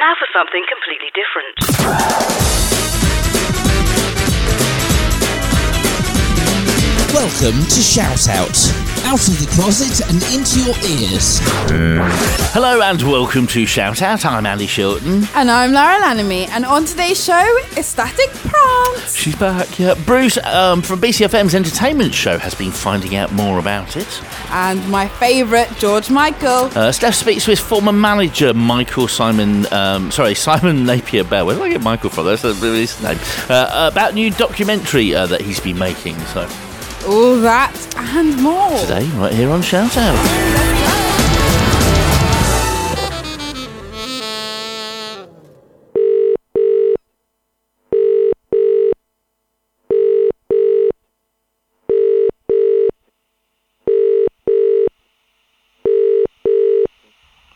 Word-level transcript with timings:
now 0.00 0.14
for 0.18 0.26
something 0.32 0.64
completely 0.66 1.12
different. 1.12 1.54
Welcome 7.12 7.60
to 7.68 7.80
Shout 7.82 8.28
Out. 8.28 8.89
Out 9.04 9.26
of 9.26 9.40
the 9.40 9.46
closet 9.54 10.00
and 10.08 10.22
into 10.32 10.60
your 10.60 10.76
ears. 10.88 11.40
Hello 12.52 12.80
and 12.80 13.02
welcome 13.02 13.46
to 13.48 13.66
Shout 13.66 14.02
Out. 14.02 14.24
I'm 14.24 14.46
Andy 14.46 14.66
Shilton. 14.66 15.28
And 15.34 15.50
I'm 15.50 15.72
Lara 15.72 16.00
Lanamy, 16.00 16.48
and 16.48 16.64
on 16.64 16.84
today's 16.84 17.22
show, 17.22 17.58
Ecstatic 17.76 18.28
Prance. 18.30 19.16
She's 19.16 19.34
back. 19.34 19.78
Yeah, 19.80 19.94
Bruce 20.06 20.36
um, 20.44 20.80
from 20.82 21.00
BCFM's 21.00 21.54
entertainment 21.56 22.14
show 22.14 22.38
has 22.38 22.54
been 22.54 22.70
finding 22.70 23.16
out 23.16 23.32
more 23.32 23.58
about 23.58 23.96
it. 23.96 24.22
And 24.50 24.88
my 24.88 25.08
favourite, 25.08 25.76
George 25.78 26.08
Michael. 26.08 26.70
Uh, 26.78 26.92
Steph 26.92 27.14
speaks 27.16 27.44
to 27.46 27.50
his 27.50 27.60
former 27.60 27.92
manager, 27.92 28.54
Michael 28.54 29.08
Simon. 29.08 29.70
Um, 29.72 30.12
sorry, 30.12 30.34
Simon 30.36 30.84
Napier 30.84 31.24
Bell. 31.24 31.46
Where 31.46 31.56
did 31.56 31.64
I 31.64 31.68
get 31.70 31.80
Michael 31.82 32.10
from? 32.10 32.26
That's 32.26 32.42
his 32.42 33.02
name. 33.02 33.18
Uh, 33.48 33.90
about 33.92 34.14
new 34.14 34.30
documentary 34.30 35.14
uh, 35.14 35.26
that 35.26 35.40
he's 35.40 35.58
been 35.58 35.78
making. 35.78 36.16
So 36.20 36.48
All 37.10 37.40
that 37.40 37.74
and 37.96 38.40
more. 38.40 38.70
today, 38.78 39.04
right 39.18 39.32
here 39.32 39.50
on 39.50 39.62
Shout 39.62 39.96
Out. 39.96 40.14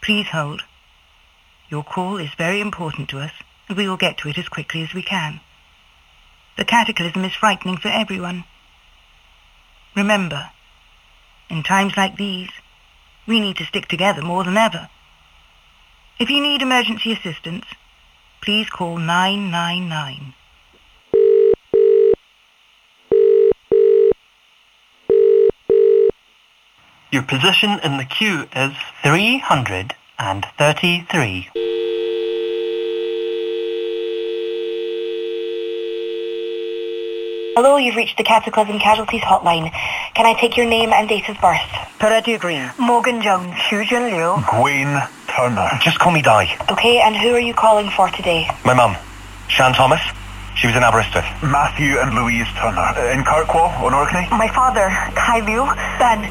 Please 0.02 0.26
hold. 0.26 0.62
Your 1.68 1.84
call 1.84 2.16
is 2.16 2.30
very 2.36 2.60
important 2.60 3.08
to 3.10 3.20
us, 3.20 3.30
and 3.68 3.78
we 3.78 3.86
will 3.86 3.96
get 3.96 4.18
to 4.18 4.28
it 4.28 4.36
as 4.36 4.48
quickly 4.48 4.82
as 4.82 4.92
we 4.92 5.02
can. 5.04 5.40
The 6.56 6.64
cataclysm 6.64 7.24
is 7.24 7.34
frightening 7.34 7.76
for 7.76 7.86
everyone. 7.86 8.42
Remember, 9.96 10.50
in 11.48 11.62
times 11.62 11.96
like 11.96 12.16
these, 12.16 12.50
we 13.26 13.38
need 13.38 13.56
to 13.56 13.64
stick 13.64 13.86
together 13.86 14.22
more 14.22 14.42
than 14.42 14.56
ever. 14.56 14.88
If 16.18 16.30
you 16.30 16.40
need 16.40 16.62
emergency 16.62 17.12
assistance, 17.12 17.64
please 18.40 18.68
call 18.70 18.98
999. 18.98 20.34
Your 27.12 27.22
position 27.22 27.78
in 27.84 27.96
the 27.96 28.04
queue 28.04 28.48
is 28.56 28.72
333. 29.02 31.73
Hello, 37.56 37.76
you've 37.76 37.94
reached 37.94 38.16
the 38.16 38.24
Cataclysm 38.24 38.80
Casualties 38.80 39.20
Hotline. 39.22 39.70
Can 40.14 40.26
I 40.26 40.34
take 40.34 40.56
your 40.56 40.66
name 40.66 40.92
and 40.92 41.08
date 41.08 41.28
of 41.28 41.40
birth? 41.40 41.62
Peretti 42.00 42.36
Green. 42.36 42.68
Morgan 42.80 43.22
Jones. 43.22 43.54
Fusion 43.68 44.10
Liu. 44.10 44.42
Wayne 44.60 45.00
Turner. 45.28 45.70
Just 45.80 46.00
call 46.00 46.10
me 46.10 46.20
Di. 46.20 46.50
Okay, 46.68 46.98
and 47.00 47.14
who 47.14 47.30
are 47.32 47.38
you 47.38 47.54
calling 47.54 47.90
for 47.90 48.08
today? 48.10 48.50
My 48.64 48.74
mum, 48.74 48.96
Shan 49.46 49.72
Thomas. 49.72 50.00
She 50.56 50.66
was 50.66 50.74
in 50.74 50.82
Aberystwyth. 50.82 51.26
Matthew 51.42 51.98
and 51.98 52.14
Louise 52.14 52.46
Turner. 52.58 52.90
Uh, 52.94 53.14
in 53.14 53.22
Kirkwall, 53.22 53.70
on 53.82 53.94
Orkney. 53.94 54.26
My 54.30 54.48
father, 54.48 54.90
Kai 55.14 55.38
Liu. 55.46 55.62
Ben. 56.02 56.26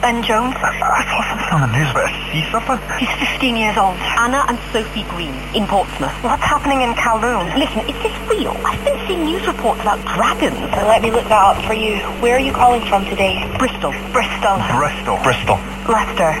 Ben 0.00 0.22
Jones. 0.24 0.56
I 0.56 1.04
saw 1.04 1.20
something 1.28 1.52
on 1.52 1.60
the 1.68 1.72
news 1.76 1.90
about 1.92 2.08
sea 2.32 2.40
serpent. 2.48 2.80
He's 2.96 3.12
15 3.36 3.52
years 3.56 3.76
old. 3.76 3.96
Anna 4.16 4.48
and 4.48 4.56
Sophie 4.72 5.04
Green 5.12 5.36
in 5.52 5.68
Portsmouth. 5.68 6.12
What's 6.24 6.40
happening 6.42 6.80
in 6.80 6.96
Kowloon? 6.96 7.52
Listen, 7.60 7.84
is 7.84 7.96
this 8.00 8.16
real? 8.32 8.56
I've 8.64 8.80
been 8.84 8.96
seeing 9.06 9.24
news 9.28 9.44
reports 9.46 9.80
about 9.84 10.00
dragons. 10.16 10.56
Uh, 10.72 10.88
Let 10.88 11.02
me 11.04 11.10
look 11.12 11.28
that 11.28 11.44
up 11.44 11.60
for 11.68 11.74
you. 11.76 12.00
Where 12.24 12.36
are 12.36 12.40
you 12.40 12.52
calling 12.52 12.80
from 12.88 13.04
today? 13.04 13.44
Bristol. 13.60 13.92
Bristol. 14.16 14.56
Bristol. 14.72 15.20
Bristol. 15.20 15.60
Leicester. 15.84 16.32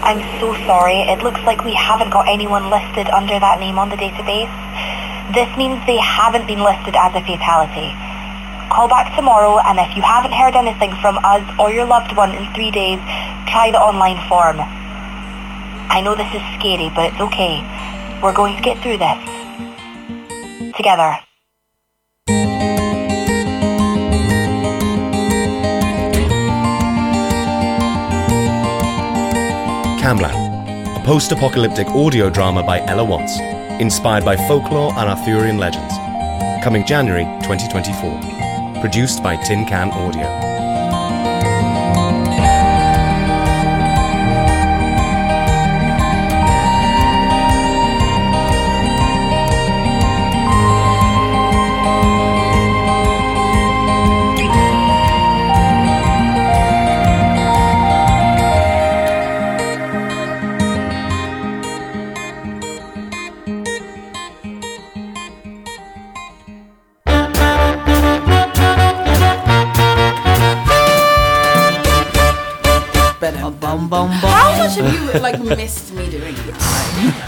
I'm 0.00 0.20
so 0.40 0.56
sorry. 0.64 1.04
It 1.04 1.20
looks 1.20 1.40
like 1.44 1.60
we 1.64 1.74
haven't 1.76 2.08
got 2.10 2.24
anyone 2.28 2.70
listed 2.72 3.08
under 3.12 3.36
that 3.36 3.60
name 3.60 3.76
on 3.78 3.88
the 3.92 3.96
database. 4.00 4.48
This 5.36 5.48
means 5.60 5.80
they 5.84 5.96
haven't 6.00 6.46
been 6.48 6.60
listed 6.64 6.96
as 6.96 7.12
a 7.16 7.20
fatality. 7.24 7.92
Call 8.74 8.88
back 8.88 9.14
tomorrow 9.14 9.60
and 9.60 9.78
if 9.78 9.96
you 9.96 10.02
haven't 10.02 10.32
heard 10.32 10.56
anything 10.56 10.90
from 11.00 11.16
us 11.22 11.46
or 11.60 11.70
your 11.70 11.86
loved 11.86 12.16
one 12.16 12.34
in 12.34 12.52
three 12.54 12.72
days, 12.72 12.98
try 13.46 13.70
the 13.70 13.78
online 13.78 14.18
form. 14.28 14.58
I 14.58 16.00
know 16.02 16.16
this 16.16 16.26
is 16.34 16.42
scary, 16.58 16.90
but 16.92 17.12
it's 17.12 17.20
okay. 17.20 17.62
We're 18.20 18.34
going 18.34 18.56
to 18.56 18.62
get 18.62 18.82
through 18.82 18.98
this. 18.98 20.74
Together. 20.74 21.14
Camlan, 30.02 30.34
a 31.00 31.06
post-apocalyptic 31.06 31.86
audio 31.90 32.28
drama 32.28 32.64
by 32.64 32.80
Ella 32.88 33.04
Watts, 33.04 33.38
inspired 33.80 34.24
by 34.24 34.36
folklore 34.48 34.92
and 34.94 35.08
Arthurian 35.08 35.58
legends. 35.58 35.94
Coming 36.64 36.84
January 36.84 37.22
2024. 37.44 38.33
Produced 38.84 39.22
by 39.22 39.34
Tin 39.36 39.64
Can 39.64 39.90
Audio. 39.92 40.53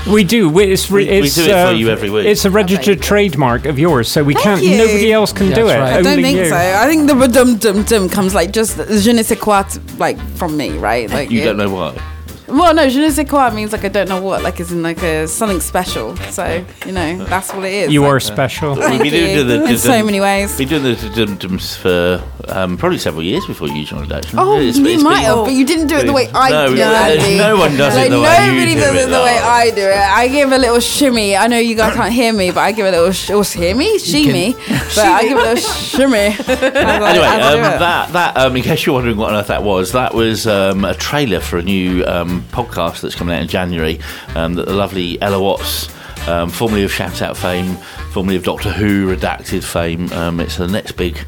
We 0.06 0.22
do. 0.24 0.48
We, 0.48 0.64
it's, 0.72 0.88
re- 0.90 1.04
We- 1.04 1.20
we 1.22 1.28
do 1.30 1.42
it 1.42 1.50
for 1.50 1.52
uh, 1.52 1.70
you 1.72 1.88
every 1.90 2.10
week. 2.10 2.26
It's 2.26 2.44
a 2.44 2.50
registered 2.50 3.02
trademark 3.02 3.66
of 3.66 3.78
yours, 3.78 4.08
so 4.08 4.22
we 4.22 4.34
Thank 4.34 4.44
can't. 4.44 4.62
you. 4.62 4.78
Nobody 4.78 5.12
else 5.12 5.32
can 5.32 5.50
do 5.52 5.68
it. 5.68 5.76
I 5.76 5.96
don't 6.02 6.06
only 6.06 6.22
think 6.22 6.38
you. 6.38 6.48
so. 6.48 6.56
I 6.56 6.86
think 6.86 7.08
the 7.08 7.26
dum 7.26 7.56
dum 7.58 7.82
dum 7.82 8.08
comes 8.08 8.32
like 8.34 8.52
just 8.52 8.76
je 8.78 9.12
ne 9.12 9.22
sais 9.22 9.38
quoi, 9.38 9.64
like 9.98 10.16
from 10.36 10.56
me, 10.56 10.70
right? 10.78 11.10
Like 11.10 11.30
You 11.30 11.40
it- 11.42 11.44
don't 11.44 11.56
know 11.56 11.70
what. 11.70 11.98
Well, 12.48 12.74
no, 12.74 12.88
je 12.88 13.00
ne 13.00 13.10
sais 13.10 13.24
quoi 13.28 13.50
means 13.50 13.72
like 13.72 13.84
I 13.84 13.88
don't 13.88 14.08
know 14.08 14.20
what, 14.22 14.42
like 14.42 14.60
is 14.60 14.70
in 14.70 14.82
like 14.82 15.02
a 15.02 15.26
something 15.26 15.60
special. 15.60 16.16
So 16.30 16.64
you 16.86 16.92
know 16.92 17.24
that's 17.24 17.52
what 17.52 17.64
it 17.64 17.72
is. 17.74 17.92
You 17.92 18.02
Like, 18.02 18.10
are 18.12 18.20
special. 18.20 18.76
Thank 18.76 19.02
We've 19.02 19.10
been 19.12 19.30
you. 19.36 19.44
doing 19.44 19.62
the- 19.64 19.70
in 19.72 19.78
so 19.78 20.04
many 20.04 20.20
ways. 20.20 20.56
Been 20.56 20.68
doing 20.68 20.82
the 20.84 20.94
dum 21.14 21.36
dums 21.36 21.74
for 21.76 22.22
um, 22.48 22.76
probably 22.76 22.98
several 22.98 23.24
years 23.24 23.44
before 23.46 23.66
you 23.68 23.84
joined. 23.84 24.12
Actually, 24.12 24.38
Oh, 24.38 24.56
It's- 24.60 24.76
you 24.78 24.86
it's 24.86 25.02
might 25.02 25.22
have, 25.22 25.44
but 25.44 25.54
you 25.54 25.64
didn't 25.66 25.88
do 25.88 25.96
it 25.96 26.06
the 26.06 26.12
way 26.12 26.28
I 26.32 26.50
No, 26.50 26.66
do 26.68 26.74
it. 26.74 26.76
there's 26.76 27.36
no 27.38 27.56
one 27.56 27.76
does 27.76 27.96
it 27.96 28.10
the 28.10 28.20
way 28.20 28.46
you 28.46 28.52
Nobody 28.52 28.74
do 28.74 28.80
does 28.80 28.94
it, 28.94 28.98
it 29.08 29.10
the 29.10 29.22
way. 29.22 29.38
I 29.38 29.70
do 29.70 29.80
it. 29.82 29.96
I 29.98 30.28
give 30.28 30.52
a 30.52 30.58
little 30.58 30.78
shimmy. 30.80 31.36
I 31.36 31.48
know 31.48 31.58
you 31.58 31.74
guys 31.74 31.94
can't 31.94 32.12
hear 32.12 32.32
me, 32.32 32.52
but 32.52 32.60
I 32.60 32.70
give 32.72 32.86
a 32.86 32.90
little 32.92 33.10
sh- 33.12 33.30
or 33.30 33.42
hear 33.42 33.74
me, 33.74 33.98
shimmy. 33.98 34.54
But 34.94 34.98
I 35.04 35.22
give 35.24 35.36
a 35.38 35.42
little 35.42 35.56
shimmy. 35.56 36.36
as 36.38 36.48
Anyway, 36.48 37.26
as 37.26 37.44
I 37.44 37.56
do 37.56 37.62
um, 37.64 37.78
that 37.80 38.12
that 38.12 38.36
um, 38.36 38.56
in 38.56 38.62
case 38.62 38.86
you're 38.86 38.94
wondering 38.94 39.16
what 39.16 39.30
on 39.32 39.40
earth 39.40 39.48
that 39.48 39.64
was, 39.64 39.92
that 39.92 40.14
was 40.14 40.46
um, 40.46 40.84
a 40.84 40.94
trailer 40.94 41.40
for 41.40 41.58
a 41.58 41.62
new 41.62 42.04
um, 42.06 42.44
podcast 42.46 43.00
that's 43.00 43.14
coming 43.14 43.34
out 43.34 43.42
in 43.42 43.48
January. 43.48 44.00
Um, 44.34 44.54
that 44.54 44.66
the 44.66 44.74
lovely 44.74 45.20
Ella 45.22 45.40
Watts, 45.40 45.88
um, 46.28 46.50
formerly 46.50 46.82
of 46.84 46.92
Shout 46.92 47.22
Out 47.22 47.36
fame, 47.36 47.76
formerly 48.12 48.36
of 48.36 48.44
Doctor 48.44 48.70
Who 48.70 49.14
redacted 49.14 49.62
fame, 49.64 50.12
um, 50.12 50.40
it's 50.40 50.56
the 50.56 50.66
next 50.68 50.92
big 50.92 51.18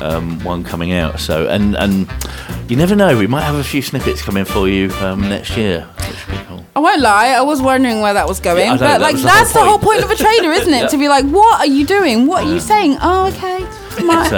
um, 0.00 0.42
one 0.44 0.64
coming 0.64 0.92
out. 0.92 1.20
So 1.20 1.48
and 1.48 1.76
and 1.76 2.08
you 2.68 2.76
never 2.76 2.94
know, 2.94 3.16
we 3.18 3.26
might 3.26 3.42
have 3.42 3.56
a 3.56 3.64
few 3.64 3.82
snippets 3.82 4.22
coming 4.22 4.44
for 4.44 4.68
you 4.68 4.90
um, 5.00 5.22
next 5.22 5.56
year. 5.56 5.82
Which 5.82 6.26
would 6.28 6.38
be 6.38 6.44
cool. 6.44 6.64
I 6.76 6.80
won't 6.80 7.00
lie, 7.00 7.28
I 7.28 7.40
was 7.40 7.60
wondering 7.60 8.02
where 8.02 8.14
that 8.14 8.28
was 8.28 8.38
going. 8.40 8.64
Yeah, 8.66 8.74
know, 8.74 8.78
but 8.78 8.86
that 8.86 9.00
like 9.00 9.16
that's 9.16 9.52
the 9.52 9.58
whole 9.60 9.78
point. 9.78 10.00
point 10.00 10.04
of 10.04 10.10
a 10.10 10.16
trailer, 10.16 10.52
isn't 10.52 10.72
it? 10.72 10.78
Yeah. 10.82 10.86
To 10.88 10.98
be 10.98 11.08
like, 11.08 11.24
what 11.24 11.58
are 11.60 11.66
you 11.66 11.84
doing? 11.84 12.26
What 12.28 12.44
are 12.44 12.52
you 12.52 12.60
saying? 12.60 12.98
Oh, 13.00 13.26
okay. 13.34 13.58
My- 14.04 14.28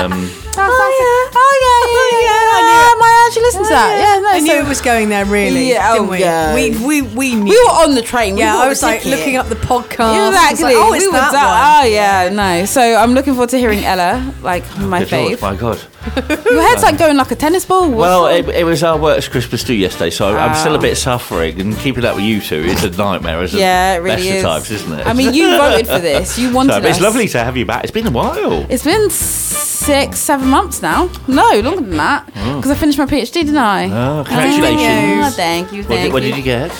It's, 0.61 0.69
South 0.69 0.71
Oh, 0.71 0.81
South- 0.81 1.01
yeah. 1.01 1.41
Oh 1.41 1.55
yeah, 1.61 1.81
yeah, 1.81 2.01
Oh, 2.01 2.09
yeah. 2.13 2.21
yeah, 2.21 2.57
I 2.57 2.61
knew 2.69 2.81
it. 2.81 3.01
I 3.01 3.27
actually 3.27 3.43
listened 3.43 3.65
to 3.67 3.71
oh, 3.71 3.77
that. 3.77 3.91
Yeah, 4.01 4.21
no. 4.21 4.29
I 4.31 4.41
knew 4.41 4.47
so 4.47 4.59
it 4.59 4.69
was 4.69 4.81
going 4.81 5.09
there, 5.09 5.25
really. 5.25 5.69
Yeah, 5.71 5.91
oh, 5.91 5.95
didn't 5.95 6.09
oh, 6.09 6.11
we? 6.11 6.19
yeah. 6.21 6.55
We 6.55 6.71
we 6.87 7.03
we 7.03 7.35
knew. 7.35 7.51
we 7.51 7.65
were 7.65 7.71
on 7.85 7.95
the 7.95 8.03
train. 8.03 8.35
We 8.35 8.41
yeah, 8.41 8.55
bought 8.55 8.67
I 8.67 8.69
was 8.69 8.83
like 8.83 9.03
ticket. 9.03 9.19
looking 9.19 9.37
up 9.37 9.47
the 9.49 9.55
podcast. 9.57 10.29
Exactly. 10.29 10.65
like, 10.65 10.75
oh, 10.77 10.93
it's 10.95 11.05
we 11.05 11.09
were 11.09 11.13
that 11.19 11.33
one. 11.33 11.87
Oh 11.87 11.89
yeah, 11.93 12.29
no. 12.33 12.65
So 12.67 12.81
I'm 12.81 13.13
looking 13.15 13.35
forward 13.35 13.51
to 13.51 13.59
hearing 13.59 13.85
Ella, 13.85 14.35
like 14.43 14.65
my 14.79 15.05
Good 15.05 15.13
Lord, 15.13 15.39
fave. 15.39 15.43
my 15.43 15.57
God. 15.57 15.81
Your 16.51 16.63
head's 16.63 16.83
like 16.83 16.99
going 16.99 17.17
like 17.19 17.31
a 17.31 17.37
tennis 17.37 17.67
ball. 17.67 17.89
What's 17.91 17.99
Well, 17.99 18.27
it, 18.29 18.49
it 18.49 18.65
was 18.65 18.83
our 18.83 18.99
worst 18.99 19.31
Christmas 19.31 19.63
do 19.65 19.75
yesterday, 19.75 20.09
so 20.11 20.35
I'm 20.37 20.55
still 20.57 20.75
a 20.75 20.79
Oh. 20.79 20.81
bit 20.81 20.97
suffering. 20.97 21.61
And 21.61 21.77
keeping 21.77 22.05
up 22.07 22.17
with 22.17 22.25
you 22.25 22.41
two 22.41 22.57
is 22.57 22.83
a 22.85 22.91
nightmare, 22.91 23.43
isn't 23.43 23.59
Yeah, 23.59 23.95
it 23.95 23.97
it? 23.99 24.01
really 24.01 24.17
Best 24.31 24.37
of 24.37 24.43
times, 24.43 24.71
isn't 24.71 24.99
it? 25.01 25.07
I 25.07 25.13
mean, 25.13 25.35
you 25.35 25.57
voted 25.59 25.87
for 25.87 25.99
this. 25.99 26.39
You 26.39 26.53
wanted 26.55 26.73
so, 26.73 26.81
but 26.81 26.89
it's 26.89 26.99
us. 26.99 27.05
lovely 27.05 27.29
to 27.29 27.45
have 27.45 27.57
you 27.57 27.67
back. 27.67 27.83
It's 27.85 27.93
been 27.93 28.07
a 28.07 28.11
while. 28.11 28.67
It's 28.71 28.83
been 28.85 29.11
six, 29.11 30.19
seven 30.21 30.50
months 30.51 30.83
now. 30.83 31.11
No, 31.29 31.61
longer 31.61 31.81
than 31.83 31.97
that. 31.97 32.27
Because 32.27 32.71
I 32.71 32.75
finished 32.75 32.99
my 32.99 33.07
PhD, 33.07 33.33
didn't 33.33 33.57
I? 33.57 33.85
Oh, 33.87 34.25
congratulations. 34.25 35.27
Oh, 35.27 35.31
thank 35.37 35.73
you, 35.73 35.83
What 35.85 35.89
did, 35.97 36.13
what 36.13 36.23
you. 36.23 36.29
did 36.31 36.37
you 36.39 36.43
get? 36.45 36.73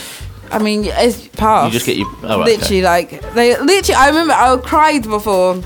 I 0.51 0.59
mean, 0.59 0.85
it's 0.85 1.29
passed. 1.29 1.67
You 1.67 1.73
just 1.73 1.87
get 1.87 1.97
your. 1.97 2.09
Oh, 2.25 2.41
right, 2.41 2.47
literally, 2.47 2.83
like 2.83 3.11
they 3.35 3.57
literally. 3.59 3.95
I 3.95 4.09
remember 4.09 4.33
I 4.35 4.57
cried 4.57 5.05
before. 5.05 5.63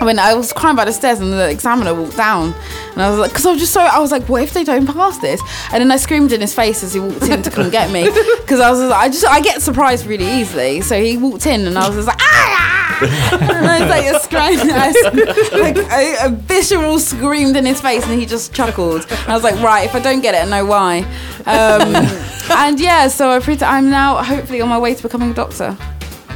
When 0.00 0.20
I 0.20 0.32
was 0.34 0.52
crying 0.52 0.76
by 0.76 0.84
the 0.84 0.92
stairs 0.92 1.18
and 1.18 1.32
the 1.32 1.50
examiner 1.50 1.92
walked 1.92 2.16
down, 2.16 2.54
and 2.92 3.02
I 3.02 3.10
was 3.10 3.18
like, 3.18 3.30
because 3.32 3.44
I 3.46 3.50
was 3.50 3.58
just 3.58 3.72
so, 3.72 3.80
I 3.80 3.98
was 3.98 4.12
like, 4.12 4.28
what 4.28 4.42
if 4.44 4.52
they 4.52 4.62
don't 4.62 4.86
pass 4.86 5.18
this? 5.18 5.40
And 5.72 5.80
then 5.80 5.90
I 5.90 5.96
screamed 5.96 6.30
in 6.30 6.40
his 6.40 6.54
face 6.54 6.84
as 6.84 6.94
he 6.94 7.00
walked 7.00 7.24
in 7.24 7.42
to 7.42 7.50
come 7.50 7.68
get 7.68 7.90
me, 7.90 8.04
because 8.40 8.60
I 8.60 8.70
was, 8.70 8.78
like, 8.78 8.92
I 8.96 9.08
just, 9.08 9.26
I 9.26 9.40
get 9.40 9.60
surprised 9.60 10.06
really 10.06 10.24
easily. 10.40 10.82
So 10.82 11.02
he 11.02 11.16
walked 11.16 11.46
in, 11.46 11.66
and 11.66 11.76
I 11.76 11.88
was 11.88 11.96
just 11.96 12.06
like, 12.06 12.18
ah! 12.20 12.87
And 13.02 13.66
I 13.66 13.80
was 13.80 13.88
like, 13.90 14.06
a 14.06 14.20
scream, 14.20 14.58
I, 14.72 15.58
like 15.58 15.76
a, 15.76 16.26
a 16.26 16.28
visceral 16.30 16.98
screamed 16.98 17.56
in 17.56 17.64
his 17.66 17.80
face, 17.80 18.04
and 18.06 18.18
he 18.18 18.26
just 18.26 18.52
chuckled. 18.52 19.06
And 19.10 19.28
I 19.28 19.34
was 19.34 19.42
like, 19.44 19.60
right, 19.62 19.84
if 19.86 19.94
I 19.94 20.00
don't 20.00 20.20
get 20.20 20.34
it, 20.34 20.46
I 20.46 20.50
know 20.58 20.64
why. 20.66 20.98
Um, 21.46 21.94
and 22.58 22.80
yeah, 22.80 23.08
so 23.08 23.30
I 23.30 23.40
pre- 23.40 23.58
I'm 23.60 23.90
now 23.90 24.22
hopefully 24.22 24.60
on 24.60 24.68
my 24.68 24.78
way 24.78 24.94
to 24.94 25.02
becoming 25.02 25.30
a 25.30 25.34
doctor. 25.34 25.76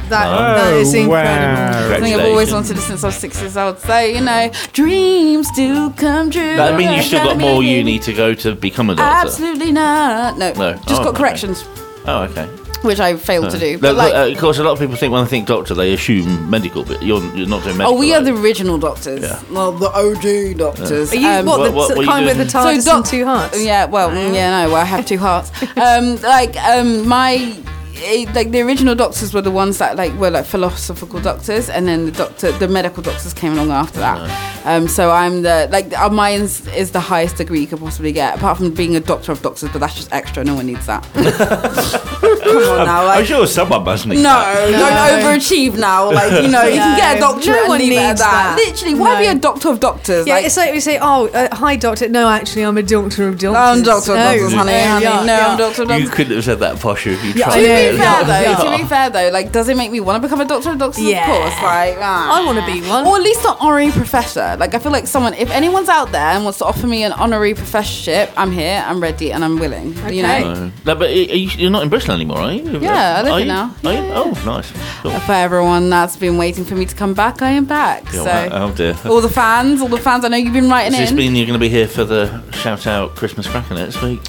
That, 0.09 0.27
that 0.57 0.73
is 0.73 0.93
Oh, 0.93 0.99
incredible. 0.99 1.93
Something 1.95 2.13
I've 2.13 2.25
always 2.27 2.51
wanted 2.51 2.77
since 2.77 3.03
I 3.03 3.07
was 3.07 3.15
six 3.15 3.39
years 3.39 3.55
old. 3.55 3.79
So 3.79 3.99
you 3.99 4.19
know, 4.21 4.51
dreams 4.73 5.49
do 5.55 5.89
come 5.91 6.29
true. 6.29 6.57
That 6.57 6.77
means 6.77 6.91
you've 6.97 7.05
still 7.05 7.23
got 7.23 7.37
more 7.37 7.59
of 7.59 7.63
uni 7.63 7.99
to 7.99 8.13
go 8.13 8.33
to 8.35 8.53
become 8.53 8.89
a 8.89 8.95
doctor. 8.95 9.27
Absolutely 9.27 9.71
not. 9.71 10.37
No, 10.37 10.51
No. 10.53 10.73
just 10.73 10.89
Oh, 10.89 10.97
got 10.97 11.07
okay. 11.07 11.17
corrections, 11.17 11.63
Oh, 12.05 12.23
okay. 12.29 12.47
Which 12.83 12.99
I 12.99 13.15
failed 13.15 13.49
to 13.51 13.57
do. 13.59 13.73
No, 13.73 13.79
But 13.79 13.95
like, 13.95 14.13
uh, 14.13 14.31
of 14.31 14.37
course, 14.37 14.57
a 14.59 14.63
lot 14.63 14.71
of 14.73 14.79
people 14.79 14.95
think 14.95 15.11
when 15.13 15.23
they 15.23 15.29
think 15.29 15.47
doctor, 15.47 15.73
they 15.73 15.93
assume 15.93 16.49
medical, 16.49 16.83
but 16.83 17.01
you're, 17.01 17.21
you're 17.35 17.47
not 17.47 17.63
doing 17.63 17.77
medical. 17.77 17.95
oh, 17.95 17.99
we 17.99 18.13
are 18.13 18.19
are 18.19 18.23
the 18.23 18.33
original 18.35 18.77
doctors. 18.77 19.21
Yeah. 19.21 19.41
Well, 19.51 19.71
the 19.71 19.89
OG 19.89 20.57
doctors. 20.57 21.11
Are 21.11 21.15
you 21.15 21.27
Um, 21.27 21.45
what, 21.45 21.59
What- 21.59 21.65
the 21.69 21.71
what 21.75 21.87
t- 21.89 21.93
were 21.95 22.03
you 22.03 22.09
kind 22.09 22.25
with 22.25 22.37
the 22.37 22.43
doing? 22.45 22.65
TARDIS 22.77 22.85
doc- 22.85 22.95
and 22.97 23.05
two 23.05 23.25
hearts? 23.25 23.63
Yeah, 23.63 23.85
well, 23.85 24.09
mm, 24.11 24.33
yeah, 24.33 24.63
no, 24.65 24.71
well, 24.73 24.81
I 24.81 24.85
have 24.85 25.05
two 25.05 25.17
hearts. 25.17 25.51
um, 25.77 26.21
like, 26.21 26.55
um, 26.57 27.07
my. 27.07 27.55
eh, 28.03 28.25
Like 28.35 28.51
the 28.51 28.61
original 28.61 28.95
doctors 28.95 29.33
were 29.33 29.41
the 29.41 29.51
ones 29.51 29.77
that 29.77 29.95
like 29.95 30.13
were 30.19 30.29
like 30.31 30.45
philosophical 30.45 31.19
doctors, 31.21 31.69
and 31.69 31.87
then 31.87 32.05
the 32.05 32.11
doctor, 32.11 32.51
the 32.51 32.67
medical 32.67 33.01
doctors 33.03 33.33
came 33.33 33.53
along 33.53 33.71
after 33.71 33.99
that. 33.99 34.19
Um, 34.65 34.87
so 34.87 35.11
I'm 35.11 35.41
the 35.43 35.67
like 35.71 35.93
uh, 35.97 36.09
mine 36.09 36.41
is, 36.41 36.67
is 36.75 36.91
the 36.91 36.99
highest 36.99 37.35
degree 37.37 37.59
you 37.61 37.67
could 37.67 37.79
possibly 37.79 38.11
get, 38.11 38.35
apart 38.37 38.57
from 38.57 38.71
being 38.73 38.95
a 38.95 38.99
doctor 38.99 39.31
of 39.31 39.41
doctors, 39.41 39.69
but 39.71 39.79
that's 39.79 39.95
just 39.95 40.11
extra. 40.11 40.43
No 40.43 40.55
one 40.55 40.65
needs 40.67 40.85
that. 40.87 41.03
Come 42.53 42.79
on 42.79 42.85
now, 42.85 43.01
I'm 43.01 43.07
like 43.07 43.25
sure 43.25 43.47
someone 43.47 43.83
must 43.83 44.05
need 44.05 44.17
no, 44.17 44.23
that. 44.23 44.71
don't 44.71 45.23
overachieve 45.23 45.77
now. 45.77 46.11
Like 46.11 46.31
you 46.43 46.49
know, 46.49 46.63
you 46.63 46.79
can 46.79 46.97
get 46.97 47.17
a 47.17 47.19
doctor 47.19 47.33
doctorate 47.33 47.55
No 47.55 47.61
and 47.61 47.69
one 47.69 47.79
leave 47.79 47.91
it 47.91 47.97
at 47.97 48.07
needs 48.09 48.19
that. 48.21 48.55
that. 48.55 48.63
Literally, 48.65 48.95
why 48.95 49.13
No. 49.13 49.19
be 49.19 49.25
a 49.25 49.35
doctor 49.35 49.69
of 49.69 49.79
doctors? 49.79 50.27
Yeah, 50.27 50.35
like, 50.35 50.45
it's 50.45 50.57
like 50.57 50.71
we 50.73 50.79
say, 50.79 50.99
oh, 51.01 51.27
uh, 51.27 51.55
hi, 51.55 51.75
doctor. 51.75 52.07
No, 52.09 52.27
actually, 52.29 52.61
I'm 52.63 52.77
a 52.77 52.83
doctor 52.83 53.27
of 53.27 53.37
doctors. 53.39 53.55
I'm 53.57 53.83
doctor 53.83 54.11
of 54.13 54.17
No. 54.17 54.23
doctors, 54.25 54.53
honey, 54.53 54.71
Yeah, 54.71 54.91
honey. 54.93 55.03
yeah, 55.05 55.19
no, 55.19 55.25
yeah. 55.25 55.47
I'm 55.47 55.57
doctor 55.57 55.81
of 55.83 55.87
doctors. 55.89 56.03
You 56.07 56.09
couldn't 56.13 56.35
have 56.35 56.43
said 56.45 56.59
that 56.59 56.75
posher 56.77 57.13
if 57.13 57.23
you 57.23 57.31
Yeah, 57.33 57.45
tried. 57.45 57.53
I 57.53 57.61
To 57.61 57.67
know. 57.67 57.91
be 57.91 57.97
fair 57.97 58.05
Yeah, 58.05 58.23
though, 58.23 58.41
yeah. 58.49 58.55
to 58.77 58.77
be 58.83 58.87
fair 58.89 59.09
though, 59.09 59.29
like, 59.29 59.51
does 59.51 59.69
it 59.69 59.77
make 59.77 59.91
me 59.91 59.99
want 59.99 60.21
to 60.21 60.27
become 60.27 60.41
a 60.41 60.45
doctor 60.45 60.71
of 60.71 60.77
doctors? 60.77 61.03
Yeah. 61.03 61.21
Of 61.29 61.37
course, 61.41 61.55
like, 61.63 61.97
ah. 61.99 62.39
I 62.41 62.45
want 62.45 62.59
to 62.59 62.65
be 62.65 62.81
one. 62.87 63.05
Or 63.07 63.17
at 63.17 63.23
least 63.23 63.43
an 63.45 63.55
honorary 63.59 63.91
professor. 63.91 64.55
Like, 64.59 64.73
I 64.75 64.79
feel 64.79 64.91
like 64.91 65.07
someone, 65.07 65.33
if 65.33 65.49
anyone's 65.51 65.89
out 65.89 66.11
there 66.11 66.21
and 66.21 66.43
wants 66.43 66.59
to 66.59 66.65
offer 66.65 66.85
me 66.87 67.03
an 67.03 67.13
honorary 67.13 67.53
professorship, 67.55 68.31
I'm 68.37 68.51
here, 68.51 68.83
I'm 68.85 69.01
ready, 69.01 69.31
and 69.31 69.43
I'm 69.43 69.57
willing. 69.59 69.93
You 70.13 70.23
know? 70.23 70.71
No, 70.85 70.95
but 70.95 71.09
are 71.09 71.13
you, 71.13 71.49
you're 71.57 71.71
not 71.71 71.83
in 71.83 71.89
Bristol 71.89 72.13
anymore, 72.13 72.37
you? 72.51 72.79
Yeah, 72.79 73.17
I 73.19 73.21
live 73.21 73.31
Are 73.33 73.37
here 73.37 73.39
you? 73.39 73.53
now. 73.53 73.75
Are 73.83 73.93
you? 73.93 73.99
Yeah, 73.99 74.13
Oh, 74.23 74.43
nice. 74.45 74.71
Cool. 75.01 75.11
For 75.21 75.31
everyone 75.31 75.89
that's 75.89 76.17
been 76.17 76.37
waiting 76.37 76.65
for 76.65 76.75
me 76.75 76.85
to 76.85 76.95
come 76.95 77.13
back, 77.13 77.41
I 77.41 77.51
am 77.51 77.65
back. 77.65 78.03
Yeah, 78.05 78.11
so, 78.11 78.25
wow. 78.25 78.49
Oh 78.51 78.73
dear. 78.73 78.97
all 79.05 79.21
the 79.21 79.29
fans, 79.29 79.81
all 79.81 79.87
the 79.87 79.97
fans, 79.97 80.25
I 80.25 80.27
know 80.29 80.37
you've 80.37 80.53
been 80.53 80.69
writing 80.69 80.91
Does 80.91 81.09
this 81.09 81.11
mean 81.11 81.35
you're 81.35 81.45
going 81.47 81.59
to 81.59 81.63
be 81.63 81.69
here 81.69 81.87
for 81.87 82.03
the 82.03 82.41
shout 82.51 82.87
out 82.87 83.15
Christmas 83.15 83.47
cracker 83.47 83.75
next 83.75 84.01
week? 84.01 84.21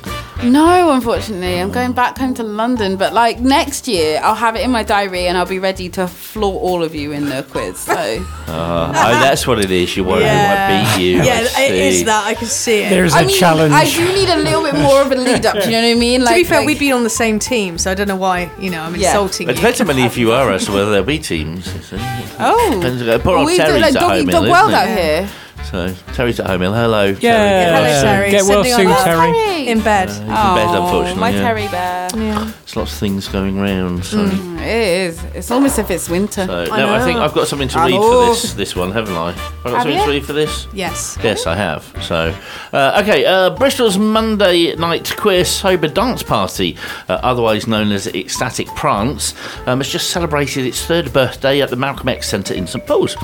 No, 0.50 0.90
unfortunately, 0.92 1.60
I'm 1.60 1.70
going 1.70 1.92
back 1.92 2.18
home 2.18 2.34
to 2.34 2.42
London. 2.42 2.96
But 2.96 3.12
like 3.12 3.40
next 3.40 3.88
year, 3.88 4.20
I'll 4.22 4.34
have 4.34 4.56
it 4.56 4.60
in 4.62 4.70
my 4.70 4.82
diary 4.82 5.26
and 5.26 5.36
I'll 5.38 5.46
be 5.46 5.58
ready 5.58 5.88
to 5.90 6.06
floor 6.06 6.60
all 6.60 6.82
of 6.82 6.94
you 6.94 7.12
in 7.12 7.28
the 7.28 7.42
quiz. 7.50 7.78
So 7.80 7.92
Uh, 7.94 8.88
oh, 8.94 9.20
that's 9.22 9.46
what 9.46 9.58
it 9.58 9.70
is. 9.70 9.96
You're 9.96 10.06
worried 10.06 10.26
I 10.26 10.94
beat 10.96 11.02
you. 11.04 11.16
Yeah, 11.22 11.46
I 11.56 11.62
it 11.64 11.68
see. 11.70 11.98
is 12.00 12.04
that. 12.04 12.26
I 12.26 12.34
can 12.34 12.46
see 12.46 12.82
it. 12.82 12.90
There's 12.90 13.14
I 13.14 13.22
a 13.22 13.26
mean, 13.26 13.36
challenge. 13.38 13.72
I 13.74 13.84
do 13.86 14.04
need 14.12 14.28
a 14.28 14.36
little 14.36 14.62
bit 14.62 14.74
more 14.74 15.00
of 15.02 15.10
a 15.12 15.16
lead 15.16 15.46
up. 15.46 15.54
Do 15.54 15.60
you 15.64 15.70
know 15.72 15.82
what 15.88 15.96
I 15.96 16.00
mean? 16.00 16.20
to 16.20 16.34
be 16.34 16.44
fair, 16.44 16.58
like- 16.58 16.66
we'd 16.66 16.78
be 16.78 16.92
on 16.92 17.02
the 17.04 17.10
same 17.10 17.38
team, 17.38 17.78
so 17.78 17.90
I 17.90 17.94
don't 17.94 18.08
know 18.08 18.16
why, 18.16 18.50
you 18.58 18.70
know, 18.70 18.82
I'm 18.82 18.94
Yeah. 18.96 19.08
insulting 19.08 19.48
It 19.48 19.52
you. 19.52 19.56
depends 19.56 19.78
how 19.78 19.86
many 19.86 20.04
of 20.06 20.16
you 20.18 20.32
are 20.32 20.50
as 20.52 20.66
to 20.66 20.72
whether 20.72 20.90
there'll 20.90 21.04
be 21.06 21.18
teams. 21.18 21.66
you 21.74 21.82
see. 21.82 21.96
Oh, 22.38 22.80
Depends. 22.80 23.22
Poor 23.22 23.36
old 23.38 23.46
we 23.46 23.52
do 23.56 23.62
Terry's 23.64 23.82
like 23.82 23.94
at 23.94 24.00
dog 24.00 24.10
home, 24.10 24.28
eat 24.28 24.32
Hill, 24.32 24.42
dog 24.42 24.50
world 24.50 24.74
out 24.74 24.88
here. 24.88 25.28
So 25.70 25.92
Terry's 26.12 26.38
at 26.40 26.46
home. 26.46 26.60
Hill. 26.60 26.72
Hello. 26.74 27.04
Yeah. 27.06 27.14
Terry. 27.20 27.64
Hello, 27.64 27.82
Uh, 27.98 28.02
Terry. 28.02 28.30
Get 28.30 28.42
well 28.44 28.64
Sending 28.64 28.86
soon, 28.86 28.86
our. 28.88 29.04
Terry. 29.04 29.68
in 29.68 29.80
bed. 29.80 30.08
He's 30.08 30.18
in 30.18 30.26
bed, 30.26 30.36
Oh, 30.68 30.84
unfortunately. 30.84 31.20
my 31.20 31.30
yeah. 31.30 31.40
Terry 31.40 31.68
bear. 31.68 32.08
There's 32.10 32.76
lots 32.76 32.92
of 32.92 32.98
things 32.98 33.28
going 33.28 33.58
round. 33.58 34.04
So. 34.04 34.18
Mm, 34.18 34.60
It 34.60 34.68
is. 35.08 35.24
It's 35.34 35.50
almost 35.50 35.78
if 35.78 35.90
it's 35.90 36.08
winter. 36.08 36.46
So, 36.46 36.66
I 36.70 36.78
no, 36.78 36.94
I 36.94 37.04
think 37.04 37.16
know. 37.18 37.24
I've 37.24 37.34
got 37.34 37.48
something 37.48 37.68
to 37.68 37.78
read 37.80 37.90
know. 37.92 38.26
for 38.26 38.34
this 38.34 38.52
this 38.54 38.76
one, 38.76 38.92
haven't 38.92 39.14
I? 39.16 39.28
I've 39.28 39.34
got 39.34 39.72
Have 39.72 39.82
something 39.82 39.98
you? 39.98 40.04
to 40.04 40.10
read 40.10 40.24
for 40.26 40.32
this. 40.32 40.66
Yes. 40.72 41.18
Yes, 41.22 41.46
I 41.46 41.54
have. 41.56 41.82
So, 42.02 42.34
uh, 42.72 43.00
okay, 43.02 43.24
uh, 43.24 43.50
Bristol's 43.50 43.98
Monday 43.98 44.74
night 44.76 45.14
queer 45.16 45.44
sober 45.44 45.88
dance 45.88 46.22
party, 46.22 46.76
uh, 47.08 47.14
otherwise 47.22 47.66
known 47.66 47.90
as 47.92 48.06
Ecstatic 48.08 48.68
Prance, 48.74 49.34
um, 49.66 49.80
has 49.80 49.88
just 49.88 50.10
celebrated 50.10 50.66
its 50.66 50.84
third 50.84 51.12
birthday 51.12 51.60
at 51.62 51.70
the 51.70 51.76
Malcolm 51.76 52.08
X 52.08 52.28
Centre 52.28 52.54
in 52.54 52.66
St 52.66 52.86
Paul's. 52.86 53.16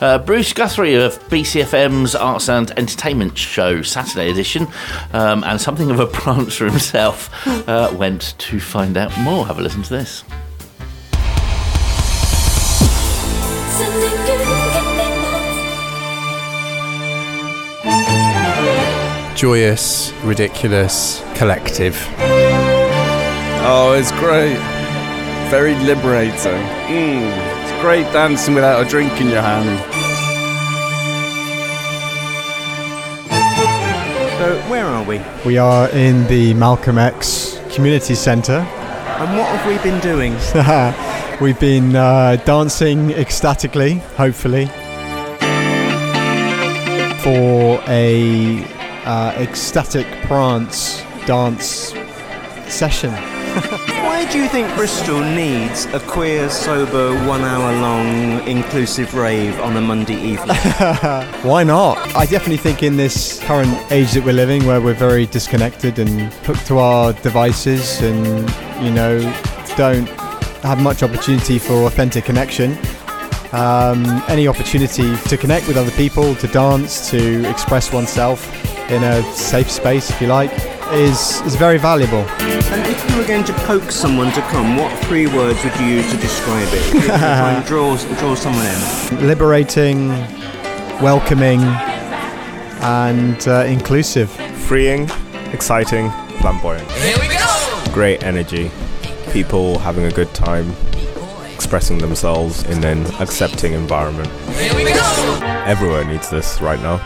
Uh, 0.00 0.18
Bruce 0.18 0.52
Guthrie 0.52 0.94
of 0.94 1.18
BCFM's 1.86 2.14
Arts 2.16 2.48
and 2.48 2.70
Entertainment 2.76 3.38
Show 3.38 3.82
Saturday 3.82 4.30
edition, 4.30 4.66
um, 5.12 5.44
and 5.44 5.60
something 5.60 5.90
of 5.90 6.00
a 6.00 6.06
prancer 6.06 6.66
himself, 6.66 7.30
uh, 7.68 7.94
went 7.96 8.34
to 8.38 8.58
find 8.58 8.96
out 8.96 9.16
more. 9.20 9.46
Have 9.46 9.58
a 9.58 9.62
listen 9.62 9.82
to 9.82 9.90
this. 9.90 10.24
joyous, 19.36 20.14
ridiculous, 20.24 21.22
collective. 21.34 21.94
Oh, 23.68 23.94
it's 23.94 24.10
great. 24.12 24.56
Very 25.50 25.74
liberating. 25.74 26.62
Mm, 26.88 27.62
it's 27.62 27.82
great 27.82 28.10
dancing 28.14 28.54
without 28.54 28.84
a 28.84 28.88
drink 28.88 29.20
in 29.20 29.28
your 29.28 29.42
hand. 29.42 30.05
So, 34.46 34.60
where 34.70 34.86
are 34.86 35.02
we? 35.02 35.20
We 35.44 35.58
are 35.58 35.88
in 35.88 36.24
the 36.28 36.54
Malcolm 36.54 36.98
X 36.98 37.58
Community 37.74 38.14
Centre. 38.14 38.60
And 38.60 39.36
what 39.36 39.48
have 39.48 39.66
we 39.66 39.76
been 39.78 40.00
doing? 40.00 40.34
We've 41.40 41.58
been 41.58 41.96
uh, 41.96 42.36
dancing 42.44 43.10
ecstatically, 43.10 43.94
hopefully, 44.14 44.66
for 47.24 47.82
a 47.88 48.64
uh, 49.04 49.34
ecstatic 49.36 50.06
prance 50.28 51.02
dance 51.26 51.92
session. 52.68 53.35
Why 54.04 54.28
do 54.30 54.38
you 54.38 54.48
think 54.48 54.68
Bristol 54.74 55.18
needs 55.20 55.86
a 55.86 56.00
queer, 56.00 56.50
sober, 56.50 57.14
one 57.26 57.40
hour 57.40 57.72
long, 57.80 58.46
inclusive 58.46 59.14
rave 59.14 59.58
on 59.60 59.78
a 59.78 59.80
Monday 59.80 60.20
evening? 60.20 60.56
Why 61.42 61.64
not? 61.64 61.96
I 62.14 62.26
definitely 62.26 62.58
think 62.58 62.82
in 62.82 62.98
this 62.98 63.40
current 63.44 63.74
age 63.90 64.12
that 64.12 64.22
we're 64.26 64.34
living, 64.34 64.66
where 64.66 64.82
we're 64.82 64.92
very 64.92 65.24
disconnected 65.24 65.98
and 65.98 66.30
hooked 66.44 66.66
to 66.66 66.78
our 66.78 67.14
devices, 67.14 68.02
and 68.02 68.26
you 68.84 68.90
know, 68.90 69.20
don't 69.74 70.06
have 70.60 70.82
much 70.82 71.02
opportunity 71.02 71.58
for 71.58 71.84
authentic 71.84 72.26
connection. 72.26 72.76
Um, 73.52 74.22
any 74.28 74.48
opportunity 74.48 75.16
to 75.16 75.36
connect 75.38 75.66
with 75.66 75.78
other 75.78 75.92
people, 75.92 76.34
to 76.34 76.46
dance, 76.48 77.10
to 77.10 77.48
express 77.48 77.90
oneself 77.90 78.52
in 78.90 79.02
a 79.02 79.22
safe 79.32 79.70
space, 79.70 80.10
if 80.10 80.20
you 80.20 80.26
like, 80.26 80.75
is 80.92 81.40
is 81.42 81.54
very 81.56 81.78
valuable. 81.78 82.24
and 82.40 82.86
if 82.86 83.10
you 83.10 83.16
were 83.16 83.26
going 83.26 83.44
to 83.44 83.52
coax 83.64 83.94
someone 83.94 84.32
to 84.32 84.40
come, 84.42 84.76
what 84.76 84.92
three 85.04 85.26
words 85.26 85.62
would 85.64 85.74
you 85.80 85.86
use 85.86 86.10
to 86.12 86.16
describe 86.18 86.68
it? 86.68 86.74
If 86.74 86.94
you 86.94 87.00
try 87.08 87.52
and 87.52 87.66
draw, 87.66 87.96
draw 88.18 88.34
someone 88.34 88.66
in. 88.66 89.26
liberating, 89.26 90.08
welcoming, 91.02 91.60
and 92.82 93.46
uh, 93.48 93.64
inclusive. 93.66 94.30
Freeing, 94.66 95.08
exciting, 95.52 96.10
flamboyant. 96.40 96.90
Here 96.92 97.16
we 97.20 97.28
go! 97.28 97.92
Great 97.92 98.22
energy. 98.22 98.70
People 99.32 99.78
having 99.78 100.04
a 100.04 100.10
good 100.12 100.32
time, 100.34 100.74
expressing 101.54 101.98
themselves 101.98 102.64
in 102.64 102.82
an 102.84 103.06
accepting 103.20 103.72
environment. 103.74 104.28
Here 104.58 104.74
we 104.74 104.84
go! 104.84 105.40
Everyone 105.66 106.08
needs 106.08 106.28
this 106.30 106.60
right 106.60 106.80
now. 106.80 107.00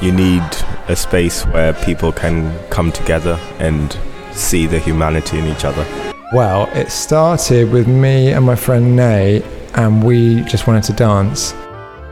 You 0.00 0.12
need 0.12 0.42
a 0.88 0.96
space 0.96 1.42
where 1.48 1.74
people 1.74 2.10
can 2.10 2.58
come 2.70 2.90
together 2.90 3.38
and 3.58 3.98
see 4.32 4.66
the 4.66 4.78
humanity 4.78 5.38
in 5.38 5.44
each 5.44 5.66
other. 5.66 5.84
Well, 6.32 6.70
it 6.72 6.90
started 6.90 7.70
with 7.70 7.86
me 7.86 8.32
and 8.32 8.46
my 8.46 8.56
friend 8.56 8.96
Nay, 8.96 9.42
and 9.74 10.02
we 10.02 10.40
just 10.44 10.66
wanted 10.66 10.84
to 10.84 10.94
dance. 10.94 11.52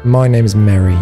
My 0.05 0.29
name 0.29 0.45
is 0.45 0.55
Mary. 0.55 0.99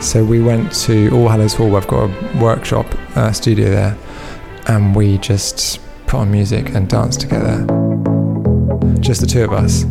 So 0.00 0.24
we 0.24 0.40
went 0.40 0.72
to 0.84 1.10
All 1.10 1.28
Hallows 1.28 1.52
Hall. 1.52 1.68
Where 1.68 1.82
I've 1.82 1.88
got 1.88 2.08
a 2.08 2.38
workshop 2.38 2.86
uh, 3.16 3.32
studio 3.32 3.68
there, 3.68 3.98
and 4.68 4.96
we 4.96 5.18
just 5.18 5.78
put 6.06 6.20
on 6.20 6.30
music 6.30 6.70
and 6.70 6.88
danced 6.88 7.20
together. 7.20 7.66
Just 9.00 9.20
the 9.20 9.26
two 9.26 9.44
of 9.44 9.52
us. 9.52 9.84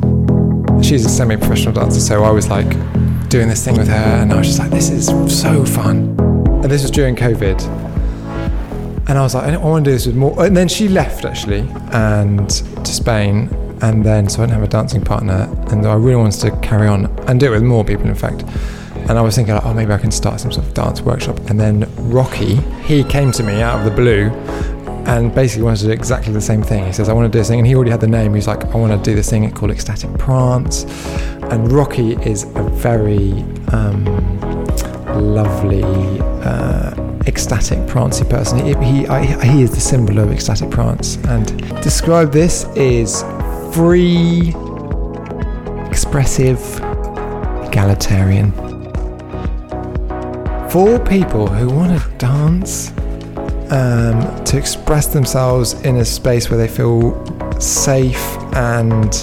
She's 0.83 1.05
a 1.05 1.09
semi-professional 1.09 1.75
dancer, 1.75 1.99
so 1.99 2.23
I 2.23 2.31
was 2.31 2.49
like 2.49 2.73
doing 3.29 3.48
this 3.48 3.63
thing 3.63 3.77
with 3.77 3.88
her, 3.88 3.96
and 3.96 4.32
I 4.32 4.38
was 4.38 4.48
just 4.48 4.60
like, 4.60 4.72
"This 4.72 4.89
is 4.89 5.08
so 5.39 5.65
fun." 5.65 6.15
And 6.63 6.72
this 6.72 6.82
was 6.82 6.91
during 6.91 7.15
COVID, 7.15 7.62
and 9.08 9.17
I 9.17 9.22
was 9.22 9.36
like, 9.36 9.46
"I 9.46 9.58
want 9.58 9.86
to 9.86 9.91
do 9.91 9.96
this 9.96 10.05
with 10.08 10.15
more." 10.15 10.46
And 10.46 10.55
then 10.55 10.67
she 10.67 10.88
left 10.88 11.25
actually, 11.25 11.67
and 11.91 12.50
to 12.50 12.91
Spain, 12.94 13.50
and 13.82 14.03
then 14.03 14.27
so 14.29 14.41
I 14.41 14.46
didn't 14.46 14.60
have 14.60 14.63
a 14.63 14.67
dancing 14.67 15.01
partner, 15.01 15.50
and 15.70 15.86
I 15.86 15.96
really 15.96 16.15
wanted 16.15 16.39
to 16.41 16.51
carry 16.58 16.88
on 16.88 17.05
and 17.27 17.39
do 17.39 17.48
it 17.48 17.51
with 17.51 17.63
more 17.63 17.84
people, 17.84 18.08
in 18.08 18.15
fact. 18.15 18.44
And 19.08 19.20
I 19.20 19.22
was 19.22 19.36
thinking, 19.36 19.53
like, 19.53 19.65
oh, 19.65 19.74
maybe 19.74 19.94
I 19.94 20.00
can 20.00 20.10
start 20.10 20.39
some 20.39 20.51
sort 20.51 20.65
of 20.65 20.74
dance 20.74 21.01
workshop. 21.01 21.39
And 21.48 21.60
then 21.60 21.86
Rocky, 21.98 22.55
he 22.86 23.03
came 23.03 23.32
to 23.34 23.44
me 23.44 23.62
out 23.62 23.77
of 23.77 23.86
the 23.86 23.91
blue 23.91 24.32
and 25.07 25.33
basically 25.33 25.63
wanted 25.63 25.79
to 25.79 25.85
do 25.85 25.91
exactly 25.91 26.33
the 26.33 26.41
same 26.41 26.63
thing. 26.63 26.85
He 26.85 26.91
says, 26.91 27.09
I 27.09 27.13
want 27.13 27.31
to 27.31 27.31
do 27.31 27.39
this 27.39 27.47
thing. 27.47 27.59
And 27.59 27.67
he 27.67 27.75
already 27.75 27.91
had 27.91 28.01
the 28.01 28.07
name. 28.07 28.33
He's 28.33 28.47
like, 28.47 28.65
I 28.65 28.77
want 28.77 28.91
to 28.91 29.09
do 29.09 29.15
this 29.15 29.29
thing 29.29 29.50
called 29.51 29.71
Ecstatic 29.71 30.12
Prance. 30.17 30.83
And 31.51 31.71
Rocky 31.71 32.13
is 32.13 32.43
a 32.55 32.63
very 32.63 33.31
um, 33.71 34.03
lovely, 35.33 35.83
uh, 36.43 36.93
ecstatic, 37.27 37.88
prancy 37.88 38.25
person. 38.25 38.59
He, 38.59 38.74
he, 38.83 39.07
I, 39.07 39.24
he 39.45 39.62
is 39.62 39.71
the 39.71 39.79
symbol 39.79 40.19
of 40.19 40.31
ecstatic 40.31 40.71
prance. 40.71 41.17
And 41.25 41.45
describe 41.83 42.31
this 42.31 42.65
is 42.75 43.21
free, 43.74 44.55
expressive, 45.88 46.59
egalitarian. 47.67 48.51
For 50.69 51.00
people 51.00 51.47
who 51.47 51.69
want 51.69 52.01
to 52.01 52.09
dance, 52.17 52.91
um, 53.72 54.43
to 54.45 54.57
express 54.57 55.07
themselves 55.07 55.74
in 55.81 55.98
a 55.98 56.05
space 56.05 56.50
where 56.50 56.57
they 56.57 56.67
feel 56.67 57.13
safe 57.60 58.38
and 58.55 59.13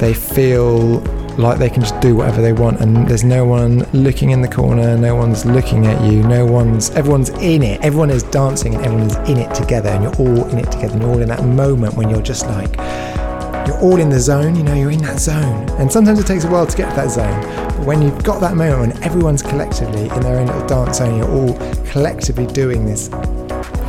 they 0.00 0.14
feel 0.14 1.00
like 1.38 1.58
they 1.58 1.68
can 1.68 1.82
just 1.82 1.98
do 2.00 2.16
whatever 2.16 2.40
they 2.40 2.52
want. 2.52 2.80
And 2.80 3.08
there's 3.08 3.24
no 3.24 3.44
one 3.44 3.80
looking 3.92 4.30
in 4.30 4.40
the 4.40 4.48
corner 4.48 4.96
no 4.96 5.14
one's 5.14 5.44
looking 5.44 5.86
at 5.86 6.10
you 6.10 6.22
no 6.22 6.46
one's 6.46 6.90
everyone's 6.90 7.30
in 7.30 7.62
it. 7.62 7.80
Everyone 7.82 8.10
is 8.10 8.22
dancing 8.24 8.74
and 8.74 8.84
everyone 8.84 9.06
is 9.06 9.16
in 9.28 9.38
it 9.38 9.54
together 9.54 9.90
and 9.90 10.04
you're 10.04 10.16
all 10.16 10.48
in 10.48 10.58
it 10.58 10.70
together. 10.70 10.94
And 10.94 11.02
you're 11.02 11.10
all 11.10 11.22
in 11.22 11.28
that 11.28 11.44
moment 11.44 11.94
when 11.94 12.08
you're 12.08 12.22
just 12.22 12.46
like 12.46 12.74
you're 13.66 13.78
all 13.80 14.00
in 14.00 14.08
the 14.08 14.20
zone 14.20 14.54
you 14.54 14.62
know 14.62 14.74
you're 14.74 14.90
in 14.90 15.02
that 15.02 15.20
zone. 15.20 15.68
And 15.78 15.90
sometimes 15.90 16.18
it 16.18 16.26
takes 16.26 16.44
a 16.44 16.50
while 16.50 16.66
to 16.66 16.76
get 16.76 16.90
to 16.90 16.96
that 16.96 17.10
zone. 17.10 17.42
But 17.76 17.86
when 17.86 18.02
you've 18.02 18.22
got 18.24 18.40
that 18.40 18.56
moment 18.56 18.94
when 18.94 19.02
everyone's 19.02 19.42
collectively 19.42 20.08
in 20.08 20.20
their 20.20 20.38
own 20.38 20.46
little 20.46 20.66
dance 20.66 20.98
zone 20.98 21.16
you're 21.18 21.30
all 21.30 21.54
collectively 21.84 22.46
doing 22.46 22.86
this 22.86 23.08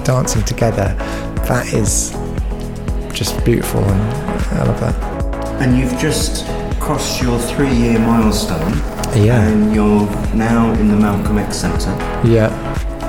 dancing 0.08 0.44
together 0.44 0.96
that 1.52 1.66
is 1.74 2.12
just 3.14 3.44
beautiful 3.44 3.84
and 3.84 4.60
i 4.60 4.64
love 4.64 4.80
that 4.80 4.96
And 5.62 5.78
you've 5.78 5.98
just 6.00 6.46
crossed 6.80 7.22
your 7.22 7.38
three 7.40 7.74
year 7.74 8.00
milestone. 8.00 8.74
Yeah. 9.26 9.42
And 9.48 9.74
you're 9.76 10.06
now 10.36 10.72
in 10.80 10.88
the 10.88 10.96
Malcolm 10.96 11.38
X 11.40 11.58
Centre. 11.58 11.96
yeah 12.24 12.50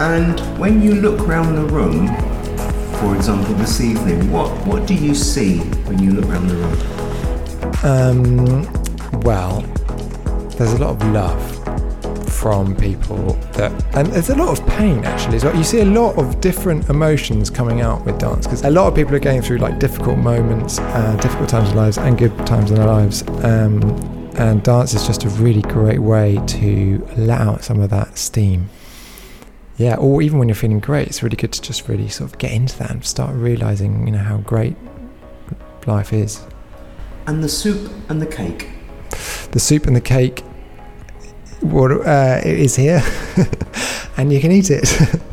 And 0.01 0.41
when 0.59 0.83
you 0.83 0.95
look 0.95 1.21
around 1.29 1.55
the 1.55 1.67
room, 1.79 2.09
for 2.99 3.15
example, 3.15 3.55
this 3.55 3.81
evening, 3.81 4.33
what, 4.33 4.49
what 4.67 4.87
do 4.87 4.95
you 4.95 5.15
see 5.15 5.59
when 5.87 5.99
you 6.03 6.11
look 6.13 6.27
around 6.31 6.47
the 6.49 6.57
room? 6.63 6.77
Um, 7.93 9.21
well, 9.29 9.61
there's 10.57 10.73
a 10.73 10.79
lot 10.79 10.91
of 10.97 11.03
love 11.13 11.43
from 12.39 12.77
people 12.77 13.33
that, 13.55 13.73
and 13.97 14.07
there's 14.09 14.31
a 14.31 14.37
lot 14.37 14.57
of 14.57 14.65
pain 14.69 15.05
actually 15.05 15.39
well. 15.41 15.57
You 15.57 15.65
see 15.65 15.81
a 15.81 15.85
lot 15.85 16.17
of 16.17 16.41
different 16.41 16.89
emotions 16.89 17.51
coming 17.51 17.81
out 17.81 18.07
with 18.07 18.19
dance 18.19 18.47
because 18.47 18.63
a 18.65 18.71
lot 18.71 18.87
of 18.87 18.95
people 18.95 19.13
are 19.17 19.19
going 19.19 19.43
through 19.43 19.59
like 19.59 19.81
difficult 19.81 20.19
moments, 20.19 20.79
uh, 20.79 21.19
difficult 21.21 21.49
times 21.49 21.71
in 21.71 21.75
their 21.75 21.85
lives, 21.85 21.99
and 21.99 22.17
good 22.17 22.37
times 22.47 22.71
in 22.71 22.77
their 22.77 22.87
lives. 22.87 23.25
Um, 23.43 23.83
and 24.37 24.63
dance 24.63 24.95
is 24.95 25.05
just 25.05 25.25
a 25.25 25.29
really 25.31 25.63
great 25.63 25.99
way 25.99 26.41
to 26.47 27.05
let 27.17 27.41
out 27.41 27.65
some 27.65 27.81
of 27.81 27.91
that 27.91 28.17
steam. 28.17 28.71
Yeah, 29.77 29.97
or 29.97 30.23
even 30.23 30.39
when 30.39 30.49
you're 30.49 30.55
feeling 30.55 30.79
great, 30.79 31.09
it's 31.09 31.25
really 31.25 31.37
good 31.37 31.53
to 31.53 31.61
just 31.61 31.89
really 31.89 32.09
sort 32.09 32.31
of 32.31 32.39
get 32.39 32.53
into 32.53 32.79
that 32.79 32.91
and 32.93 33.05
start 33.05 33.35
realizing, 33.35 34.07
you 34.07 34.13
know, 34.13 34.19
how 34.19 34.37
great 34.39 34.77
life 35.87 36.13
is. 36.13 36.47
And 37.27 37.43
the 37.43 37.49
soup 37.49 37.91
and 38.09 38.23
the 38.23 38.27
cake. 38.27 38.69
the 39.51 39.61
soup 39.61 39.89
and 39.89 39.97
the 39.97 40.01
cake 40.01 40.45
what 41.61 41.91
uh, 41.91 42.41
here 42.43 43.03
and 44.17 44.33
you 44.33 44.41
can 44.41 44.53
eat 44.53 44.71
it 44.71 44.89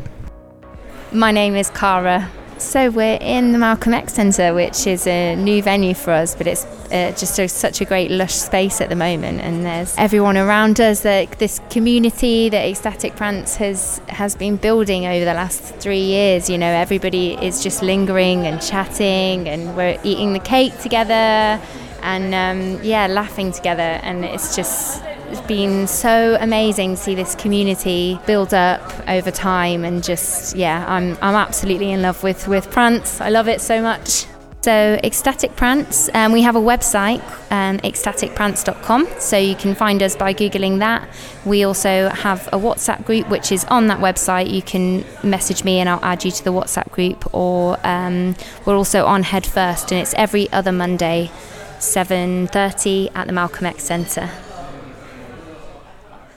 My 1.12 1.30
name 1.30 1.54
is 1.54 1.70
Cara. 1.70 2.30
So 2.58 2.90
we're 2.90 3.18
in 3.20 3.52
the 3.52 3.58
Malcolm 3.58 3.94
X 3.94 4.14
Centre, 4.14 4.52
which 4.52 4.86
is 4.86 5.06
a 5.06 5.36
new 5.36 5.62
venue 5.62 5.94
for 5.94 6.10
us, 6.10 6.34
but 6.34 6.46
it's 6.46 6.64
uh, 6.92 7.14
just 7.16 7.38
a, 7.38 7.48
such 7.48 7.80
a 7.80 7.84
great 7.84 8.10
lush 8.10 8.34
space 8.34 8.80
at 8.80 8.88
the 8.88 8.96
moment. 8.96 9.40
And 9.40 9.64
there's 9.64 9.94
everyone 9.96 10.36
around 10.36 10.80
us. 10.80 11.04
Like 11.04 11.38
this 11.38 11.60
community 11.70 12.48
that 12.48 12.66
Ecstatic 12.66 13.14
Prance 13.14 13.56
has 13.56 14.00
has 14.08 14.34
been 14.34 14.56
building 14.56 15.06
over 15.06 15.24
the 15.24 15.34
last 15.34 15.62
three 15.76 16.02
years. 16.02 16.50
You 16.50 16.58
know, 16.58 16.70
everybody 16.70 17.34
is 17.34 17.62
just 17.62 17.82
lingering 17.82 18.46
and 18.46 18.60
chatting, 18.60 19.48
and 19.48 19.76
we're 19.76 19.98
eating 20.02 20.32
the 20.32 20.40
cake 20.40 20.76
together, 20.80 21.62
and 22.02 22.34
um, 22.34 22.82
yeah, 22.82 23.06
laughing 23.06 23.52
together. 23.52 24.00
And 24.02 24.24
it's 24.24 24.56
just 24.56 25.02
it's 25.30 25.40
been 25.42 25.86
so 25.86 26.36
amazing 26.40 26.94
to 26.94 26.96
see 26.96 27.14
this 27.14 27.34
community 27.34 28.18
build 28.26 28.54
up 28.54 28.82
over 29.08 29.30
time 29.30 29.84
and 29.84 30.02
just 30.02 30.56
yeah 30.56 30.84
I'm, 30.88 31.18
I'm 31.20 31.34
absolutely 31.34 31.90
in 31.90 32.02
love 32.02 32.22
with 32.22 32.46
with 32.48 32.70
prance. 32.70 33.20
I 33.20 33.28
love 33.30 33.48
it 33.48 33.60
so 33.60 33.82
much. 33.82 34.26
So 34.62 34.98
ecstatic 35.04 35.54
prance 35.54 36.08
um, 36.14 36.32
we 36.32 36.42
have 36.42 36.56
a 36.56 36.60
website 36.60 37.20
um, 37.50 37.78
ecstaticprance.com 37.78 39.06
so 39.18 39.36
you 39.36 39.54
can 39.54 39.74
find 39.74 40.02
us 40.02 40.16
by 40.16 40.34
googling 40.34 40.78
that. 40.78 41.08
We 41.44 41.64
also 41.64 42.08
have 42.08 42.48
a 42.48 42.58
whatsapp 42.58 43.04
group 43.04 43.28
which 43.28 43.52
is 43.52 43.64
on 43.66 43.86
that 43.88 44.00
website. 44.00 44.50
You 44.50 44.62
can 44.62 45.04
message 45.22 45.64
me 45.64 45.78
and 45.80 45.88
i'll 45.88 46.04
add 46.04 46.24
you 46.24 46.30
to 46.30 46.44
the 46.44 46.52
whatsapp 46.52 46.90
group 46.90 47.34
or 47.34 47.78
um, 47.86 48.34
we're 48.64 48.76
also 48.76 49.04
on 49.06 49.22
head 49.22 49.46
first 49.46 49.92
and 49.92 50.00
it's 50.00 50.14
every 50.14 50.50
other 50.52 50.72
monday 50.72 51.30
7.30 51.78 53.10
at 53.14 53.26
the 53.26 53.32
malcolm 53.32 53.66
x 53.66 53.84
centre 53.84 54.30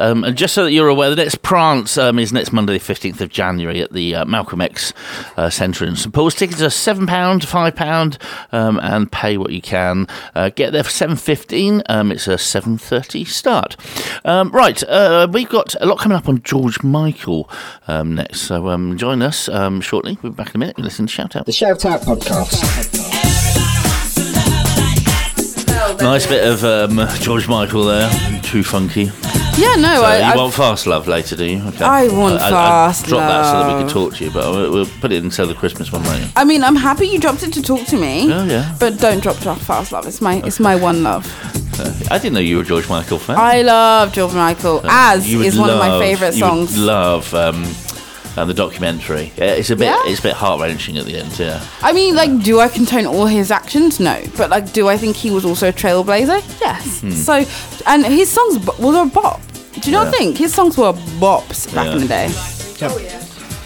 Um, 0.00 0.24
and 0.24 0.36
just 0.36 0.54
so 0.54 0.64
that 0.64 0.72
you're 0.72 0.88
aware, 0.88 1.10
the 1.10 1.16
next 1.16 1.42
Prance 1.42 1.96
um, 1.98 2.18
is 2.18 2.32
next 2.32 2.52
Monday, 2.52 2.78
the 2.78 2.84
15th 2.84 3.20
of 3.20 3.28
January 3.30 3.80
at 3.80 3.92
the 3.92 4.14
uh, 4.14 4.24
Malcolm 4.24 4.60
X 4.60 4.92
uh, 5.36 5.50
Centre 5.50 5.84
in 5.84 5.96
St 5.96 6.14
Paul's. 6.14 6.34
Tickets 6.34 6.62
are 6.62 6.66
£7, 6.66 7.06
£5, 7.06 8.22
um, 8.52 8.80
and 8.82 9.10
pay 9.10 9.36
what 9.36 9.52
you 9.52 9.60
can. 9.60 10.06
Uh, 10.34 10.50
get 10.50 10.72
there 10.72 10.84
for 10.84 10.90
7.15. 10.90 11.82
Um, 11.88 12.12
it's 12.12 12.28
a 12.28 12.34
7.30 12.34 13.26
start. 13.26 13.76
Um, 14.24 14.50
right, 14.50 14.82
uh, 14.84 15.28
we've 15.30 15.48
got 15.48 15.74
a 15.80 15.86
lot 15.86 15.98
coming 15.98 16.16
up 16.16 16.28
on 16.28 16.42
George 16.42 16.82
Michael 16.82 17.50
um, 17.88 18.14
next, 18.14 18.42
so 18.42 18.94
join 18.94 19.22
us 19.22 19.48
shortly. 19.80 20.18
We'll 20.22 20.32
be 20.32 20.36
back 20.36 20.50
in 20.50 20.56
a 20.56 20.58
minute. 20.58 20.78
Listen 20.78 21.06
to 21.06 21.12
Shout 21.12 21.36
Out. 21.36 21.46
The 21.46 21.52
Shout 21.52 21.84
Out 21.84 22.00
podcast. 22.02 23.03
Nice 26.04 26.26
bit 26.26 26.46
of 26.46 26.62
um, 26.64 27.08
George 27.20 27.48
Michael 27.48 27.84
there. 27.84 28.08
Too 28.42 28.62
funky. 28.62 29.04
Yeah, 29.56 29.74
no, 29.76 29.94
So 29.96 30.02
I, 30.04 30.18
you 30.18 30.22
I- 30.24 30.36
want 30.36 30.52
fast 30.54 30.86
love 30.86 31.08
later, 31.08 31.34
do 31.34 31.44
you? 31.44 31.62
Okay. 31.68 31.84
I 31.84 32.08
want 32.08 32.38
fast 32.40 33.02
love. 33.02 33.08
drop 33.08 33.20
that 33.30 33.44
so 33.50 33.58
that 33.58 33.66
we 33.68 33.72
love. 33.72 33.80
can 33.86 33.88
talk 33.94 34.14
to 34.16 34.24
you, 34.24 34.30
but 34.30 34.50
we'll, 34.52 34.70
we'll 34.72 34.86
put 35.00 35.12
it 35.12 35.22
of 35.44 35.48
the 35.48 35.54
Christmas 35.54 35.90
one 35.90 36.02
later. 36.04 36.30
I 36.36 36.44
mean, 36.44 36.62
I'm 36.62 36.76
happy 36.76 37.06
you 37.06 37.18
dropped 37.18 37.42
it 37.42 37.52
to 37.54 37.62
talk 37.62 37.86
to 37.86 37.96
me. 37.96 38.30
Oh, 38.32 38.44
yeah. 38.44 38.76
But 38.78 38.98
don't 38.98 39.22
drop 39.22 39.58
fast 39.58 39.92
love. 39.92 40.06
It's 40.06 40.20
my 40.20 40.42
it's 40.44 40.60
my 40.60 40.76
one 40.76 41.02
love. 41.02 41.24
I 42.10 42.18
didn't 42.18 42.34
know 42.34 42.40
you 42.40 42.56
were 42.58 42.62
a 42.62 42.66
George 42.66 42.88
Michael 42.88 43.18
fan. 43.18 43.36
I 43.38 43.62
love 43.62 44.12
George 44.12 44.34
Michael. 44.34 44.78
Uh, 44.84 44.88
As 44.90 45.26
is 45.32 45.58
one 45.58 45.70
of 45.70 45.78
my 45.78 45.88
love- 45.88 46.00
would 46.30 46.34
songs. 46.34 46.78
love 46.78 47.32
um, 47.34 47.64
uh, 48.36 48.44
the 48.44 48.54
documentary. 48.54 49.32
Yeah, 49.36 49.52
it's 49.54 49.70
a 49.70 49.76
bit. 49.76 49.86
Yeah? 49.86 50.00
It's 50.06 50.20
a 50.20 50.22
bit 50.24 50.32
heart 50.34 50.60
wrenching 50.60 50.96
at 50.98 51.04
the 51.06 51.16
end. 51.18 51.38
Yeah. 51.38 51.64
I 51.82 51.92
mean, 51.92 52.14
like, 52.14 52.42
do 52.42 52.60
I 52.60 52.68
condone 52.68 53.06
all 53.06 53.26
his 53.26 53.50
actions? 53.50 54.00
No. 54.00 54.20
But, 54.36 54.50
like, 54.50 54.72
do 54.72 54.88
I 54.88 54.96
think 54.96 55.16
he 55.16 55.30
was 55.30 55.44
also 55.44 55.68
a 55.68 55.72
trailblazer? 55.72 56.42
Yes. 56.60 57.00
Hmm. 57.00 57.10
So, 57.10 57.44
and 57.86 58.04
his 58.06 58.30
songs 58.30 58.58
b- 58.58 58.72
were 58.78 59.02
a 59.02 59.06
bop. 59.06 59.40
Do 59.80 59.90
you 59.90 59.96
not 59.96 60.06
Yeah. 60.06 60.10
think? 60.12 60.38
His 60.38 60.54
songs 60.54 60.76
were 60.78 60.92
bops 61.20 61.72
back 61.74 61.86
Yeah. 61.86 61.92
in 61.94 62.00
the 62.00 62.08
day. 62.08 62.28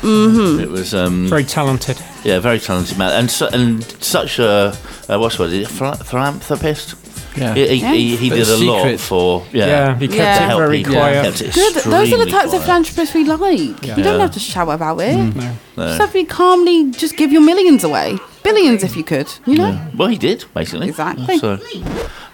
Mm-hmm. 0.03 0.61
It 0.61 0.69
was 0.71 0.95
um, 0.95 1.29
Very 1.29 1.45
talented. 1.45 1.99
Yeah, 2.25 2.39
very 2.41 2.59
talented 2.61 2.97
man, 2.99 3.13
and 3.13 3.31
su- 3.31 3.49
and 3.53 3.83
such 4.03 4.39
a 4.39 4.73
uh, 5.09 5.19
what's 5.19 5.37
the 5.37 5.45
word? 5.45 5.53
Is 5.53 5.69
philanthropist? 5.69 6.95
Yeah. 7.41 7.55
he, 7.55 7.67
he, 7.69 7.75
Yeah. 7.77 7.93
he, 7.93 8.17
he 8.17 8.29
did 8.31 8.49
a 8.49 8.57
lot 8.57 9.01
for 9.01 9.45
yeah. 9.53 9.67
Yeah, 9.67 9.99
he 9.99 10.09
kept 10.09 10.19
Yeah. 10.19 10.55
it 10.55 10.57
very 10.59 10.79
people. 10.79 10.95
quiet. 10.95 11.25
Kept 11.25 11.41
it 11.43 11.55
Good. 11.55 11.75
Those 11.75 11.87
are 11.87 11.91
the 11.91 12.03
extremely 12.03 12.31
types 12.31 12.53
of 12.55 12.63
philanthropists 12.65 13.15
we 13.15 13.25
like. 13.25 13.87
Yeah. 13.87 13.97
You 13.97 14.03
don't 14.03 14.15
Yeah. 14.15 14.21
have 14.23 14.33
to 14.33 14.41
shout 14.41 14.69
about 14.69 15.01
it. 15.01 15.17
No. 15.17 15.57
No. 15.77 15.87
Just 15.89 16.01
have 16.01 16.13
to 16.13 16.25
calmly 16.25 16.91
just 16.91 17.17
give 17.17 17.33
your 17.33 17.43
millions 17.43 17.85
away. 17.85 18.19
Billions 18.43 18.83
if 18.85 18.97
you 18.97 19.05
could, 19.05 19.29
you 19.47 19.57
know? 19.57 19.69
Yeah. 19.71 19.89
Well, 19.97 20.09
he 20.09 20.17
did 20.17 20.45
basically. 20.55 20.89
Exactly. 20.89 21.39
So, 21.39 21.59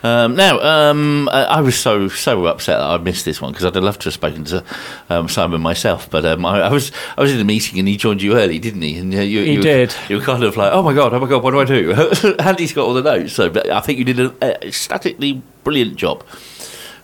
um, 0.05 0.37
now, 0.37 0.61
um, 0.61 1.29
I, 1.31 1.45
I 1.45 1.61
was 1.63 1.77
so 1.77 2.09
so 2.09 2.45
upset 2.45 2.79
that 2.79 2.85
I 2.87 2.99
missed 2.99 3.25
this 3.25 3.41
one 3.41 3.53
because 3.53 3.65
I'd 3.65 3.75
have 3.75 3.83
loved 3.83 4.03
to 4.03 4.09
have 4.09 4.15
spoken 4.15 4.45
to 4.45 4.63
um, 5.09 5.29
Simon 5.29 5.63
myself, 5.63 6.11
but 6.11 6.25
um, 6.27 6.45
I, 6.45 6.61
I 6.61 6.71
was 6.71 6.93
I 7.17 7.23
was 7.23 7.33
in 7.33 7.41
a 7.41 7.45
meeting 7.45 7.79
and 7.79 7.89
he 7.89 7.97
joined 7.97 8.21
you 8.21 8.37
early, 8.37 8.59
didn't 8.59 8.83
he? 8.83 8.99
And 8.99 9.15
uh, 9.15 9.21
you, 9.21 9.43
He 9.45 9.55
you, 9.55 9.63
did. 9.63 9.95
You 10.11 10.19
were 10.19 10.23
kind 10.23 10.45
of 10.45 10.57
like, 10.59 10.73
oh 10.73 10.83
my 10.83 10.93
god, 10.93 11.15
oh 11.15 11.21
my 11.21 11.27
god, 11.27 11.43
what 11.43 11.53
do 11.53 11.61
I 11.61 11.65
do? 11.65 11.93
Andy's 12.39 12.75
got 12.75 12.87
all 12.87 12.93
the 12.95 13.03
notes, 13.03 13.33
so 13.33 13.49
but 13.49 13.71
I 13.71 13.81
think 13.81 13.99
you 13.99 14.05
did 14.05 14.21
a, 14.21 14.67
a 14.67 14.71
statically 14.71 15.43
brilliant 15.65 15.97
job. 15.97 16.23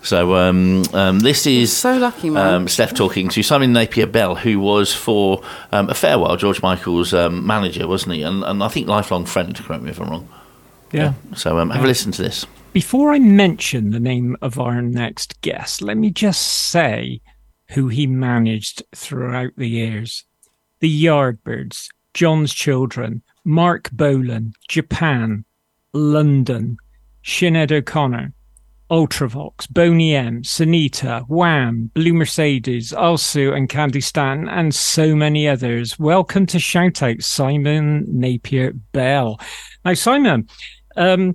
So 0.02 0.34
um, 0.36 0.82
um, 0.92 1.20
this 1.20 1.46
is 1.46 1.76
So 1.76 1.96
lucky, 1.96 2.30
man. 2.30 2.54
um, 2.54 2.68
Steph 2.68 2.94
talking 2.94 3.28
to 3.30 3.42
Simon 3.42 3.72
Napier 3.72 4.06
Bell, 4.06 4.34
who 4.34 4.58
was 4.58 4.94
for 4.94 5.42
um, 5.72 5.90
a 5.90 5.94
fair 5.94 6.18
while 6.18 6.36
George 6.36 6.62
Michael's 6.62 7.12
um, 7.12 7.46
manager, 7.46 7.86
wasn't 7.86 8.14
he? 8.14 8.22
And, 8.22 8.42
and 8.44 8.62
I 8.62 8.68
think 8.68 8.88
lifelong 8.88 9.26
friend. 9.26 9.54
Correct 9.54 9.82
me 9.82 9.90
if 9.90 10.00
I'm 10.00 10.08
wrong. 10.08 10.28
Yeah. 10.92 11.14
So 11.34 11.58
um, 11.58 11.70
have 11.70 11.84
a 11.84 11.86
listen 11.86 12.12
to 12.12 12.22
this. 12.22 12.46
Before 12.72 13.12
I 13.12 13.18
mention 13.18 13.90
the 13.90 13.98
name 13.98 14.36
of 14.42 14.60
our 14.60 14.80
next 14.80 15.40
guest, 15.40 15.82
let 15.82 15.96
me 15.96 16.08
just 16.08 16.70
say 16.70 17.20
who 17.70 17.88
he 17.88 18.06
managed 18.06 18.84
throughout 18.94 19.50
the 19.56 19.68
years. 19.68 20.24
The 20.78 21.04
Yardbirds, 21.04 21.88
John's 22.14 22.54
Children, 22.54 23.22
Marc 23.44 23.90
Bolan, 23.90 24.52
Japan, 24.68 25.44
London, 25.92 26.76
Sinead 27.24 27.72
O'Connor, 27.72 28.32
Ultravox, 28.88 29.68
Boney 29.68 30.14
M, 30.14 30.42
Sinitta, 30.42 31.24
Wham, 31.26 31.90
Blue 31.92 32.14
Mercedes, 32.14 32.92
Also 32.92 33.52
and 33.52 33.68
Candy 33.68 34.00
Stan, 34.00 34.48
and 34.48 34.72
so 34.72 35.16
many 35.16 35.48
others. 35.48 35.98
Welcome 35.98 36.46
to 36.46 36.60
Shout 36.60 37.02
Out, 37.02 37.20
Simon 37.20 38.04
Napier 38.06 38.74
Bell. 38.92 39.40
Now, 39.84 39.94
Simon, 39.94 40.48
um, 40.96 41.34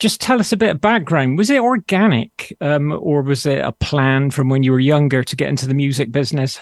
just 0.00 0.20
tell 0.20 0.40
us 0.40 0.50
a 0.50 0.56
bit 0.56 0.70
of 0.70 0.80
background. 0.80 1.38
Was 1.38 1.50
it 1.50 1.60
organic, 1.60 2.56
um, 2.60 2.98
or 3.00 3.22
was 3.22 3.46
it 3.46 3.58
a 3.58 3.70
plan 3.70 4.30
from 4.30 4.48
when 4.48 4.62
you 4.62 4.72
were 4.72 4.80
younger 4.80 5.22
to 5.22 5.36
get 5.36 5.48
into 5.48 5.68
the 5.68 5.74
music 5.74 6.10
business? 6.10 6.58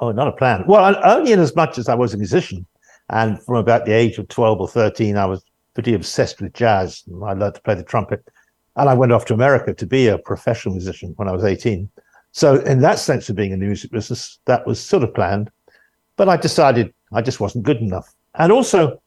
Oh, 0.00 0.12
not 0.12 0.28
a 0.28 0.32
plan. 0.32 0.64
Well, 0.66 1.00
only 1.04 1.32
in 1.32 1.40
as 1.40 1.56
much 1.56 1.78
as 1.78 1.88
I 1.88 1.94
was 1.94 2.12
a 2.12 2.18
musician. 2.18 2.66
And 3.10 3.42
from 3.42 3.56
about 3.56 3.86
the 3.86 3.92
age 3.92 4.18
of 4.18 4.28
12 4.28 4.60
or 4.60 4.68
13, 4.68 5.16
I 5.16 5.24
was 5.24 5.42
pretty 5.74 5.94
obsessed 5.94 6.40
with 6.40 6.52
jazz. 6.52 7.04
I 7.24 7.32
learned 7.32 7.54
to 7.54 7.62
play 7.62 7.74
the 7.74 7.82
trumpet. 7.82 8.22
And 8.76 8.88
I 8.88 8.94
went 8.94 9.12
off 9.12 9.24
to 9.26 9.34
America 9.34 9.72
to 9.72 9.86
be 9.86 10.08
a 10.08 10.18
professional 10.18 10.74
musician 10.74 11.14
when 11.16 11.28
I 11.28 11.32
was 11.32 11.44
18. 11.44 11.88
So, 12.32 12.56
in 12.60 12.80
that 12.80 12.98
sense 12.98 13.28
of 13.28 13.36
being 13.36 13.52
in 13.52 13.60
the 13.60 13.66
music 13.66 13.90
business, 13.90 14.38
that 14.44 14.66
was 14.66 14.80
sort 14.80 15.02
of 15.02 15.14
planned. 15.14 15.50
But 16.16 16.28
I 16.28 16.36
decided 16.36 16.92
I 17.12 17.22
just 17.22 17.40
wasn't 17.40 17.64
good 17.64 17.78
enough. 17.78 18.12
And 18.34 18.52
also, 18.52 19.00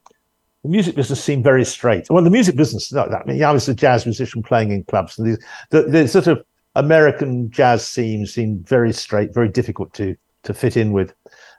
the 0.63 0.69
music 0.69 0.95
business 0.95 1.23
seemed 1.23 1.43
very 1.43 1.65
straight. 1.65 2.07
Well, 2.09 2.23
the 2.23 2.29
music 2.29 2.55
business, 2.55 2.91
no, 2.91 3.09
that, 3.09 3.21
I 3.21 3.25
mean, 3.25 3.43
I 3.43 3.51
was 3.51 3.67
a 3.67 3.73
jazz 3.73 4.05
musician 4.05 4.43
playing 4.43 4.71
in 4.71 4.83
clubs. 4.83 5.17
And 5.17 5.33
the, 5.33 5.39
the, 5.69 5.89
the 5.89 6.07
sort 6.07 6.27
of 6.27 6.43
American 6.75 7.49
jazz 7.49 7.85
scene 7.85 8.25
seemed 8.25 8.67
very 8.67 8.93
straight, 8.93 9.33
very 9.33 9.49
difficult 9.49 9.93
to 9.95 10.15
to 10.43 10.53
fit 10.53 10.75
in 10.75 10.91
with. 10.91 11.13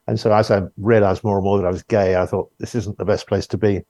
And 0.09 0.19
so 0.19 0.33
as 0.33 0.51
I 0.51 0.63
realized 0.77 1.23
more 1.23 1.37
and 1.37 1.45
more 1.45 1.59
that 1.59 1.67
I 1.67 1.71
was 1.71 1.85
gay, 1.85 2.17
I 2.17 2.27
thought 2.27 2.51
this 2.59 2.75
isn't 2.75 2.99
the 2.99 3.05
best 3.05 3.29
place 3.29 3.47
to 3.49 3.59
be. 3.59 3.83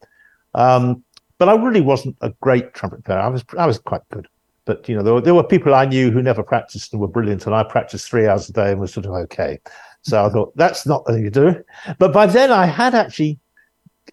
Um, 0.55 1.03
but 1.39 1.49
I 1.49 1.55
really 1.55 1.81
wasn't 1.81 2.17
a 2.21 2.31
great 2.43 2.75
trumpet 2.75 3.05
player. 3.05 3.19
I 3.19 3.29
was 3.29 3.45
I 3.59 3.67
was 3.67 3.79
quite 3.79 4.03
good. 4.11 4.29
But 4.65 4.89
you 4.89 4.95
know, 4.95 5.03
there 5.03 5.15
were, 5.15 5.21
there 5.21 5.35
were 5.35 5.43
people 5.43 5.75
I 5.75 5.87
knew 5.87 6.11
who 6.11 6.23
never 6.23 6.43
practiced 6.43 6.93
and 6.93 7.01
were 7.01 7.09
brilliant, 7.09 7.47
and 7.47 7.55
I 7.55 7.65
practiced 7.65 8.09
three 8.09 8.29
hours 8.29 8.49
a 8.49 8.53
day 8.53 8.71
and 8.71 8.81
was 8.81 8.93
sort 8.93 9.07
of 9.07 9.13
okay. 9.13 9.59
So 10.03 10.25
I 10.25 10.29
thought 10.29 10.57
that's 10.57 10.87
not 10.87 11.05
the 11.05 11.15
thing 11.15 11.25
to 11.25 11.31
do. 11.31 11.65
But 11.99 12.13
by 12.13 12.27
then, 12.27 12.53
I 12.53 12.67
had 12.67 12.95
actually 12.95 13.39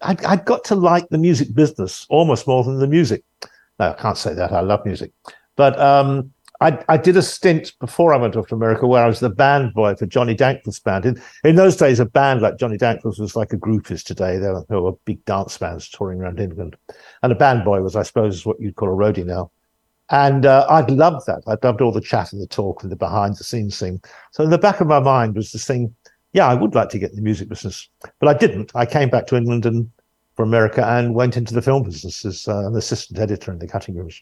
I 0.02 0.16
I 0.26 0.36
got 0.36 0.64
to 0.64 0.74
like 0.74 1.08
the 1.08 1.18
music 1.18 1.54
business 1.54 2.06
almost 2.08 2.46
more 2.46 2.64
than 2.64 2.78
the 2.78 2.86
music. 2.86 3.24
No, 3.78 3.90
I 3.90 3.94
can't 3.94 4.18
say 4.18 4.34
that. 4.34 4.52
I 4.52 4.60
love 4.60 4.84
music, 4.84 5.12
but 5.56 5.78
um, 5.80 6.32
I, 6.62 6.84
I 6.88 6.96
did 6.98 7.16
a 7.16 7.22
stint 7.22 7.72
before 7.80 8.12
I 8.12 8.18
went 8.18 8.36
off 8.36 8.48
to 8.48 8.54
America 8.54 8.86
where 8.86 9.02
I 9.02 9.08
was 9.08 9.20
the 9.20 9.30
band 9.30 9.72
boy 9.72 9.94
for 9.94 10.04
Johnny 10.04 10.36
Dankworth's 10.36 10.78
band. 10.78 11.06
In, 11.06 11.22
in 11.42 11.56
those 11.56 11.76
days, 11.76 12.00
a 12.00 12.04
band 12.04 12.42
like 12.42 12.58
Johnny 12.58 12.76
Dankworth 12.76 13.18
was 13.18 13.34
like 13.34 13.54
a 13.54 13.56
group 13.56 13.90
is 13.90 14.04
today. 14.04 14.36
There 14.36 14.52
were, 14.52 14.64
there 14.68 14.80
were 14.82 14.92
big 15.06 15.24
dance 15.24 15.56
bands 15.56 15.88
touring 15.88 16.20
around 16.20 16.38
England. 16.38 16.76
And 17.22 17.32
a 17.32 17.34
band 17.34 17.64
boy 17.64 17.80
was, 17.80 17.96
I 17.96 18.02
suppose, 18.02 18.44
what 18.44 18.60
you'd 18.60 18.76
call 18.76 18.90
a 18.90 18.92
roadie 18.92 19.24
now. 19.24 19.50
And 20.10 20.44
uh, 20.44 20.66
I'd 20.68 20.90
loved 20.90 21.26
that. 21.26 21.42
I 21.46 21.56
loved 21.66 21.80
all 21.80 21.92
the 21.92 22.00
chat 22.00 22.32
and 22.32 22.42
the 22.42 22.46
talk 22.46 22.82
and 22.82 22.92
the 22.92 22.96
behind 22.96 23.36
the 23.36 23.44
scenes 23.44 23.78
thing. 23.78 24.02
So 24.32 24.44
in 24.44 24.50
the 24.50 24.58
back 24.58 24.82
of 24.82 24.86
my 24.86 25.00
mind 25.00 25.36
was 25.36 25.52
this 25.52 25.64
thing, 25.64 25.94
yeah, 26.32 26.46
I 26.46 26.54
would 26.54 26.74
like 26.74 26.88
to 26.90 26.98
get 26.98 27.10
in 27.10 27.16
the 27.16 27.22
music 27.22 27.48
business. 27.48 27.88
But 28.18 28.28
I 28.28 28.34
didn't. 28.34 28.72
I 28.74 28.86
came 28.86 29.08
back 29.08 29.26
to 29.28 29.36
England 29.36 29.66
and 29.66 29.90
for 30.34 30.44
America 30.44 30.86
and 30.86 31.14
went 31.14 31.36
into 31.36 31.54
the 31.54 31.62
film 31.62 31.82
business 31.82 32.24
as 32.24 32.46
uh, 32.48 32.66
an 32.66 32.76
assistant 32.76 33.18
editor 33.18 33.52
in 33.52 33.58
the 33.58 33.66
cutting 33.66 33.96
rooms. 33.96 34.20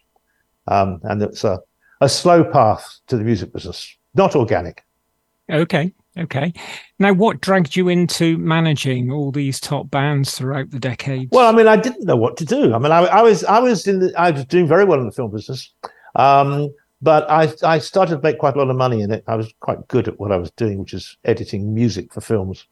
Um, 0.67 1.01
and 1.05 1.23
it's 1.23 1.45
a, 1.45 1.61
a 2.01 2.09
slow 2.09 2.45
path 2.45 2.99
to 3.09 3.17
the 3.17 3.25
music 3.25 3.53
business, 3.53 3.97
not 4.15 4.35
organic. 4.35 4.85
Okay, 5.51 5.93
okay. 6.19 6.53
Now, 6.99 7.13
what 7.13 7.41
dragged 7.41 7.77
you 7.77 7.89
into 7.89 8.37
managing 8.37 9.11
all 9.11 9.31
these 9.31 9.61
top 9.61 9.91
bands 9.91 10.35
throughout 10.35 10.71
the 10.71 10.79
decades? 10.79 11.31
Well, 11.33 11.49
I 11.49 11.57
mean, 11.57 11.69
I 11.69 11.77
didn't 11.77 12.05
know 12.05 12.17
what 12.17 12.37
to 12.39 12.45
do. 12.45 12.75
I 12.75 12.79
mean, 12.79 12.93
I, 12.93 13.05
I 13.05 13.23
was 13.23 13.45
I 13.45 13.59
was 13.59 13.87
in 13.87 14.01
the, 14.01 14.13
I 14.19 14.31
was 14.31 14.45
doing 14.45 14.67
very 14.67 14.85
well 14.85 15.01
in 15.01 15.07
the 15.07 15.13
film 15.13 15.31
business, 15.31 15.73
um, 16.17 16.75
but 17.01 17.31
I 17.31 17.53
I 17.63 17.79
started 17.79 18.17
to 18.17 18.23
make 18.23 18.39
quite 18.39 18.55
a 18.55 18.59
lot 18.59 18.71
of 18.71 18.77
money 18.77 19.03
in 19.03 19.11
it. 19.13 19.25
I 19.27 19.37
was 19.37 19.53
quite 19.61 19.87
good 19.89 20.09
at 20.09 20.19
what 20.19 20.33
I 20.33 20.37
was 20.37 20.51
doing, 20.53 20.79
which 20.79 20.95
is 20.95 21.17
editing 21.25 21.75
music 21.75 22.13
for 22.13 22.21
films. 22.21 22.67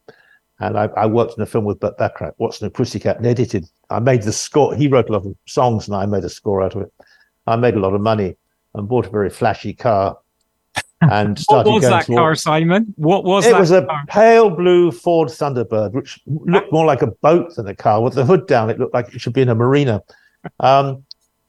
And 0.59 0.79
I, 0.79 0.85
I 0.97 1.05
worked 1.05 1.37
in 1.37 1.43
a 1.43 1.47
film 1.47 1.67
with 1.67 1.81
Burt 1.81 1.99
Bacharach, 1.99 2.35
What's 2.39 2.63
New 2.63 2.71
Pussycat, 2.71 3.19
and 3.19 3.27
edited. 3.27 3.69
I 3.91 3.99
made 3.99 4.23
the 4.23 4.33
score. 4.33 4.75
He 4.75 4.89
wrote 4.89 5.11
a 5.11 5.13
lot 5.13 5.27
of 5.27 5.37
songs, 5.47 5.87
and 5.87 5.95
I 5.95 6.07
made 6.07 6.25
a 6.25 6.31
score 6.31 6.63
out 6.63 6.75
of 6.75 6.83
it. 6.83 6.93
I 7.47 7.57
made 7.57 7.75
a 7.75 7.79
lot 7.79 7.93
of 7.93 8.01
money 8.01 8.37
and 8.75 8.89
bought 8.89 9.07
a 9.07 9.11
very 9.11 9.31
flashy 9.31 9.75
car. 9.75 10.19
And 11.03 11.39
started 11.39 11.71
what 11.71 11.83
was 11.83 11.91
that 11.91 12.07
car, 12.07 12.35
Simon? 12.35 12.95
What 12.97 13.23
was 13.23 13.45
it 13.45 13.51
that? 13.51 13.61
was 13.61 13.71
a 13.71 13.85
car? 13.85 14.05
pale 14.09 14.49
blue 14.49 14.91
Ford 14.91 15.29
Thunderbird, 15.29 15.93
which 15.93 16.19
looked 16.25 16.73
more 16.73 16.87
like 16.87 17.03
a 17.03 17.09
boat 17.09 17.55
than 17.55 17.69
a 17.69 17.75
car. 17.75 18.03
With 18.03 18.15
the 18.15 18.25
hood 18.25 18.47
down, 18.47 18.71
it 18.71 18.79
looked 18.79 18.95
like 18.95 19.15
it 19.15 19.21
should 19.21 19.35
be 19.35 19.43
in 19.43 19.51
a 19.51 19.55
marina. 19.55 20.03
Um, 20.61 21.05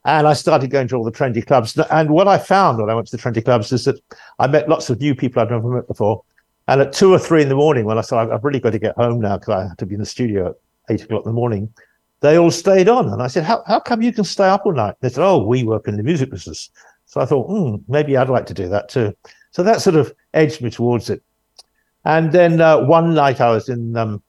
and 0.08 0.26
I 0.26 0.34
started 0.34 0.72
going 0.72 0.88
to 0.88 0.96
all 0.96 1.04
the 1.04 1.12
trendy 1.12 1.46
clubs. 1.46 1.78
And 1.92 2.10
what 2.10 2.30
I 2.30 2.38
found 2.38 2.80
when 2.80 2.90
I 2.90 2.96
went 2.96 3.08
to 3.08 3.18
the 3.18 3.22
trendy 3.22 3.44
clubs 3.44 3.74
is 3.74 3.84
that 3.86 4.00
I 4.40 4.48
met 4.48 4.70
lots 4.70 4.90
of 4.90 5.02
new 5.02 5.14
people 5.14 5.42
I'd 5.42 5.52
never 5.52 5.68
met 5.70 5.88
before. 5.88 6.24
And 6.70 6.80
at 6.80 6.94
two 6.94 7.14
or 7.14 7.20
three 7.20 7.42
in 7.42 7.50
the 7.50 7.56
morning, 7.56 7.84
when 7.86 7.98
I 7.98 8.02
said, 8.02 8.32
I've 8.32 8.44
really 8.44 8.62
got 8.62 8.72
to 8.72 8.80
get 8.80 8.96
home 8.96 9.20
now 9.20 9.38
because 9.38 9.54
I 9.54 9.68
had 9.68 9.78
to 9.80 9.86
be 9.86 9.96
in 9.96 10.00
the 10.00 10.06
studio 10.06 10.48
at 10.48 10.56
eight 10.90 11.04
o'clock 11.04 11.26
in 11.26 11.32
the 11.32 11.36
morning, 11.36 11.74
they 12.22 12.38
all 12.38 12.52
stayed 12.52 12.88
on. 12.88 13.10
And 13.10 13.22
I 13.22 13.28
said, 13.28 13.44
how, 13.44 13.64
how 13.68 13.82
come 13.82 14.02
you 14.02 14.14
can 14.14 14.24
stay 14.24 14.48
up 14.48 14.66
all 14.66 14.74
night? 14.74 14.96
They 15.02 15.10
said, 15.10 15.26
oh, 15.26 15.44
we 15.44 15.64
work 15.64 15.90
in 15.90 15.98
the 15.98 16.04
music 16.04 16.32
business. 16.32 16.70
So 17.06 17.20
I 17.20 17.26
thought, 17.26 17.48
hmm, 17.48 17.76
maybe 17.92 18.16
I'd 18.16 18.30
like 18.30 18.46
to 18.46 18.54
do 18.54 18.70
that 18.70 18.88
too. 18.88 19.14
So 19.52 19.62
that 19.64 19.82
sort 19.82 19.98
of 19.98 20.14
edged 20.34 20.62
me 20.62 20.70
towards 20.70 21.10
it. 21.10 21.22
And 22.06 22.32
then 22.32 22.62
uh, 22.62 22.86
one 22.86 23.14
night 23.14 23.42
I 23.42 23.52
was 23.52 23.68
in 23.68 23.98
um, 23.98 24.24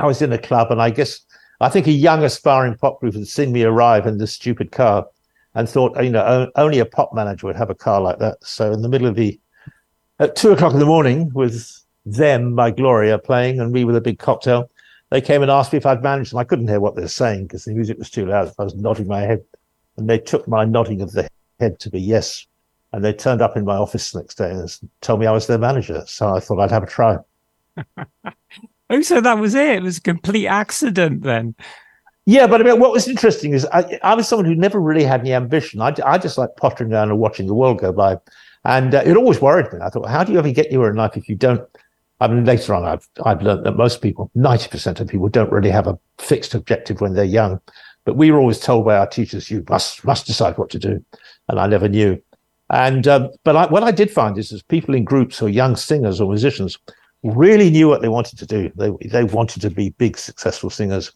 I 0.00 0.06
was 0.06 0.22
in 0.22 0.32
a 0.32 0.38
club, 0.38 0.70
and 0.70 0.80
I 0.80 0.90
guess 0.90 1.20
I 1.60 1.68
think 1.68 1.86
a 1.86 1.92
young 1.92 2.22
aspiring 2.22 2.76
pop 2.76 3.00
group 3.00 3.14
had 3.14 3.26
seen 3.26 3.52
me 3.52 3.64
arrive 3.64 4.06
in 4.06 4.18
this 4.18 4.32
stupid 4.32 4.70
car, 4.70 5.06
and 5.54 5.68
thought 5.68 6.02
you 6.02 6.10
know 6.10 6.50
only 6.56 6.78
a 6.78 6.86
pop 6.86 7.12
manager 7.12 7.46
would 7.46 7.56
have 7.56 7.70
a 7.70 7.74
car 7.74 8.00
like 8.00 8.18
that. 8.18 8.38
So 8.42 8.72
in 8.72 8.82
the 8.82 8.88
middle 8.88 9.08
of 9.08 9.16
the 9.16 9.38
at 10.20 10.36
two 10.36 10.52
o'clock 10.52 10.72
in 10.72 10.78
the 10.78 10.86
morning, 10.86 11.30
with 11.34 11.84
them 12.04 12.54
by 12.54 12.70
Gloria 12.70 13.18
playing 13.18 13.60
and 13.60 13.72
me 13.72 13.84
with 13.84 13.96
a 13.96 14.00
big 14.00 14.18
cocktail, 14.18 14.70
they 15.10 15.20
came 15.20 15.42
and 15.42 15.50
asked 15.50 15.72
me 15.72 15.78
if 15.78 15.86
I'd 15.86 16.02
managed 16.02 16.32
them. 16.32 16.38
I 16.38 16.44
couldn't 16.44 16.68
hear 16.68 16.80
what 16.80 16.94
they 16.94 17.02
were 17.02 17.08
saying 17.08 17.44
because 17.44 17.64
the 17.64 17.74
music 17.74 17.98
was 17.98 18.10
too 18.10 18.26
loud. 18.26 18.52
I 18.58 18.64
was 18.64 18.74
nodding 18.74 19.08
my 19.08 19.20
head, 19.20 19.42
and 19.96 20.08
they 20.08 20.18
took 20.18 20.46
my 20.46 20.64
nodding 20.64 21.00
of 21.00 21.12
the 21.12 21.28
head 21.58 21.80
to 21.80 21.90
be 21.90 22.00
yes. 22.00 22.46
And 22.92 23.04
they 23.04 23.12
turned 23.12 23.42
up 23.42 23.56
in 23.56 23.64
my 23.64 23.76
office 23.76 24.12
the 24.12 24.20
next 24.20 24.36
day 24.36 24.50
and 24.50 24.70
told 25.02 25.20
me 25.20 25.26
I 25.26 25.32
was 25.32 25.46
their 25.46 25.58
manager. 25.58 26.02
So 26.06 26.34
I 26.34 26.40
thought 26.40 26.60
I'd 26.60 26.70
have 26.70 26.84
a 26.84 26.86
try. 26.86 27.18
Oh, 28.90 29.02
so 29.02 29.20
that 29.20 29.38
was 29.38 29.54
it. 29.54 29.76
It 29.76 29.82
was 29.82 29.98
a 29.98 30.02
complete 30.02 30.46
accident 30.46 31.22
then. 31.22 31.54
Yeah, 32.26 32.46
but 32.46 32.60
I 32.60 32.64
mean, 32.64 32.78
what 32.78 32.92
was 32.92 33.08
interesting 33.08 33.54
is 33.54 33.66
I, 33.72 33.98
I 34.02 34.14
was 34.14 34.28
someone 34.28 34.44
who 34.44 34.54
never 34.54 34.80
really 34.80 35.04
had 35.04 35.20
any 35.20 35.32
ambition. 35.32 35.80
I, 35.80 35.94
I 36.04 36.18
just 36.18 36.36
like 36.36 36.50
pottering 36.56 36.92
around 36.92 37.10
and 37.10 37.18
watching 37.18 37.46
the 37.46 37.54
world 37.54 37.78
go 37.78 37.92
by. 37.92 38.18
And 38.64 38.94
uh, 38.94 39.02
it 39.04 39.16
always 39.16 39.40
worried 39.40 39.72
me. 39.72 39.78
I 39.82 39.88
thought, 39.88 40.08
how 40.08 40.24
do 40.24 40.32
you 40.32 40.38
ever 40.38 40.50
get 40.50 40.66
anywhere 40.66 40.90
in 40.90 40.96
life 40.96 41.16
if 41.16 41.28
you 41.28 41.36
don't? 41.36 41.62
I 42.20 42.28
mean, 42.28 42.44
later 42.44 42.74
on, 42.74 42.84
I've, 42.84 43.08
I've 43.24 43.40
learned 43.42 43.64
that 43.64 43.76
most 43.76 44.02
people, 44.02 44.30
90% 44.36 45.00
of 45.00 45.08
people, 45.08 45.28
don't 45.28 45.52
really 45.52 45.70
have 45.70 45.86
a 45.86 45.98
fixed 46.18 46.54
objective 46.54 47.00
when 47.00 47.14
they're 47.14 47.24
young. 47.24 47.60
But 48.04 48.16
we 48.16 48.30
were 48.30 48.38
always 48.38 48.58
told 48.58 48.84
by 48.84 48.96
our 48.96 49.06
teachers, 49.06 49.50
you 49.50 49.64
must, 49.68 50.04
must 50.04 50.26
decide 50.26 50.58
what 50.58 50.70
to 50.70 50.78
do. 50.78 51.02
And 51.48 51.60
I 51.60 51.66
never 51.66 51.88
knew. 51.88 52.20
And, 52.70 53.06
um, 53.08 53.30
but 53.44 53.56
I, 53.56 53.66
what 53.66 53.84
I 53.84 53.90
did 53.90 54.10
find 54.10 54.36
is, 54.36 54.52
is 54.52 54.62
people 54.62 54.94
in 54.94 55.04
groups 55.04 55.40
or 55.40 55.48
young 55.48 55.76
singers 55.76 56.20
or 56.20 56.28
musicians 56.28 56.78
really 57.22 57.70
knew 57.70 57.88
what 57.88 58.02
they 58.02 58.08
wanted 58.08 58.38
to 58.38 58.46
do. 58.46 58.70
They, 58.76 58.90
they 59.08 59.24
wanted 59.24 59.62
to 59.62 59.70
be 59.70 59.90
big, 59.90 60.16
successful 60.16 60.70
singers. 60.70 61.12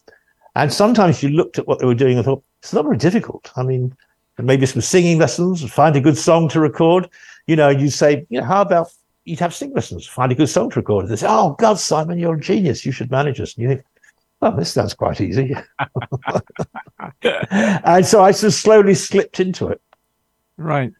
And 0.54 0.72
sometimes 0.72 1.22
you 1.22 1.30
looked 1.30 1.58
at 1.58 1.66
what 1.66 1.78
they 1.78 1.86
were 1.86 1.94
doing 1.94 2.16
and 2.16 2.24
thought, 2.24 2.44
it's 2.60 2.72
not 2.72 2.84
very 2.84 2.96
difficult. 2.96 3.50
I 3.56 3.62
mean, 3.62 3.96
maybe 4.38 4.66
some 4.66 4.82
singing 4.82 5.18
lessons, 5.18 5.64
find 5.70 5.96
a 5.96 6.00
good 6.00 6.18
song 6.18 6.48
to 6.50 6.60
record. 6.60 7.08
You 7.46 7.56
know, 7.56 7.68
you 7.68 7.90
say, 7.90 8.26
you 8.28 8.40
know, 8.40 8.46
how 8.46 8.62
about 8.62 8.88
you'd 9.24 9.40
have 9.40 9.54
sing 9.54 9.72
lessons, 9.72 10.06
find 10.06 10.32
a 10.32 10.34
good 10.34 10.48
song 10.48 10.70
to 10.70 10.80
record. 10.80 11.08
They 11.08 11.16
say, 11.16 11.26
oh, 11.28 11.54
God, 11.58 11.78
Simon, 11.78 12.18
you're 12.18 12.34
a 12.34 12.40
genius. 12.40 12.84
You 12.84 12.92
should 12.92 13.10
manage 13.10 13.40
us. 13.40 13.54
And 13.54 13.62
you 13.62 13.68
think, 13.68 13.84
oh, 14.42 14.56
this 14.56 14.72
sounds 14.72 14.94
quite 14.94 15.20
easy. 15.20 15.54
and 17.22 18.04
so 18.04 18.22
I 18.22 18.32
just 18.32 18.60
slowly 18.60 18.94
slipped 18.94 19.40
into 19.40 19.68
it. 19.68 19.80
Right. 20.58 20.92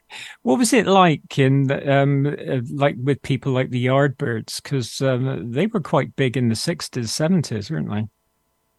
What 0.43 0.59
was 0.59 0.73
it 0.73 0.87
like 0.87 1.39
in 1.39 1.71
um, 1.89 2.27
uh, 2.27 2.61
like 2.73 2.97
with 3.03 3.21
people 3.23 3.53
like 3.53 3.71
the 3.71 3.87
Yardbirds? 3.87 4.63
Because 4.63 5.01
um, 5.03 5.53
they 5.53 5.67
were 5.67 5.81
quite 5.81 6.17
big 6.17 6.37
in 6.37 6.49
the 6.49 6.57
sixties, 6.57 7.13
seventies, 7.13 7.71
weren't 7.71 7.91
they? 7.91 8.07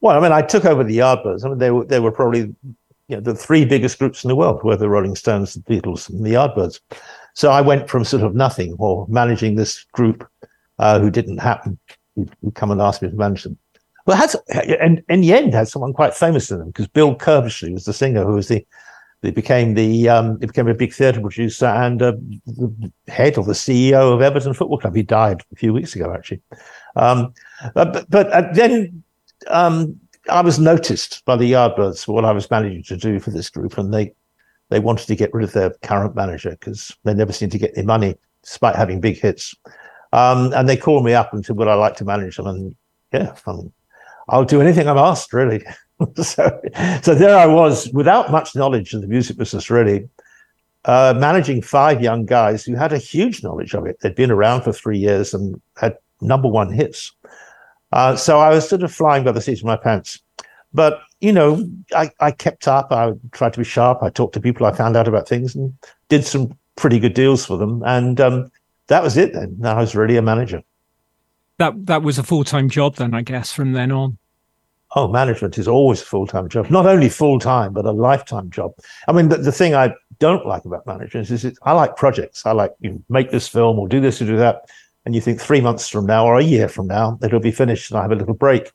Well, 0.02 0.18
I 0.18 0.22
mean, 0.22 0.32
I 0.32 0.42
took 0.42 0.66
over 0.66 0.84
the 0.84 0.98
Yardbirds. 0.98 1.46
I 1.46 1.50
mean, 1.50 1.60
they 1.60 1.72
were 1.72 1.86
they 1.86 2.00
were 2.00 2.12
probably 2.12 2.54
you 3.08 3.16
know 3.16 3.20
the 3.22 3.36
three 3.36 3.66
biggest 3.66 4.00
groups 4.00 4.24
in 4.24 4.30
the 4.30 4.36
world 4.36 4.64
were 4.64 4.76
the 4.76 4.90
Rolling 4.90 5.16
Stones, 5.16 5.54
the 5.54 5.62
Beatles, 5.62 6.10
and 6.10 6.26
the 6.26 6.32
Yardbirds. 6.32 6.80
So 7.36 7.52
I 7.52 7.62
went 7.62 7.90
from 7.90 8.04
sort 8.04 8.24
of 8.24 8.36
nothing 8.36 8.76
or 8.80 9.06
managing 9.08 9.56
this 9.56 9.86
group 9.94 10.28
uh, 10.80 11.00
who 11.00 11.12
didn't 11.12 11.38
happen. 11.38 11.78
Who 12.16 12.52
come 12.56 12.72
and 12.72 12.82
ask 12.82 13.02
me 13.02 13.10
to 13.10 13.16
manage 13.16 13.44
them. 13.44 13.58
Well, 14.06 14.18
had 14.18 14.36
and 14.80 15.02
in 15.08 15.22
the 15.22 15.34
end 15.34 15.54
had 15.54 15.68
someone 15.68 15.94
quite 15.94 16.14
famous 16.14 16.52
in 16.52 16.60
them 16.60 16.68
because 16.68 16.88
Bill 16.88 17.16
Curbishley 17.16 17.74
was 17.74 17.86
the 17.86 17.94
singer 17.94 18.26
who 18.26 18.34
was 18.34 18.50
the 18.50 18.66
they 19.24 19.32
became 19.32 19.74
the 19.74 20.10
um, 20.10 20.38
he 20.42 20.46
became 20.46 20.68
a 20.68 20.74
big 20.74 20.94
theatre 20.94 21.22
producer 21.22 21.66
and 21.66 22.02
uh, 22.02 22.12
the 22.46 22.92
head 23.08 23.38
or 23.38 23.46
the 23.46 23.54
CEO 23.54 24.14
of 24.14 24.22
Everton 24.22 24.54
Football 24.54 24.78
Club. 24.78 24.96
He 24.96 25.02
died 25.02 25.42
a 25.54 25.56
few 25.56 25.72
weeks 25.72 25.96
ago, 25.96 26.14
actually. 26.14 26.42
Um, 26.98 27.34
but 27.74 28.06
but 28.10 28.30
uh, 28.34 28.52
then 28.52 29.02
um, 29.48 29.98
I 30.30 30.42
was 30.42 30.60
noticed 30.60 31.24
by 31.24 31.38
the 31.38 31.54
Yardbirds 31.54 32.04
for 32.04 32.14
what 32.14 32.26
I 32.26 32.34
was 32.34 32.52
managing 32.52 32.84
to 32.84 32.98
do 32.98 33.18
for 33.22 33.32
this 33.32 33.50
group, 33.50 33.78
and 33.78 33.94
they 33.94 34.14
they 34.68 34.82
wanted 34.82 35.08
to 35.08 35.16
get 35.16 35.34
rid 35.34 35.46
of 35.46 35.54
their 35.54 35.70
current 35.84 36.16
manager 36.16 36.52
because 36.52 36.94
they 37.06 37.14
never 37.14 37.32
seemed 37.32 37.54
to 37.54 37.58
get 37.58 37.72
any 37.78 37.88
money 37.88 38.16
despite 38.44 38.76
having 38.76 39.00
big 39.00 39.18
hits. 39.18 39.56
Um, 40.12 40.52
and 40.54 40.68
they 40.68 40.76
called 40.76 41.06
me 41.06 41.14
up 41.14 41.34
and 41.34 41.46
said, 41.46 41.56
"Would 41.56 41.70
I 41.70 41.76
like 41.76 41.96
to 41.96 42.06
manage 42.06 42.36
them?" 42.36 42.48
And 42.48 42.76
yeah, 43.14 43.34
I 43.48 43.54
mean, 43.54 43.72
I'll 44.28 44.44
do 44.44 44.60
anything 44.60 44.90
I'm 44.90 44.98
asked, 44.98 45.32
really. 45.32 45.64
so, 46.16 46.62
so 47.02 47.16
there 47.16 47.38
I 47.38 47.46
was 47.46 47.90
without 47.94 48.32
much 48.32 48.56
knowledge 48.56 48.94
of 48.94 49.02
the 49.02 49.08
music 49.08 49.38
business, 49.38 49.70
really, 49.70 50.10
uh, 50.86 51.14
managing 51.18 51.62
five 51.62 52.02
young 52.02 52.26
guys 52.26 52.64
who 52.64 52.76
had 52.76 52.94
a 52.94 52.98
huge 52.98 53.44
knowledge 53.44 53.74
of 53.74 53.86
it. 53.86 54.00
They'd 54.02 54.16
been 54.16 54.32
around 54.32 54.64
for 54.64 54.74
three 54.74 54.98
years 54.98 55.34
and 55.34 55.62
had 55.78 55.98
number 56.22 56.48
one 56.48 56.72
hits. 56.72 57.14
Uh, 57.92 58.16
so 58.16 58.40
I 58.40 58.50
was 58.50 58.68
sort 58.68 58.84
of 58.84 58.92
flying 58.92 59.24
by 59.24 59.32
the 59.32 59.42
seat 59.42 59.60
of 59.60 59.66
my 59.66 59.78
pants. 59.78 60.20
But, 60.74 61.02
you 61.22 61.32
know, 61.32 61.70
I, 61.96 62.10
I 62.20 62.32
kept 62.32 62.68
up. 62.68 62.92
I 62.92 63.12
tried 63.32 63.54
to 63.54 63.60
be 63.60 63.66
sharp. 63.66 64.02
I 64.02 64.10
talked 64.10 64.34
to 64.34 64.42
people. 64.42 64.66
I 64.66 64.74
found 64.74 64.98
out 64.98 65.08
about 65.08 65.28
things 65.28 65.56
and 65.56 65.74
did 66.10 66.26
some 66.26 66.58
pretty 66.76 67.00
good 67.00 67.14
deals 67.14 67.46
for 67.46 67.58
them. 67.58 67.84
And 67.86 68.20
um, 68.20 68.52
that 68.88 69.04
was 69.04 69.16
it 69.16 69.34
then. 69.34 69.60
I 69.64 69.76
was 69.76 69.96
really 69.96 70.18
a 70.18 70.22
manager. 70.22 70.64
That 71.60 71.86
that 71.86 72.02
was 72.02 72.18
a 72.18 72.24
full 72.24 72.44
time 72.44 72.68
job 72.68 72.96
then, 72.96 73.14
I 73.14 73.22
guess, 73.22 73.54
from 73.54 73.74
then 73.74 73.92
on. 73.92 74.18
Oh, 74.96 75.08
management 75.08 75.58
is 75.58 75.68
always 75.68 76.02
a 76.02 76.06
full 76.06 76.28
time 76.28 76.48
job. 76.50 76.70
Not 76.70 76.86
only 76.86 77.10
full 77.10 77.40
time, 77.40 77.74
but 77.74 77.86
a 77.86 77.92
lifetime 77.92 78.50
job. 78.52 78.74
I 79.08 79.12
mean, 79.12 79.30
the, 79.30 79.38
the 79.38 79.52
thing 79.52 79.74
I 79.74 79.94
don't 80.20 80.46
like 80.46 80.66
about 80.66 80.86
management 80.86 81.32
is, 81.32 81.44
is 81.44 81.58
I 81.64 81.72
like 81.72 81.96
projects. 81.96 82.46
I 82.46 82.52
like 82.52 82.74
you 82.80 82.92
know, 82.92 83.02
make 83.10 83.32
this 83.32 83.48
film 83.48 83.80
or 83.80 83.88
do 83.88 84.00
this 84.00 84.22
or 84.22 84.26
do 84.26 84.38
that 84.38 84.70
and 85.06 85.16
you 85.16 85.22
think 85.22 85.40
three 85.40 85.62
months 85.62 85.90
from 85.90 86.06
now 86.06 86.26
or 86.26 86.38
a 86.38 86.44
year 86.44 86.68
from 86.68 86.88
now 86.88 87.18
it'll 87.22 87.40
be 87.40 87.52
finished 87.52 87.92
and 87.92 88.00
I 88.00 88.04
have 88.04 88.12
a 88.12 88.16
little 88.16 88.34
break. 88.34 88.72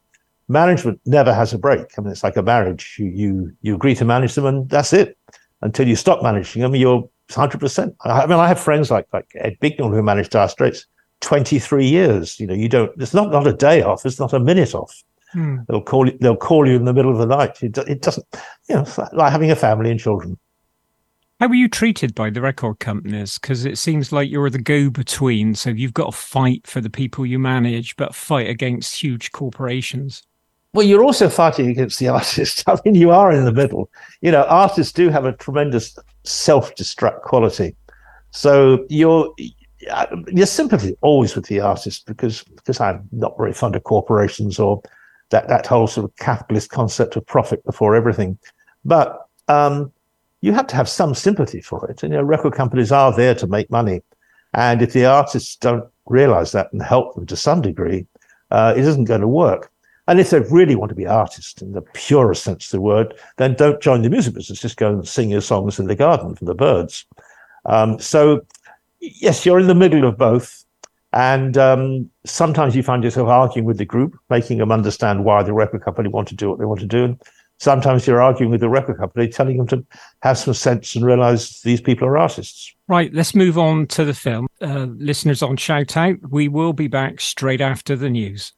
Management 0.48 1.00
never 1.04 1.34
has 1.34 1.52
a 1.52 1.58
break. 1.58 1.86
I 1.96 2.00
mean, 2.00 2.10
it's 2.10 2.24
like 2.24 2.36
a 2.36 2.42
marriage. 2.42 2.96
You 2.98 3.06
you 3.06 3.56
you 3.60 3.74
agree 3.74 3.94
to 3.96 4.04
manage 4.04 4.34
them 4.34 4.46
and 4.46 4.68
that's 4.68 4.92
it. 4.92 5.18
Until 5.60 5.88
you 5.88 5.96
stop 5.96 6.22
managing 6.22 6.62
them, 6.62 6.74
you're 6.74 7.00
100. 7.34 7.60
percent 7.60 7.94
I 8.02 8.26
mean, 8.26 8.38
I 8.38 8.48
have 8.48 8.60
friends 8.60 8.90
like 8.90 9.06
like 9.12 9.26
Ed 9.34 9.58
Bicknell 9.60 9.90
who 9.90 10.02
managed 10.02 10.30
Dire 10.30 10.48
Straits 10.48 10.86
23 11.20 11.86
years. 11.86 12.40
You 12.40 12.46
know, 12.46 12.54
you 12.54 12.68
don't. 12.68 12.90
It's 13.00 13.12
not 13.12 13.30
not 13.30 13.46
a 13.46 13.52
day 13.52 13.82
off. 13.82 14.06
It's 14.06 14.18
not 14.18 14.32
a 14.32 14.40
minute 14.40 14.74
off. 14.74 15.02
Hmm. 15.32 15.58
They'll 15.68 15.82
call 15.82 16.06
you. 16.06 16.16
They'll 16.20 16.36
call 16.36 16.66
you 16.66 16.76
in 16.76 16.84
the 16.84 16.94
middle 16.94 17.12
of 17.12 17.18
the 17.18 17.26
night. 17.26 17.62
It, 17.62 17.76
it 17.78 18.02
doesn't. 18.02 18.26
You 18.68 18.76
know, 18.76 18.86
like 19.12 19.32
having 19.32 19.50
a 19.50 19.56
family 19.56 19.90
and 19.90 20.00
children. 20.00 20.38
How 21.40 21.46
were 21.46 21.54
you 21.54 21.68
treated 21.68 22.14
by 22.14 22.30
the 22.30 22.40
record 22.40 22.80
companies? 22.80 23.38
Because 23.38 23.64
it 23.64 23.78
seems 23.78 24.10
like 24.10 24.28
you're 24.28 24.50
the 24.50 24.58
go 24.58 24.90
between. 24.90 25.54
So 25.54 25.70
you've 25.70 25.94
got 25.94 26.12
to 26.12 26.16
fight 26.16 26.66
for 26.66 26.80
the 26.80 26.90
people 26.90 27.24
you 27.24 27.38
manage, 27.38 27.94
but 27.96 28.14
fight 28.14 28.48
against 28.48 29.00
huge 29.00 29.30
corporations. 29.30 30.22
Well, 30.74 30.84
you're 30.84 31.04
also 31.04 31.28
fighting 31.28 31.68
against 31.68 31.98
the 31.98 32.08
artists. 32.08 32.64
I 32.66 32.76
mean, 32.84 32.94
you 32.94 33.10
are 33.10 33.30
in 33.30 33.44
the 33.44 33.52
middle. 33.52 33.90
You 34.20 34.32
know, 34.32 34.44
artists 34.44 34.92
do 34.92 35.10
have 35.10 35.26
a 35.26 35.32
tremendous 35.32 35.96
self 36.24 36.74
destruct 36.74 37.22
quality. 37.22 37.76
So 38.30 38.84
your 38.88 39.32
your 40.26 40.46
sympathy 40.46 40.96
always 41.02 41.36
with 41.36 41.46
the 41.46 41.60
artist 41.60 42.04
because 42.06 42.42
because 42.42 42.80
I'm 42.80 43.08
not 43.12 43.38
very 43.38 43.52
fond 43.52 43.76
of 43.76 43.84
corporations 43.84 44.58
or 44.58 44.82
that 45.30 45.48
that 45.48 45.66
whole 45.66 45.86
sort 45.86 46.04
of 46.04 46.16
capitalist 46.16 46.70
concept 46.70 47.16
of 47.16 47.26
profit 47.26 47.64
before 47.64 47.94
everything. 47.94 48.38
But 48.84 49.26
um, 49.48 49.92
you 50.40 50.52
have 50.52 50.66
to 50.68 50.76
have 50.76 50.88
some 50.88 51.14
sympathy 51.14 51.60
for 51.60 51.90
it. 51.90 52.02
And 52.02 52.12
you 52.12 52.18
know, 52.18 52.24
record 52.24 52.54
companies 52.54 52.92
are 52.92 53.14
there 53.14 53.34
to 53.34 53.46
make 53.46 53.70
money. 53.70 54.02
And 54.54 54.80
if 54.82 54.92
the 54.92 55.04
artists 55.04 55.56
don't 55.56 55.84
realize 56.06 56.52
that 56.52 56.72
and 56.72 56.82
help 56.82 57.14
them 57.14 57.26
to 57.26 57.36
some 57.36 57.60
degree, 57.60 58.06
uh, 58.50 58.74
it 58.76 58.84
isn't 58.84 59.04
going 59.04 59.20
to 59.20 59.28
work. 59.28 59.70
And 60.06 60.18
if 60.18 60.30
they 60.30 60.40
really 60.40 60.74
want 60.74 60.88
to 60.88 60.94
be 60.94 61.06
artists 61.06 61.60
in 61.60 61.72
the 61.72 61.82
purest 61.82 62.42
sense 62.42 62.66
of 62.66 62.70
the 62.70 62.80
word, 62.80 63.14
then 63.36 63.54
don't 63.54 63.82
join 63.82 64.00
the 64.00 64.08
music 64.08 64.34
business. 64.34 64.60
Just 64.60 64.78
go 64.78 64.88
and 64.88 65.06
sing 65.06 65.28
your 65.28 65.42
songs 65.42 65.78
in 65.78 65.86
the 65.86 65.94
garden 65.94 66.34
for 66.34 66.46
the 66.46 66.54
birds. 66.54 67.04
Um, 67.66 67.98
so, 67.98 68.40
yes, 69.00 69.44
you're 69.44 69.60
in 69.60 69.66
the 69.66 69.74
middle 69.74 70.06
of 70.06 70.16
both. 70.16 70.57
And 71.12 71.56
um, 71.56 72.10
sometimes 72.24 72.76
you 72.76 72.82
find 72.82 73.02
yourself 73.02 73.28
arguing 73.28 73.64
with 73.64 73.78
the 73.78 73.84
group, 73.84 74.14
making 74.28 74.58
them 74.58 74.70
understand 74.70 75.24
why 75.24 75.42
the 75.42 75.52
record 75.52 75.82
company 75.82 76.08
want 76.08 76.28
to 76.28 76.34
do 76.34 76.50
what 76.50 76.58
they 76.58 76.64
want 76.66 76.80
to 76.80 76.86
do. 76.86 77.18
Sometimes 77.60 78.06
you're 78.06 78.22
arguing 78.22 78.52
with 78.52 78.60
the 78.60 78.68
record 78.68 78.98
company, 78.98 79.26
telling 79.26 79.56
them 79.56 79.66
to 79.68 79.84
have 80.22 80.38
some 80.38 80.54
sense 80.54 80.94
and 80.94 81.04
realize 81.04 81.60
these 81.62 81.80
people 81.80 82.06
are 82.06 82.16
artists. 82.16 82.72
Right, 82.86 83.12
let's 83.12 83.34
move 83.34 83.58
on 83.58 83.88
to 83.88 84.04
the 84.04 84.14
film. 84.14 84.46
Uh, 84.60 84.86
listeners 84.96 85.42
on 85.42 85.56
Shout 85.56 85.96
Out, 85.96 86.16
we 86.30 86.46
will 86.46 86.72
be 86.72 86.86
back 86.86 87.20
straight 87.20 87.60
after 87.60 87.96
the 87.96 88.10
news. 88.10 88.52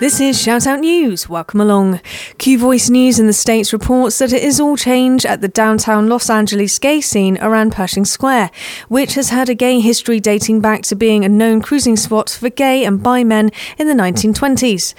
This 0.00 0.20
is 0.20 0.40
Shout 0.40 0.64
Out 0.64 0.78
News. 0.78 1.28
Welcome 1.28 1.60
along. 1.60 2.00
Q 2.38 2.56
Voice 2.56 2.88
News 2.88 3.18
in 3.18 3.26
the 3.26 3.32
States 3.32 3.72
reports 3.72 4.20
that 4.20 4.32
it 4.32 4.44
is 4.44 4.60
all 4.60 4.76
change 4.76 5.26
at 5.26 5.40
the 5.40 5.48
downtown 5.48 6.08
Los 6.08 6.30
Angeles 6.30 6.78
gay 6.78 7.00
scene 7.00 7.36
around 7.38 7.72
Pershing 7.72 8.04
Square, 8.04 8.52
which 8.86 9.14
has 9.14 9.30
had 9.30 9.48
a 9.48 9.56
gay 9.56 9.80
history 9.80 10.20
dating 10.20 10.60
back 10.60 10.82
to 10.82 10.94
being 10.94 11.24
a 11.24 11.28
known 11.28 11.60
cruising 11.60 11.96
spot 11.96 12.30
for 12.30 12.48
gay 12.48 12.84
and 12.84 13.02
bi 13.02 13.24
men 13.24 13.50
in 13.76 13.88
the 13.88 13.92
1920s. 13.92 14.94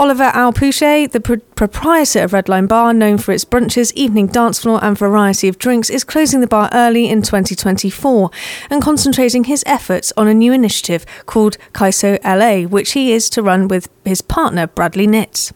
Oliver 0.00 0.30
Alpuche, 0.30 1.10
the 1.10 1.20
proprietor 1.20 2.24
of 2.24 2.30
Redline 2.30 2.66
Bar, 2.66 2.94
known 2.94 3.18
for 3.18 3.32
its 3.32 3.44
brunches, 3.44 3.92
evening 3.92 4.28
dance 4.28 4.58
floor, 4.58 4.82
and 4.82 4.96
variety 4.96 5.46
of 5.46 5.58
drinks, 5.58 5.90
is 5.90 6.04
closing 6.04 6.40
the 6.40 6.46
bar 6.46 6.70
early 6.72 7.06
in 7.06 7.20
2024 7.20 8.30
and 8.70 8.82
concentrating 8.82 9.44
his 9.44 9.62
efforts 9.66 10.10
on 10.16 10.26
a 10.26 10.32
new 10.32 10.54
initiative 10.54 11.04
called 11.26 11.58
Kaiso 11.74 12.18
LA, 12.24 12.66
which 12.66 12.92
he 12.92 13.12
is 13.12 13.28
to 13.28 13.42
run 13.42 13.68
with 13.68 13.90
his 14.06 14.22
partner 14.22 14.68
Bradley 14.68 15.06
Nitz. 15.06 15.52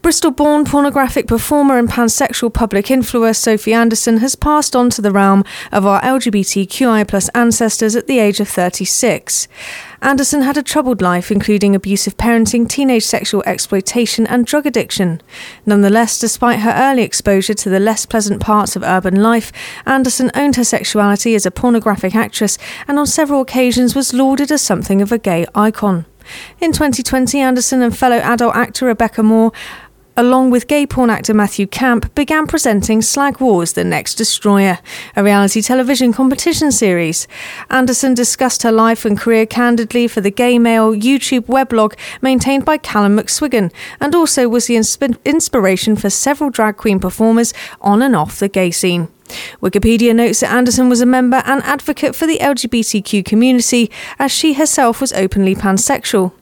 Bristol 0.00 0.32
born 0.32 0.64
pornographic 0.64 1.28
performer 1.28 1.78
and 1.78 1.88
pansexual 1.88 2.52
public 2.52 2.86
influencer 2.86 3.36
Sophie 3.36 3.74
Anderson 3.74 4.16
has 4.16 4.34
passed 4.34 4.74
on 4.74 4.90
to 4.90 5.02
the 5.02 5.12
realm 5.12 5.44
of 5.70 5.86
our 5.86 6.00
LGBTQI 6.00 7.30
ancestors 7.34 7.94
at 7.94 8.08
the 8.08 8.18
age 8.18 8.40
of 8.40 8.48
36. 8.48 9.46
Anderson 10.02 10.42
had 10.42 10.56
a 10.56 10.64
troubled 10.64 11.00
life, 11.00 11.30
including 11.30 11.76
abusive 11.76 12.16
parenting, 12.16 12.68
teenage 12.68 13.04
sexual 13.04 13.40
exploitation, 13.46 14.26
and 14.26 14.44
drug 14.44 14.66
addiction. 14.66 15.22
Nonetheless, 15.64 16.18
despite 16.18 16.58
her 16.58 16.74
early 16.76 17.02
exposure 17.02 17.54
to 17.54 17.70
the 17.70 17.78
less 17.78 18.04
pleasant 18.04 18.40
parts 18.40 18.74
of 18.74 18.82
urban 18.82 19.22
life, 19.22 19.52
Anderson 19.86 20.32
owned 20.34 20.56
her 20.56 20.64
sexuality 20.64 21.36
as 21.36 21.46
a 21.46 21.52
pornographic 21.52 22.16
actress 22.16 22.58
and 22.88 22.98
on 22.98 23.06
several 23.06 23.40
occasions 23.40 23.94
was 23.94 24.12
lauded 24.12 24.50
as 24.50 24.60
something 24.60 25.00
of 25.00 25.12
a 25.12 25.18
gay 25.18 25.46
icon. 25.54 26.04
In 26.60 26.72
2020, 26.72 27.38
Anderson 27.38 27.80
and 27.80 27.96
fellow 27.96 28.16
adult 28.16 28.56
actor 28.56 28.86
Rebecca 28.86 29.22
Moore 29.22 29.52
along 30.16 30.50
with 30.50 30.68
gay 30.68 30.86
porn 30.86 31.10
actor 31.10 31.34
Matthew 31.34 31.66
Camp, 31.66 32.14
began 32.14 32.46
presenting 32.46 33.02
Slag 33.02 33.40
Wars 33.40 33.72
The 33.72 33.84
Next 33.84 34.16
Destroyer, 34.16 34.78
a 35.16 35.24
reality 35.24 35.62
television 35.62 36.12
competition 36.12 36.72
series. 36.72 37.26
Anderson 37.70 38.14
discussed 38.14 38.62
her 38.62 38.72
life 38.72 39.04
and 39.04 39.18
career 39.18 39.46
candidly 39.46 40.08
for 40.08 40.20
the 40.20 40.30
Gay 40.30 40.58
Mail 40.58 40.92
YouTube 40.94 41.46
weblog 41.46 41.94
maintained 42.20 42.64
by 42.64 42.76
Callum 42.76 43.16
McSwiggan, 43.16 43.72
and 44.00 44.14
also 44.14 44.48
was 44.48 44.66
the 44.66 44.76
insp- 44.76 45.22
inspiration 45.24 45.96
for 45.96 46.10
several 46.10 46.50
drag 46.50 46.76
queen 46.76 47.00
performers 47.00 47.54
on 47.80 48.02
and 48.02 48.14
off 48.14 48.38
the 48.38 48.48
gay 48.48 48.70
scene. 48.70 49.08
Wikipedia 49.62 50.14
notes 50.14 50.40
that 50.40 50.52
Anderson 50.52 50.88
was 50.88 51.00
a 51.00 51.06
member 51.06 51.42
and 51.46 51.62
advocate 51.62 52.14
for 52.14 52.26
the 52.26 52.38
LGBTQ 52.38 53.24
community, 53.24 53.90
as 54.18 54.30
she 54.30 54.54
herself 54.54 55.00
was 55.00 55.12
openly 55.12 55.54
pansexual. 55.54 56.32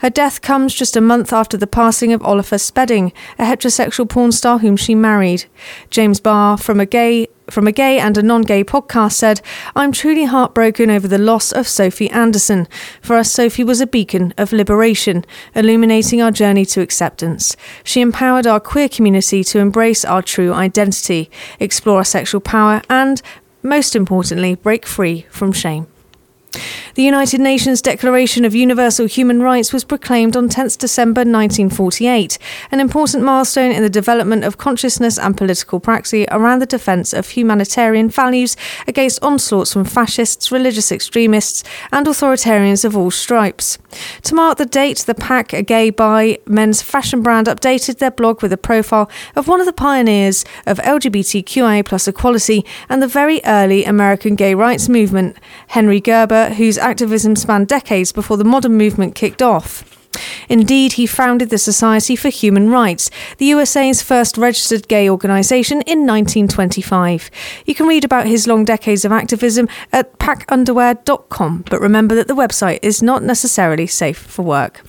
Her 0.00 0.10
death 0.10 0.42
comes 0.42 0.74
just 0.74 0.96
a 0.96 1.00
month 1.00 1.32
after 1.32 1.56
the 1.56 1.66
passing 1.66 2.12
of 2.12 2.22
Oliver 2.22 2.58
Spedding, 2.58 3.12
a 3.38 3.44
heterosexual 3.44 4.08
porn 4.08 4.32
star 4.32 4.58
whom 4.58 4.76
she 4.76 4.94
married. 4.94 5.44
James 5.90 6.20
Barr, 6.20 6.56
from 6.58 6.80
a 6.80 6.86
gay 6.86 7.28
from 7.50 7.66
a 7.66 7.72
gay 7.72 7.98
and 7.98 8.16
a 8.16 8.22
non-gay 8.22 8.64
podcast 8.64 9.12
said, 9.12 9.42
"I'm 9.76 9.92
truly 9.92 10.24
heartbroken 10.24 10.90
over 10.90 11.06
the 11.06 11.18
loss 11.18 11.52
of 11.52 11.68
Sophie 11.68 12.08
Anderson. 12.10 12.66
For 13.02 13.16
us, 13.16 13.30
Sophie 13.30 13.64
was 13.64 13.80
a 13.80 13.86
beacon 13.86 14.32
of 14.38 14.52
liberation, 14.52 15.24
illuminating 15.54 16.22
our 16.22 16.30
journey 16.30 16.64
to 16.66 16.80
acceptance. 16.80 17.56
She 17.84 18.00
empowered 18.00 18.46
our 18.46 18.60
queer 18.60 18.88
community 18.88 19.44
to 19.44 19.58
embrace 19.58 20.04
our 20.04 20.22
true 20.22 20.52
identity, 20.52 21.30
explore 21.60 21.98
our 21.98 22.04
sexual 22.04 22.40
power, 22.40 22.80
and, 22.88 23.20
most 23.62 23.94
importantly, 23.94 24.54
break 24.54 24.86
free 24.86 25.26
from 25.28 25.52
shame." 25.52 25.88
The 26.94 27.02
United 27.02 27.40
Nations 27.40 27.80
Declaration 27.80 28.44
of 28.44 28.54
Universal 28.54 29.06
Human 29.06 29.42
Rights 29.42 29.72
was 29.72 29.84
proclaimed 29.84 30.36
on 30.36 30.50
10 30.50 30.68
December 30.78 31.20
1948, 31.20 32.38
an 32.70 32.80
important 32.80 33.24
milestone 33.24 33.72
in 33.72 33.82
the 33.82 33.88
development 33.88 34.44
of 34.44 34.58
consciousness 34.58 35.18
and 35.18 35.36
political 35.36 35.80
praxis 35.80 36.26
around 36.30 36.58
the 36.58 36.66
defence 36.66 37.14
of 37.14 37.30
humanitarian 37.30 38.10
values 38.10 38.56
against 38.86 39.22
onslaughts 39.22 39.72
from 39.72 39.84
fascists, 39.84 40.52
religious 40.52 40.92
extremists, 40.92 41.64
and 41.90 42.06
authoritarians 42.06 42.84
of 42.84 42.96
all 42.96 43.10
stripes. 43.10 43.78
To 44.24 44.34
mark 44.34 44.58
the 44.58 44.66
date, 44.66 44.98
the 44.98 45.14
Pack, 45.14 45.52
a 45.52 45.62
gay 45.62 45.88
bi 45.90 46.38
men's 46.46 46.82
fashion 46.82 47.22
brand, 47.22 47.46
updated 47.46 47.98
their 47.98 48.10
blog 48.10 48.42
with 48.42 48.52
a 48.52 48.58
profile 48.58 49.08
of 49.34 49.48
one 49.48 49.60
of 49.60 49.66
the 49.66 49.72
pioneers 49.72 50.44
of 50.66 50.78
LGBTQIA 50.78 51.84
plus 51.84 52.06
equality 52.06 52.64
and 52.88 53.00
the 53.00 53.08
very 53.08 53.40
early 53.46 53.84
American 53.84 54.34
gay 54.34 54.54
rights 54.54 54.88
movement, 54.88 55.36
Henry 55.68 56.00
Gerber, 56.00 56.41
whose 56.50 56.78
activism 56.78 57.36
spanned 57.36 57.68
decades 57.68 58.12
before 58.12 58.36
the 58.36 58.44
modern 58.44 58.76
movement 58.76 59.14
kicked 59.14 59.42
off. 59.42 59.84
Indeed, 60.48 60.94
he 60.94 61.06
founded 61.06 61.50
the 61.50 61.58
Society 61.58 62.16
for 62.16 62.28
Human 62.28 62.70
Rights, 62.70 63.10
the 63.38 63.46
USA's 63.46 64.02
first 64.02 64.36
registered 64.36 64.88
gay 64.88 65.08
organisation, 65.08 65.80
in 65.82 66.00
1925. 66.00 67.30
You 67.64 67.74
can 67.74 67.86
read 67.86 68.04
about 68.04 68.26
his 68.26 68.46
long 68.46 68.64
decades 68.64 69.04
of 69.04 69.12
activism 69.12 69.68
at 69.92 70.18
packunderwear.com, 70.18 71.64
but 71.70 71.80
remember 71.80 72.14
that 72.14 72.28
the 72.28 72.34
website 72.34 72.80
is 72.82 73.02
not 73.02 73.22
necessarily 73.22 73.86
safe 73.86 74.18
for 74.18 74.42
work. 74.42 74.82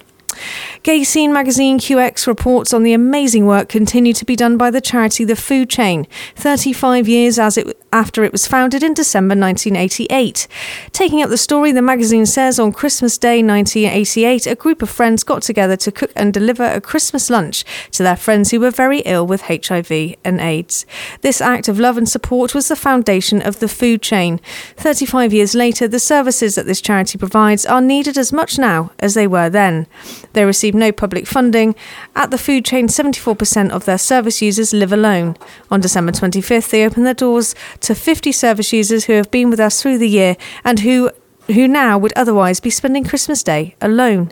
Gay 0.84 1.06
Scene 1.06 1.32
magazine 1.32 1.80
QX 1.80 2.28
reports 2.28 2.74
on 2.74 2.84
the 2.84 2.91
amazing 2.91 3.46
work 3.46 3.69
continued 3.69 4.17
to 4.17 4.26
be 4.26 4.36
done 4.36 4.58
by 4.58 4.69
the 4.69 4.82
charity 4.82 5.24
The 5.24 5.38
Food 5.38 5.69
Chain, 5.69 6.06
35 6.36 7.08
years 7.08 7.39
as 7.39 7.58
it, 7.58 7.82
after 7.93 8.26
it 8.26 8.34
was 8.34 8.48
founded 8.48 8.84
in 8.84 8.93
December 8.93 9.34
1988. 9.34 10.46
Taking 10.91 11.24
up 11.24 11.30
the 11.30 11.38
story, 11.38 11.72
the 11.72 11.82
magazine 11.82 12.26
says 12.26 12.60
on 12.60 12.74
Christmas 12.74 13.17
Day 13.17 13.41
1988, 13.41 14.46
a 14.46 14.56
group 14.56 14.82
of 14.82 14.89
friends 14.89 15.24
got 15.24 15.41
together 15.41 15.78
to 15.78 15.89
cook 15.89 16.12
and 16.17 16.34
deliver 16.34 16.65
a 16.65 16.82
Christmas 16.82 17.30
lunch 17.30 17.63
to 17.91 18.04
their 18.04 18.17
friends 18.17 18.52
who 18.52 18.60
were 18.60 18.69
very 18.69 19.00
ill 19.06 19.26
with 19.26 19.43
HIV 19.43 20.15
and 20.26 20.41
AIDS. 20.41 20.86
This 21.22 21.39
act 21.39 21.69
of 21.69 21.80
love 21.80 21.98
and 21.98 22.10
support 22.10 22.54
was 22.54 22.67
the 22.67 22.76
foundation 22.76 23.41
of 23.41 23.60
The 23.60 23.69
Food 23.69 24.02
Chain. 24.02 24.41
35 24.76 25.32
years 25.32 25.56
later, 25.56 25.88
the 25.88 25.98
services 25.98 26.56
that 26.56 26.65
this 26.65 26.82
charity 26.82 27.17
provides 27.17 27.65
are 27.65 27.80
needed 27.80 28.17
as 28.17 28.34
much 28.34 28.60
now 28.60 28.91
as 29.00 29.13
they 29.13 29.28
were 29.28 29.50
then. 29.50 29.88
They 30.34 30.43
receive 30.43 30.72
no 30.73 30.91
public 30.91 31.27
funding. 31.27 31.75
At 32.15 32.31
the 32.31 32.38
food 32.38 32.65
chain, 32.65 32.88
74% 32.88 33.69
of 33.71 33.86
their 33.86 33.97
service 33.97 34.41
users 34.41 34.73
live 34.73 34.93
alone. 34.93 35.38
On 35.71 35.79
December 35.79 36.12
25th, 36.12 36.69
they 36.69 36.86
open 36.86 37.03
their 37.03 37.13
doors 37.13 37.55
to 37.81 37.95
50 37.95 38.31
service 38.31 38.73
users 38.73 39.05
who 39.05 39.13
have 39.13 39.31
been 39.31 39.49
with 39.49 39.59
us 39.59 39.81
through 39.81 39.97
the 39.97 40.09
year 40.09 40.38
and 40.63 40.79
who 40.79 41.12
who 41.47 41.67
now 41.67 41.97
would 41.97 42.13
otherwise 42.15 42.60
be 42.60 42.69
spending 42.69 43.03
Christmas 43.03 43.43
Day 43.43 43.75
alone. 43.82 44.32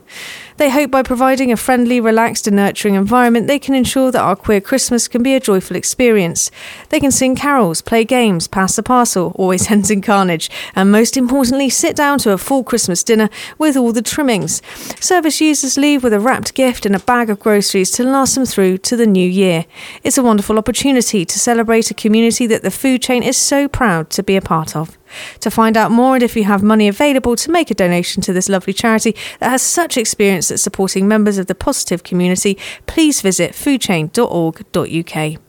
They 0.57 0.69
hope 0.69 0.91
by 0.91 1.01
providing 1.01 1.51
a 1.51 1.57
friendly, 1.57 1.99
relaxed, 1.99 2.47
and 2.47 2.55
nurturing 2.55 2.95
environment, 2.95 3.47
they 3.47 3.59
can 3.59 3.73
ensure 3.73 4.11
that 4.11 4.21
our 4.21 4.35
queer 4.35 4.61
Christmas 4.61 5.07
can 5.07 5.23
be 5.23 5.33
a 5.33 5.39
joyful 5.39 5.75
experience. 5.75 6.51
They 6.89 6.99
can 6.99 7.11
sing 7.11 7.35
carols, 7.35 7.81
play 7.81 8.05
games, 8.05 8.47
pass 8.47 8.75
the 8.75 8.83
parcel, 8.83 9.33
always 9.35 9.71
ends 9.71 9.89
in 9.89 10.01
carnage, 10.01 10.49
and 10.75 10.91
most 10.91 11.17
importantly, 11.17 11.69
sit 11.69 11.95
down 11.95 12.19
to 12.19 12.31
a 12.31 12.37
full 12.37 12.63
Christmas 12.63 13.03
dinner 13.03 13.29
with 13.57 13.75
all 13.75 13.91
the 13.91 14.01
trimmings. 14.01 14.61
Service 14.99 15.41
users 15.41 15.77
leave 15.77 16.03
with 16.03 16.13
a 16.13 16.19
wrapped 16.19 16.53
gift 16.53 16.85
and 16.85 16.95
a 16.95 16.99
bag 16.99 17.29
of 17.29 17.39
groceries 17.39 17.91
to 17.91 18.03
last 18.03 18.35
them 18.35 18.45
through 18.45 18.77
to 18.79 18.95
the 18.95 19.07
new 19.07 19.27
year. 19.27 19.65
It's 20.03 20.17
a 20.17 20.23
wonderful 20.23 20.57
opportunity 20.57 21.25
to 21.25 21.39
celebrate 21.39 21.91
a 21.91 21.95
community 21.95 22.45
that 22.47 22.61
the 22.61 22.71
food 22.71 23.01
chain 23.01 23.23
is 23.23 23.35
so 23.35 23.67
proud 23.67 24.09
to 24.11 24.23
be 24.23 24.35
a 24.35 24.41
part 24.41 24.75
of. 24.75 24.97
To 25.41 25.51
find 25.51 25.77
out 25.77 25.91
more 25.91 26.15
and 26.15 26.23
if 26.23 26.35
you 26.35 26.43
have 26.45 26.63
money 26.63 26.87
available 26.87 27.35
to 27.35 27.51
make 27.51 27.71
a 27.71 27.75
donation 27.75 28.21
to 28.23 28.33
this 28.33 28.49
lovely 28.49 28.73
charity 28.73 29.15
that 29.39 29.49
has 29.49 29.61
such 29.61 29.97
experience 29.97 30.51
at 30.51 30.59
supporting 30.59 31.07
members 31.07 31.37
of 31.37 31.47
the 31.47 31.55
positive 31.55 32.03
community, 32.03 32.57
please 32.87 33.21
visit 33.21 33.53
foodchain.org.uk. 33.53 35.41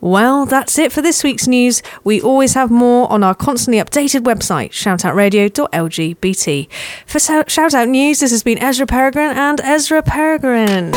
Well, 0.00 0.46
that's 0.46 0.78
it 0.78 0.92
for 0.92 1.02
this 1.02 1.24
week's 1.24 1.48
news. 1.48 1.82
We 2.04 2.20
always 2.20 2.54
have 2.54 2.70
more 2.70 3.10
on 3.10 3.24
our 3.24 3.34
constantly 3.34 3.82
updated 3.82 4.20
website, 4.20 4.70
shoutoutradio.lgbt. 4.70 6.68
For 7.06 7.18
Shout 7.18 7.74
Out 7.74 7.88
News, 7.88 8.20
this 8.20 8.30
has 8.30 8.42
been 8.42 8.58
Ezra 8.58 8.86
Peregrine 8.86 9.36
and 9.36 9.60
Ezra 9.60 10.02
Peregrine. 10.02 10.92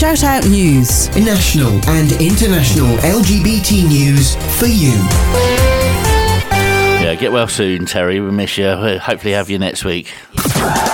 Shout 0.00 0.24
Out 0.24 0.46
News. 0.46 1.14
National 1.14 1.72
and 1.90 2.10
international 2.12 2.96
LGBT 3.04 3.86
news 3.86 4.34
for 4.58 4.64
you. 4.64 4.94
Yeah, 7.04 7.14
get 7.16 7.32
well 7.32 7.48
soon, 7.48 7.84
Terry. 7.84 8.18
We 8.18 8.30
miss 8.30 8.56
you. 8.56 8.64
We'll 8.64 8.98
hopefully 8.98 9.34
have 9.34 9.50
you 9.50 9.58
next 9.58 9.84
week. 9.84 10.14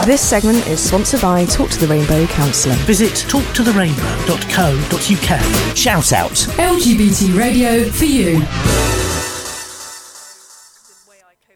This 0.07 0.21
segment 0.21 0.66
is 0.66 0.81
sponsored 0.81 1.21
by 1.21 1.45
Talk 1.45 1.71
to 1.71 1.79
the 1.79 1.87
Rainbow 1.87 2.27
Counselling. 2.27 2.79
Visit 2.79 3.12
talktotherainbow.co.uk. 3.29 5.77
Shout 5.77 6.12
out. 6.12 6.33
LGBT 6.59 7.38
radio 7.38 7.88
for 7.88 8.07
you. 8.07 8.40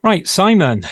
Right, 0.04 0.28
Simon, 0.28 0.84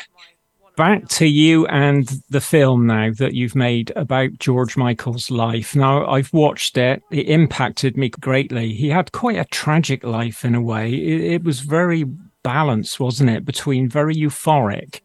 back 0.79 1.09
to 1.09 1.27
you 1.27 1.67
and 1.67 2.09
the 2.31 2.41
film 2.41 2.87
now 2.87 3.11
that 3.19 3.35
you've 3.35 3.57
made 3.57 3.91
about 3.97 4.39
George 4.39 4.77
Michael's 4.77 5.29
life. 5.29 5.75
Now, 5.75 6.07
I've 6.07 6.33
watched 6.33 6.79
it. 6.79 7.03
It 7.11 7.29
impacted 7.29 7.97
me 7.97 8.11
greatly. 8.11 8.73
He 8.73 8.89
had 8.89 9.11
quite 9.11 9.39
a 9.39 9.45
tragic 9.47 10.05
life 10.05 10.45
in 10.45 10.55
a 10.55 10.63
way. 10.63 10.95
It, 10.95 11.33
it 11.33 11.45
was 11.45 11.61
very 11.61 12.05
balanced, 12.45 13.01
wasn't 13.01 13.31
it, 13.31 13.45
between 13.45 13.89
very 13.89 14.15
euphoric 14.15 15.01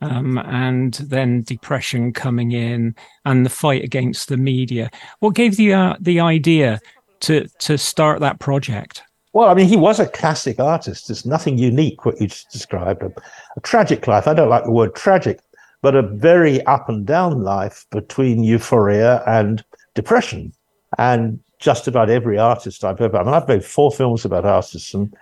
um, 0.00 0.38
and 0.38 0.94
then 0.94 1.42
depression 1.42 2.12
coming 2.12 2.52
in 2.52 2.94
and 3.24 3.44
the 3.44 3.50
fight 3.50 3.82
against 3.82 4.28
the 4.28 4.36
media. 4.36 4.88
What 5.18 5.34
gave 5.34 5.58
you 5.58 5.74
uh, 5.74 5.96
the 5.98 6.20
idea 6.20 6.78
to 7.22 7.48
to 7.58 7.76
start 7.76 8.20
that 8.20 8.38
project? 8.38 9.02
Well, 9.34 9.48
I 9.48 9.54
mean, 9.54 9.68
he 9.68 9.76
was 9.76 10.00
a 10.00 10.08
classic 10.08 10.58
artist. 10.58 11.08
There's 11.08 11.26
nothing 11.26 11.58
unique 11.58 12.04
what 12.04 12.20
you 12.20 12.28
just 12.28 12.50
described. 12.50 13.02
A, 13.58 13.60
tragic 13.60 14.06
life. 14.06 14.26
I 14.26 14.34
don't 14.34 14.48
like 14.48 14.64
the 14.64 14.70
word 14.70 14.94
tragic, 14.94 15.40
but 15.82 15.94
a 15.94 16.02
very 16.02 16.64
up 16.66 16.88
and 16.88 17.06
down 17.06 17.42
life 17.42 17.86
between 17.90 18.44
euphoria 18.44 19.22
and 19.26 19.64
depression. 19.94 20.52
And 20.96 21.40
just 21.58 21.88
about 21.88 22.10
every 22.10 22.38
artist 22.38 22.84
I've 22.84 23.00
ever, 23.00 23.18
I 23.18 23.24
mean, 23.24 23.34
I've 23.34 23.48
made 23.48 23.64
four 23.64 23.90
films 23.90 24.24
about 24.24 24.44
artists 24.44 24.94
and, 24.94 25.14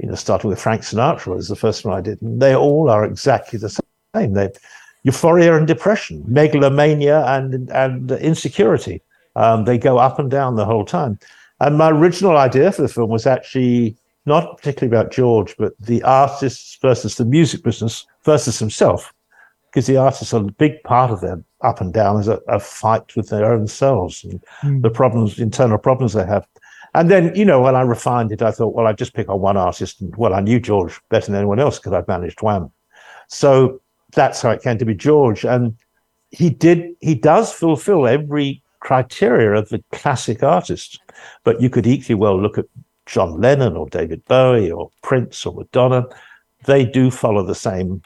you 0.00 0.08
know, 0.08 0.14
starting 0.14 0.50
with 0.50 0.60
Frank 0.60 0.82
Sinatra 0.82 1.34
was 1.34 1.48
the 1.48 1.56
first 1.56 1.84
one 1.84 1.96
I 1.96 2.00
did. 2.00 2.20
And 2.22 2.40
they 2.40 2.54
all 2.54 2.90
are 2.90 3.04
exactly 3.04 3.58
the 3.58 3.70
same. 4.14 4.34
They 4.34 4.50
euphoria 5.02 5.56
and 5.56 5.66
depression, 5.66 6.22
megalomania 6.26 7.24
and, 7.26 7.70
and 7.70 8.10
insecurity. 8.12 9.02
Um, 9.36 9.64
they 9.64 9.78
go 9.78 9.98
up 9.98 10.18
and 10.18 10.30
down 10.30 10.56
the 10.56 10.64
whole 10.64 10.84
time. 10.84 11.18
And 11.60 11.78
my 11.78 11.90
original 11.90 12.36
idea 12.36 12.72
for 12.72 12.82
the 12.82 12.88
film 12.88 13.10
was 13.10 13.26
actually 13.26 13.96
not 14.26 14.58
particularly 14.58 14.94
about 14.94 15.12
George, 15.12 15.56
but 15.58 15.72
the 15.78 16.02
artists 16.02 16.78
versus 16.80 17.16
the 17.16 17.24
music 17.24 17.62
business 17.62 18.06
versus 18.24 18.58
himself, 18.58 19.12
because 19.66 19.86
the 19.86 19.96
artists 19.96 20.34
are 20.34 20.42
a 20.42 20.52
big 20.52 20.82
part 20.84 21.10
of 21.10 21.20
their 21.20 21.42
up 21.62 21.80
and 21.80 21.92
down 21.92 22.18
is 22.18 22.28
a, 22.28 22.40
a 22.48 22.58
fight 22.58 23.14
with 23.16 23.28
their 23.28 23.52
own 23.52 23.66
selves 23.66 24.24
and 24.24 24.40
Mm. 24.62 24.82
the 24.82 24.90
problems, 24.90 25.38
internal 25.38 25.78
problems 25.78 26.12
they 26.12 26.26
have. 26.26 26.46
And 26.94 27.10
then, 27.10 27.34
you 27.34 27.44
know, 27.44 27.60
when 27.60 27.76
I 27.76 27.82
refined 27.82 28.32
it, 28.32 28.42
I 28.42 28.50
thought, 28.50 28.74
well, 28.74 28.86
I'd 28.86 28.98
just 28.98 29.14
pick 29.14 29.28
on 29.28 29.40
one 29.40 29.56
artist. 29.56 30.00
And 30.00 30.14
well, 30.16 30.34
I 30.34 30.40
knew 30.40 30.58
George 30.58 31.00
better 31.08 31.26
than 31.26 31.36
anyone 31.36 31.60
else 31.60 31.78
because 31.78 31.92
I'd 31.92 32.08
managed 32.08 32.42
Wham. 32.42 32.70
So 33.28 33.80
that's 34.12 34.42
how 34.42 34.50
it 34.50 34.62
came 34.62 34.78
to 34.78 34.84
be 34.84 34.94
George. 34.94 35.44
And 35.44 35.76
he 36.30 36.50
did, 36.50 36.96
he 37.00 37.14
does 37.14 37.52
fulfill 37.52 38.08
every 38.08 38.62
criteria 38.80 39.52
of 39.52 39.68
the 39.68 39.84
classic 39.92 40.42
artist. 40.42 40.98
But 41.44 41.60
you 41.60 41.70
could 41.70 41.86
equally 41.86 42.16
well 42.16 42.40
look 42.40 42.58
at 42.58 42.66
John 43.10 43.40
Lennon 43.40 43.76
or 43.76 43.88
David 43.88 44.24
Bowie 44.26 44.70
or 44.70 44.90
Prince 45.02 45.44
or 45.44 45.52
Madonna. 45.52 46.06
They 46.64 46.84
do 46.84 47.10
follow 47.10 47.44
the 47.44 47.56
same 47.56 48.02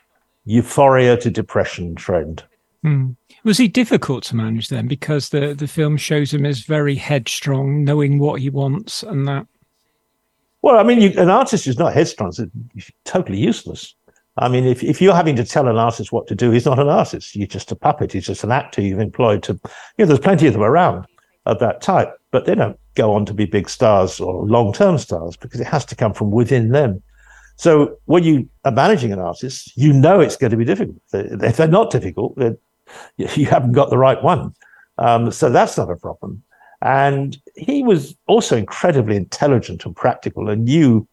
euphoria 0.47 1.17
to 1.19 1.31
depression 1.31 1.95
trend. 1.95 2.43
Hmm. 2.83 3.11
Was 3.45 3.59
he 3.59 3.69
difficult 3.69 4.25
to 4.25 4.37
manage 4.37 4.69
then? 4.69 4.88
Because 4.88 5.29
the, 5.29 5.55
the 5.55 5.67
film 5.67 5.99
shows 5.99 6.33
him 6.33 6.47
as 6.47 6.61
very 6.61 6.95
headstrong, 6.95 7.85
knowing 7.85 8.19
what 8.19 8.40
he 8.40 8.49
wants 8.49 9.03
and 9.03 9.29
that. 9.29 9.47
Well, 10.62 10.79
I 10.79 10.83
mean, 10.83 11.01
you, 11.03 11.12
an 11.19 11.29
artist 11.29 11.67
is 11.67 11.79
not 11.79 11.93
headstrong; 11.93 12.33
it's 12.75 12.90
totally 13.05 13.38
useless. 13.38 13.95
I 14.38 14.49
mean, 14.49 14.64
if, 14.64 14.83
if 14.83 15.03
you're 15.03 15.14
having 15.14 15.37
to 15.37 15.45
tell 15.45 15.69
an 15.69 15.77
artist 15.77 16.12
what 16.12 16.27
to 16.29 16.35
do, 16.35 16.51
he's 16.51 16.64
not 16.64 16.79
an 16.79 16.88
artist. 16.88 17.37
You're 17.37 17.47
just 17.47 17.71
a 17.71 17.77
puppet. 17.77 18.12
He's 18.12 18.27
just 18.27 18.45
an 18.45 18.51
actor 18.51 18.81
you've 18.81 18.99
employed 18.99 19.43
to, 19.45 19.53
you 19.53 19.61
know, 19.99 20.07
there's 20.07 20.19
plenty 20.19 20.47
of 20.47 20.55
them 20.55 20.62
around 20.62 21.07
of 21.45 21.59
that 21.59 21.83
type, 21.83 22.19
but 22.31 22.47
they 22.47 22.55
don't 22.55 22.79
go 22.94 23.12
on 23.12 23.26
to 23.26 23.35
be 23.35 23.44
big 23.44 23.68
stars 23.68 24.20
or 24.20 24.46
long 24.46 24.72
term 24.72 24.98
stars 24.98 25.37
because 25.37 25.61
it 25.61 25.66
has 25.66 25.85
to 25.87 25.96
come 25.96 26.12
from 26.12 26.30
within 26.30 26.70
them. 26.70 27.02
So 27.57 27.96
when 28.07 28.24
you 28.24 28.48
are 28.64 28.72
managing 28.72 29.12
an 29.12 29.20
artist, 29.20 29.76
you 29.76 29.92
know 29.92 30.20
it's 30.20 30.37
going 30.37 30.50
to 30.50 30.57
be 30.57 30.64
difficult. 30.64 30.96
If 31.12 31.57
they're 31.57 31.68
not 31.68 31.90
difficult, 31.90 32.37
you 33.16 33.46
haven't 33.46 33.72
got 33.72 33.90
the 33.90 33.98
right 33.98 34.22
one. 34.22 34.54
Um, 34.98 35.30
so 35.30 35.50
that's 35.50 35.76
not 35.76 35.90
a 35.90 35.96
problem. 35.96 36.42
And 36.83 37.38
he 37.57 37.83
was 37.83 38.16
also 38.26 38.57
incredibly 38.57 39.16
intelligent 39.16 39.87
and 39.87 39.96
practical 39.96 40.50
and 40.50 40.64
knew 40.64 41.09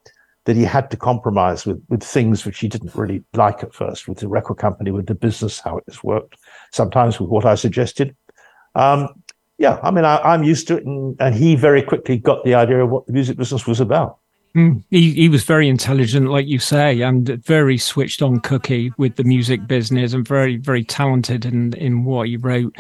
that 0.46 0.56
he 0.56 0.64
had 0.64 0.90
to 0.92 0.98
compromise 0.98 1.66
with, 1.66 1.82
with 1.88 2.04
things 2.04 2.46
which 2.46 2.60
he 2.60 2.68
didn't 2.68 2.96
really 2.96 3.24
like 3.34 3.64
at 3.64 3.74
first, 3.74 4.08
with 4.08 4.20
the 4.20 4.28
record 4.28 4.56
company, 4.56 4.92
with 4.92 5.06
the 5.06 5.16
business, 5.16 5.60
how 5.60 5.78
it 5.78 5.84
has 5.88 6.04
worked, 6.04 6.36
sometimes 6.72 7.20
with 7.20 7.30
what 7.30 7.46
I 7.46 7.56
suggested. 7.56 8.16
Um, 8.74 9.10
yeah, 9.62 9.80
I 9.84 9.92
mean, 9.92 10.06
I, 10.06 10.34
am 10.34 10.44
used 10.44 10.68
to 10.70 10.78
it. 10.78 10.86
And, 10.86 11.16
and 11.20 11.36
he 11.36 11.56
very 11.56 11.84
quickly 11.84 12.18
got 12.18 12.44
the 12.44 12.56
idea 12.56 12.84
of 12.84 12.90
what 12.90 13.06
the 13.06 13.14
music 13.14 13.38
business 13.38 13.68
was 13.68 13.80
about. 13.80 14.18
Mm. 14.56 14.84
He, 14.90 15.14
he 15.14 15.30
was 15.30 15.44
very 15.44 15.70
intelligent, 15.70 16.30
like 16.30 16.48
you 16.48 16.58
say, 16.58 17.02
and 17.02 17.28
very 17.46 17.78
switched 17.78 18.24
on 18.24 18.40
cookie 18.40 18.92
with 18.98 19.16
the 19.16 19.24
music 19.24 19.68
business 19.68 20.14
and 20.14 20.28
very, 20.28 20.58
very 20.58 20.84
talented 20.84 21.46
in, 21.46 21.74
in 21.74 22.04
what 22.04 22.28
he 22.28 22.38
wrote. 22.38 22.76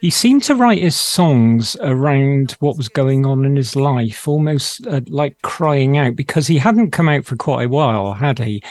He 0.00 0.10
seemed 0.10 0.42
to 0.44 0.54
write 0.54 0.82
his 0.82 0.94
songs 0.94 1.76
around 1.80 2.52
what 2.60 2.76
was 2.76 2.90
going 2.90 3.24
on 3.24 3.46
in 3.46 3.56
his 3.56 3.74
life, 3.74 4.28
almost 4.28 4.86
uh, 4.86 5.00
like 5.08 5.40
crying 5.42 5.96
out, 5.96 6.14
because 6.14 6.46
he 6.46 6.58
hadn't 6.58 6.90
come 6.90 7.08
out 7.08 7.24
for 7.24 7.36
quite 7.36 7.64
a 7.64 7.68
while, 7.70 8.12
had 8.12 8.38
he? 8.38 8.62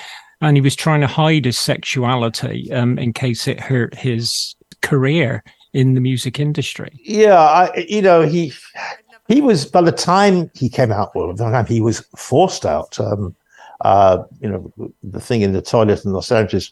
And 0.41 0.55
he 0.55 0.61
was 0.61 0.75
trying 0.75 1.01
to 1.01 1.07
hide 1.07 1.45
his 1.45 1.57
sexuality 1.57 2.71
um, 2.71 2.99
in 2.99 3.13
case 3.13 3.47
it 3.47 3.59
hurt 3.59 3.95
his 3.95 4.55
career 4.83 5.43
in 5.73 5.93
the 5.93 6.01
music 6.01 6.39
industry. 6.39 6.91
Yeah, 7.03 7.39
I, 7.39 7.86
you 7.88 8.01
know, 8.01 8.21
he 8.21 8.53
he 9.27 9.41
was 9.41 9.65
by 9.65 9.82
the 9.82 9.91
time 9.91 10.49
he 10.53 10.69
came 10.69 10.91
out, 10.91 11.15
well, 11.15 11.27
by 11.27 11.45
the 11.45 11.51
time 11.51 11.65
he 11.65 11.82
was 11.82 11.99
forced 12.15 12.65
out. 12.65 12.99
Um, 12.99 13.36
uh, 13.82 14.23
you 14.41 14.49
know, 14.49 14.91
the 15.03 15.21
thing 15.21 15.41
in 15.41 15.53
the 15.53 15.62
toilet 15.62 16.03
in 16.03 16.13
Los 16.13 16.32
Angeles. 16.32 16.71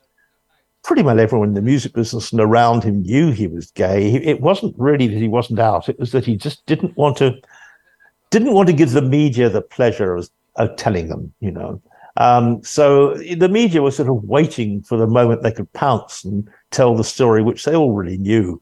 Pretty 0.84 1.02
much 1.02 1.18
everyone 1.18 1.48
in 1.50 1.54
the 1.56 1.62
music 1.64 1.94
business 1.94 2.32
and 2.32 2.40
around 2.40 2.84
him 2.84 3.02
knew 3.02 3.32
he 3.32 3.48
was 3.48 3.72
gay. 3.72 4.14
It 4.14 4.40
wasn't 4.40 4.76
really 4.78 5.08
that 5.08 5.18
he 5.18 5.28
wasn't 5.28 5.60
out; 5.60 5.90
it 5.90 6.00
was 6.00 6.12
that 6.12 6.26
he 6.26 6.36
just 6.36 6.64
didn't 6.68 6.96
want 6.96 7.18
to 7.18 7.40
didn't 8.30 8.54
want 8.54 8.68
to 8.68 8.74
give 8.74 8.92
the 8.92 9.02
media 9.02 9.50
the 9.50 9.64
pleasure 9.64 10.16
of, 10.16 10.30
of 10.58 10.76
telling 10.76 11.08
them. 11.08 11.34
You 11.40 11.52
know, 11.52 11.82
um, 12.18 12.64
so 12.64 13.16
the 13.16 13.50
media 13.50 13.82
was 13.82 13.96
sort 13.96 14.10
of 14.10 14.24
waiting 14.26 14.84
for 14.84 14.96
the 14.96 15.08
moment 15.08 15.42
they 15.42 15.52
could 15.52 15.72
pounce 15.74 16.24
and 16.24 16.48
tell 16.70 16.96
the 16.96 17.04
story, 17.04 17.42
which 17.42 17.66
they 17.66 17.76
already 17.76 18.18
knew 18.18 18.62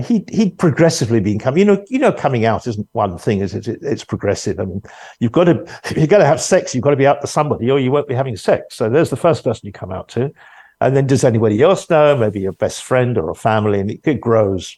he 0.00 0.24
he'd 0.30 0.58
progressively 0.58 1.20
been 1.20 1.38
coming. 1.38 1.58
You 1.58 1.64
know, 1.64 1.84
you 1.88 1.98
know, 1.98 2.12
coming 2.12 2.44
out 2.44 2.66
isn't 2.66 2.88
one 2.92 3.18
thing, 3.18 3.40
is 3.40 3.54
it? 3.54 3.68
It's 3.68 4.04
progressive. 4.04 4.60
I 4.60 4.64
mean, 4.64 4.82
you've 5.20 5.32
got 5.32 5.44
to 5.44 5.62
if 5.84 5.92
you're 5.96 6.06
going 6.06 6.20
to 6.20 6.26
have 6.26 6.40
sex, 6.40 6.74
you've 6.74 6.84
got 6.84 6.90
to 6.90 6.96
be 6.96 7.06
out 7.06 7.20
to 7.20 7.26
somebody, 7.26 7.70
or 7.70 7.78
you 7.78 7.90
won't 7.90 8.08
be 8.08 8.14
having 8.14 8.36
sex. 8.36 8.76
So 8.76 8.88
there's 8.88 9.10
the 9.10 9.16
first 9.16 9.44
person 9.44 9.66
you 9.66 9.72
come 9.72 9.92
out 9.92 10.08
to, 10.10 10.32
and 10.80 10.96
then 10.96 11.06
does 11.06 11.24
anybody 11.24 11.62
else 11.62 11.88
know? 11.88 12.16
Maybe 12.16 12.40
your 12.40 12.52
best 12.52 12.82
friend 12.82 13.16
or 13.16 13.30
a 13.30 13.34
family, 13.34 13.80
and 13.80 13.90
it, 13.90 14.00
it 14.04 14.20
grows. 14.20 14.76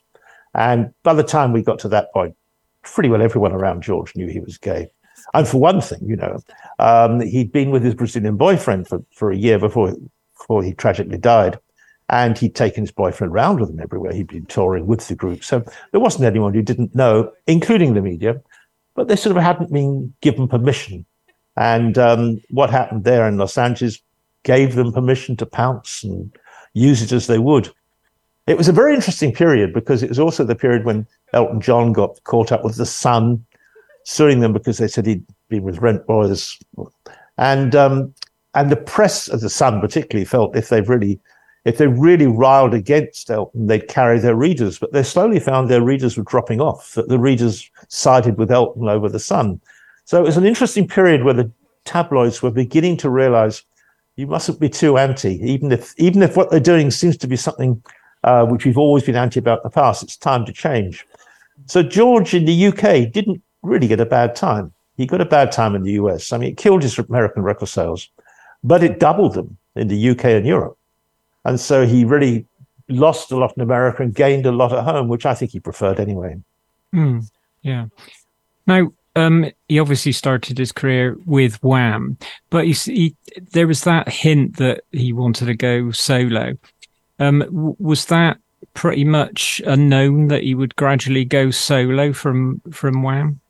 And 0.54 0.92
by 1.02 1.14
the 1.14 1.22
time 1.22 1.52
we 1.52 1.62
got 1.62 1.78
to 1.80 1.88
that 1.88 2.12
point, 2.12 2.34
pretty 2.82 3.08
well 3.08 3.22
everyone 3.22 3.52
around 3.52 3.82
George 3.82 4.14
knew 4.16 4.28
he 4.28 4.40
was 4.40 4.58
gay. 4.58 4.88
And 5.34 5.46
for 5.46 5.60
one 5.60 5.80
thing, 5.80 6.00
you 6.02 6.16
know, 6.16 6.40
um, 6.78 7.20
he'd 7.20 7.52
been 7.52 7.70
with 7.70 7.84
his 7.84 7.94
Brazilian 7.94 8.36
boyfriend 8.36 8.88
for, 8.88 9.04
for 9.14 9.30
a 9.30 9.36
year 9.36 9.58
before 9.58 9.94
before 10.38 10.62
he 10.62 10.72
tragically 10.72 11.18
died 11.18 11.58
and 12.10 12.38
he'd 12.38 12.54
taken 12.54 12.82
his 12.82 12.90
boyfriend 12.90 13.32
around 13.32 13.60
with 13.60 13.70
him 13.70 13.80
everywhere. 13.80 14.12
He'd 14.12 14.28
been 14.28 14.46
touring 14.46 14.86
with 14.86 15.08
the 15.08 15.14
group. 15.14 15.44
So 15.44 15.64
there 15.92 16.00
wasn't 16.00 16.24
anyone 16.24 16.54
who 16.54 16.62
didn't 16.62 16.94
know, 16.94 17.32
including 17.46 17.94
the 17.94 18.00
media, 18.00 18.40
but 18.94 19.08
they 19.08 19.16
sort 19.16 19.36
of 19.36 19.42
hadn't 19.42 19.72
been 19.72 20.14
given 20.20 20.48
permission. 20.48 21.04
And 21.56 21.98
um, 21.98 22.40
what 22.50 22.70
happened 22.70 23.04
there 23.04 23.28
in 23.28 23.36
Los 23.36 23.58
Angeles 23.58 24.00
gave 24.44 24.74
them 24.74 24.92
permission 24.92 25.36
to 25.36 25.46
pounce 25.46 26.02
and 26.02 26.32
use 26.72 27.02
it 27.02 27.12
as 27.12 27.26
they 27.26 27.38
would. 27.38 27.70
It 28.46 28.56
was 28.56 28.68
a 28.68 28.72
very 28.72 28.94
interesting 28.94 29.32
period 29.32 29.74
because 29.74 30.02
it 30.02 30.08
was 30.08 30.18
also 30.18 30.44
the 30.44 30.54
period 30.54 30.84
when 30.84 31.06
Elton 31.34 31.60
John 31.60 31.92
got 31.92 32.22
caught 32.24 32.50
up 32.50 32.64
with 32.64 32.76
the 32.76 32.86
Sun, 32.86 33.44
suing 34.04 34.40
them 34.40 34.54
because 34.54 34.78
they 34.78 34.88
said 34.88 35.04
he'd 35.04 35.26
been 35.50 35.64
with 35.64 35.80
rent 35.80 36.06
boys. 36.06 36.58
And 37.36 37.74
um, 37.74 38.14
and 38.54 38.70
the 38.70 38.76
press 38.76 39.28
of 39.28 39.42
the 39.42 39.50
Sun 39.50 39.82
particularly 39.82 40.24
felt 40.24 40.56
if 40.56 40.70
they've 40.70 40.88
really 40.88 41.20
if 41.68 41.78
they 41.78 41.86
really 41.86 42.26
riled 42.26 42.72
against 42.72 43.30
Elton, 43.30 43.66
they'd 43.66 43.88
carry 43.88 44.18
their 44.18 44.34
readers, 44.34 44.78
but 44.78 44.92
they 44.92 45.02
slowly 45.02 45.38
found 45.38 45.68
their 45.68 45.82
readers 45.82 46.16
were 46.16 46.24
dropping 46.24 46.60
off, 46.60 46.94
that 46.94 47.08
the 47.08 47.18
readers 47.18 47.70
sided 47.88 48.38
with 48.38 48.50
Elton 48.50 48.88
over 48.88 49.08
the 49.08 49.18
Sun. 49.18 49.60
So 50.06 50.18
it 50.18 50.24
was 50.24 50.38
an 50.38 50.46
interesting 50.46 50.88
period 50.88 51.24
where 51.24 51.34
the 51.34 51.50
tabloids 51.84 52.42
were 52.42 52.50
beginning 52.50 52.96
to 52.98 53.10
realize 53.10 53.62
you 54.16 54.26
mustn't 54.26 54.58
be 54.58 54.70
too 54.70 54.96
anti, 54.96 55.34
even 55.42 55.70
if 55.70 55.94
even 55.98 56.22
if 56.22 56.36
what 56.38 56.50
they're 56.50 56.58
doing 56.58 56.90
seems 56.90 57.18
to 57.18 57.26
be 57.26 57.36
something 57.36 57.82
uh, 58.24 58.46
which 58.46 58.64
we've 58.64 58.78
always 58.78 59.04
been 59.04 59.14
anti 59.14 59.38
about 59.38 59.58
in 59.58 59.64
the 59.64 59.70
past. 59.70 60.02
It's 60.02 60.16
time 60.16 60.46
to 60.46 60.52
change. 60.52 61.06
So 61.66 61.82
George 61.82 62.32
in 62.32 62.46
the 62.46 62.66
UK 62.68 63.12
didn't 63.12 63.42
really 63.62 63.88
get 63.88 64.00
a 64.00 64.06
bad 64.06 64.34
time. 64.34 64.72
He 64.96 65.06
got 65.06 65.20
a 65.20 65.26
bad 65.26 65.52
time 65.52 65.74
in 65.74 65.82
the 65.82 65.92
US. 65.92 66.32
I 66.32 66.38
mean, 66.38 66.52
it 66.52 66.56
killed 66.56 66.82
his 66.82 66.98
American 66.98 67.42
record 67.42 67.68
sales, 67.68 68.08
but 68.64 68.82
it 68.82 68.98
doubled 68.98 69.34
them 69.34 69.58
in 69.76 69.88
the 69.88 70.10
UK 70.10 70.24
and 70.24 70.46
Europe. 70.46 70.77
And 71.48 71.58
so 71.58 71.86
he 71.86 72.04
really 72.04 72.44
lost 72.90 73.32
a 73.32 73.36
lot 73.36 73.54
in 73.56 73.62
America 73.62 74.02
and 74.02 74.14
gained 74.14 74.44
a 74.44 74.52
lot 74.52 74.70
at 74.70 74.84
home, 74.84 75.08
which 75.08 75.24
I 75.24 75.34
think 75.34 75.52
he 75.52 75.60
preferred 75.60 75.98
anyway. 75.98 76.36
Mm, 76.94 77.26
yeah. 77.62 77.86
Now, 78.66 78.92
um, 79.16 79.50
he 79.66 79.78
obviously 79.78 80.12
started 80.12 80.58
his 80.58 80.72
career 80.72 81.16
with 81.24 81.62
Wham, 81.62 82.18
but 82.50 82.66
he, 82.66 82.72
he, 82.72 83.16
there 83.52 83.66
was 83.66 83.84
that 83.84 84.10
hint 84.10 84.58
that 84.58 84.82
he 84.92 85.14
wanted 85.14 85.46
to 85.46 85.54
go 85.54 85.90
solo. 85.90 86.52
Um, 87.18 87.38
w- 87.38 87.76
was 87.78 88.04
that 88.06 88.36
pretty 88.74 89.04
much 89.04 89.62
unknown 89.66 90.28
that 90.28 90.42
he 90.42 90.54
would 90.54 90.76
gradually 90.76 91.24
go 91.24 91.50
solo 91.50 92.12
from 92.12 92.60
from 92.70 93.02
Wham? 93.02 93.40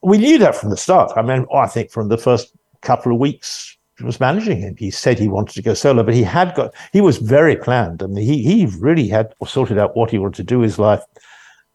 We 0.00 0.18
knew 0.18 0.38
that 0.38 0.54
from 0.54 0.70
the 0.70 0.76
start. 0.76 1.10
I 1.16 1.22
mean, 1.22 1.44
I 1.52 1.66
think 1.66 1.90
from 1.90 2.08
the 2.08 2.18
first 2.18 2.52
couple 2.82 3.10
of 3.10 3.18
weeks 3.18 3.75
was 4.04 4.20
managing 4.20 4.58
him. 4.58 4.76
He 4.76 4.90
said 4.90 5.18
he 5.18 5.28
wanted 5.28 5.54
to 5.54 5.62
go 5.62 5.74
solo, 5.74 6.02
but 6.02 6.14
he 6.14 6.22
had 6.22 6.54
got, 6.54 6.74
he 6.92 7.00
was 7.00 7.18
very 7.18 7.56
planned. 7.56 8.02
I 8.02 8.06
mean, 8.06 8.24
he, 8.24 8.42
he 8.42 8.66
really 8.78 9.08
had 9.08 9.34
sorted 9.46 9.78
out 9.78 9.96
what 9.96 10.10
he 10.10 10.18
wanted 10.18 10.36
to 10.36 10.42
do 10.44 10.60
his 10.60 10.78
life, 10.78 11.02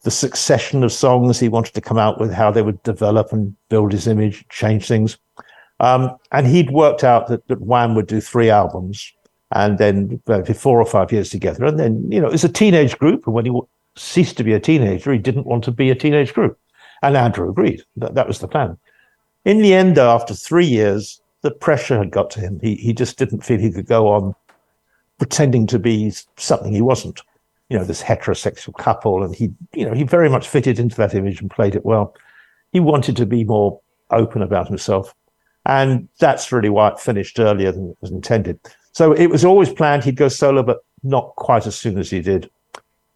the 0.03 0.11
succession 0.11 0.83
of 0.83 0.91
songs 0.91 1.39
he 1.39 1.49
wanted 1.49 1.73
to 1.73 1.81
come 1.81 1.97
out 1.97 2.19
with, 2.19 2.31
how 2.31 2.51
they 2.51 2.61
would 2.61 2.81
develop 2.83 3.31
and 3.31 3.55
build 3.69 3.91
his 3.91 4.07
image, 4.07 4.47
change 4.49 4.87
things. 4.87 5.17
Um, 5.79 6.15
and 6.31 6.45
he'd 6.45 6.71
worked 6.71 7.03
out 7.03 7.27
that, 7.27 7.47
that 7.47 7.61
Wham 7.61 7.95
would 7.95 8.07
do 8.07 8.21
three 8.21 8.49
albums 8.49 9.11
and 9.51 9.77
then 9.77 10.21
uh, 10.27 10.43
four 10.43 10.79
or 10.79 10.85
five 10.85 11.11
years 11.11 11.29
together. 11.29 11.65
And 11.65 11.79
then, 11.79 12.11
you 12.11 12.21
know, 12.21 12.29
it's 12.29 12.43
a 12.43 12.49
teenage 12.49 12.97
group. 12.97 13.25
And 13.25 13.33
when 13.33 13.45
he 13.45 13.59
ceased 13.95 14.37
to 14.37 14.43
be 14.43 14.53
a 14.53 14.59
teenager, 14.59 15.11
he 15.11 15.19
didn't 15.19 15.47
want 15.47 15.63
to 15.65 15.71
be 15.71 15.89
a 15.89 15.95
teenage 15.95 16.33
group. 16.33 16.57
And 17.01 17.17
Andrew 17.17 17.49
agreed. 17.49 17.83
That, 17.97 18.15
that 18.15 18.27
was 18.27 18.39
the 18.39 18.47
plan. 18.47 18.77
In 19.43 19.61
the 19.61 19.73
end, 19.73 19.97
though, 19.97 20.11
after 20.11 20.33
three 20.33 20.67
years, 20.67 21.20
the 21.41 21.51
pressure 21.51 21.97
had 21.97 22.11
got 22.11 22.29
to 22.31 22.39
him. 22.39 22.59
He 22.61 22.75
he 22.75 22.93
just 22.93 23.17
didn't 23.17 23.43
feel 23.43 23.59
he 23.59 23.71
could 23.71 23.87
go 23.87 24.07
on 24.07 24.35
pretending 25.17 25.67
to 25.67 25.79
be 25.79 26.13
something 26.37 26.73
he 26.73 26.81
wasn't. 26.81 27.21
You 27.69 27.77
know, 27.77 27.85
this 27.85 28.03
heterosexual 28.03 28.77
couple, 28.77 29.23
and 29.23 29.35
he 29.35 29.53
you 29.73 29.85
know 29.85 29.93
he 29.93 30.03
very 30.03 30.29
much 30.29 30.47
fitted 30.47 30.79
into 30.79 30.95
that 30.97 31.15
image 31.15 31.41
and 31.41 31.49
played 31.49 31.75
it 31.75 31.85
well. 31.85 32.15
He 32.71 32.79
wanted 32.79 33.17
to 33.17 33.25
be 33.25 33.43
more 33.43 33.79
open 34.11 34.41
about 34.41 34.67
himself, 34.67 35.13
And 35.65 36.07
that's 36.19 36.51
really 36.51 36.69
why 36.69 36.89
it 36.89 36.99
finished 36.99 37.39
earlier 37.39 37.71
than 37.71 37.91
it 37.91 37.97
was 38.01 38.11
intended. 38.11 38.59
So 38.93 39.13
it 39.13 39.27
was 39.27 39.45
always 39.45 39.71
planned 39.71 40.03
he'd 40.03 40.17
go 40.17 40.27
solo, 40.27 40.63
but 40.63 40.83
not 41.03 41.35
quite 41.37 41.65
as 41.65 41.75
soon 41.75 41.97
as 41.97 42.09
he 42.09 42.21
did. 42.21 42.49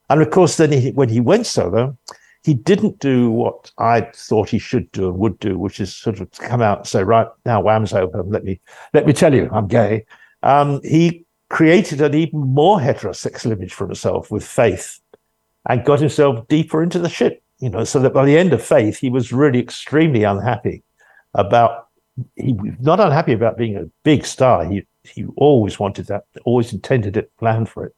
And 0.09 0.21
of 0.21 0.29
course, 0.29 0.57
then 0.57 0.71
he, 0.71 0.91
when 0.91 1.09
he 1.09 1.19
went 1.19 1.47
solo, 1.47 1.97
he 2.45 2.53
didn't 2.53 2.99
do 2.99 3.31
what 3.31 3.71
I 3.79 4.01
thought 4.13 4.49
he 4.49 4.59
should 4.59 4.91
do 4.91 5.09
and 5.09 5.17
would 5.17 5.39
do, 5.39 5.57
which 5.57 5.79
is 5.79 5.95
sort 5.95 6.19
of 6.19 6.29
come 6.33 6.61
out 6.61 6.77
and 6.77 6.87
say, 6.87 7.03
right 7.03 7.27
now, 7.43 7.59
Wham's 7.59 7.91
over. 7.91 8.21
Let 8.21 8.43
me 8.43 8.61
let 8.93 9.07
me 9.07 9.13
tell 9.13 9.33
you, 9.33 9.49
I'm 9.51 9.67
gay. 9.67 10.05
Um, 10.43 10.79
he 10.83 11.25
created 11.49 12.01
an 12.01 12.13
even 12.13 12.41
more 12.41 12.77
heterosexual 12.77 13.53
image 13.53 13.73
for 13.73 13.87
himself 13.87 14.29
with 14.29 14.45
Faith, 14.45 14.99
and 15.67 15.83
got 15.83 15.99
himself 15.99 16.47
deeper 16.47 16.83
into 16.83 16.99
the 16.99 17.09
shit. 17.09 17.41
You 17.57 17.71
know, 17.71 17.83
so 17.83 17.97
that 17.99 18.13
by 18.13 18.25
the 18.25 18.37
end 18.37 18.53
of 18.53 18.61
Faith, 18.61 18.99
he 18.99 19.09
was 19.09 19.33
really 19.33 19.59
extremely 19.59 20.23
unhappy 20.23 20.83
about. 21.33 21.87
He 22.35 22.53
was 22.53 22.75
not 22.79 22.99
unhappy 22.99 23.33
about 23.33 23.57
being 23.57 23.75
a 23.75 23.89
big 24.03 24.23
star. 24.23 24.65
He 24.65 24.85
he 25.01 25.25
always 25.35 25.79
wanted 25.79 26.05
that, 26.07 26.25
always 26.43 26.73
intended 26.73 27.17
it, 27.17 27.31
planned 27.39 27.69
for 27.69 27.85
it, 27.87 27.95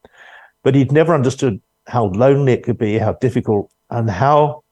but 0.64 0.74
he'd 0.74 0.94
never 0.94 1.14
understood 1.14 1.60
how 1.86 2.06
lonely 2.06 2.54
it 2.54 2.64
could 2.64 2.78
be, 2.78 2.98
how 2.98 3.14
difficult 3.14 3.70
and 3.90 4.10
how 4.10 4.64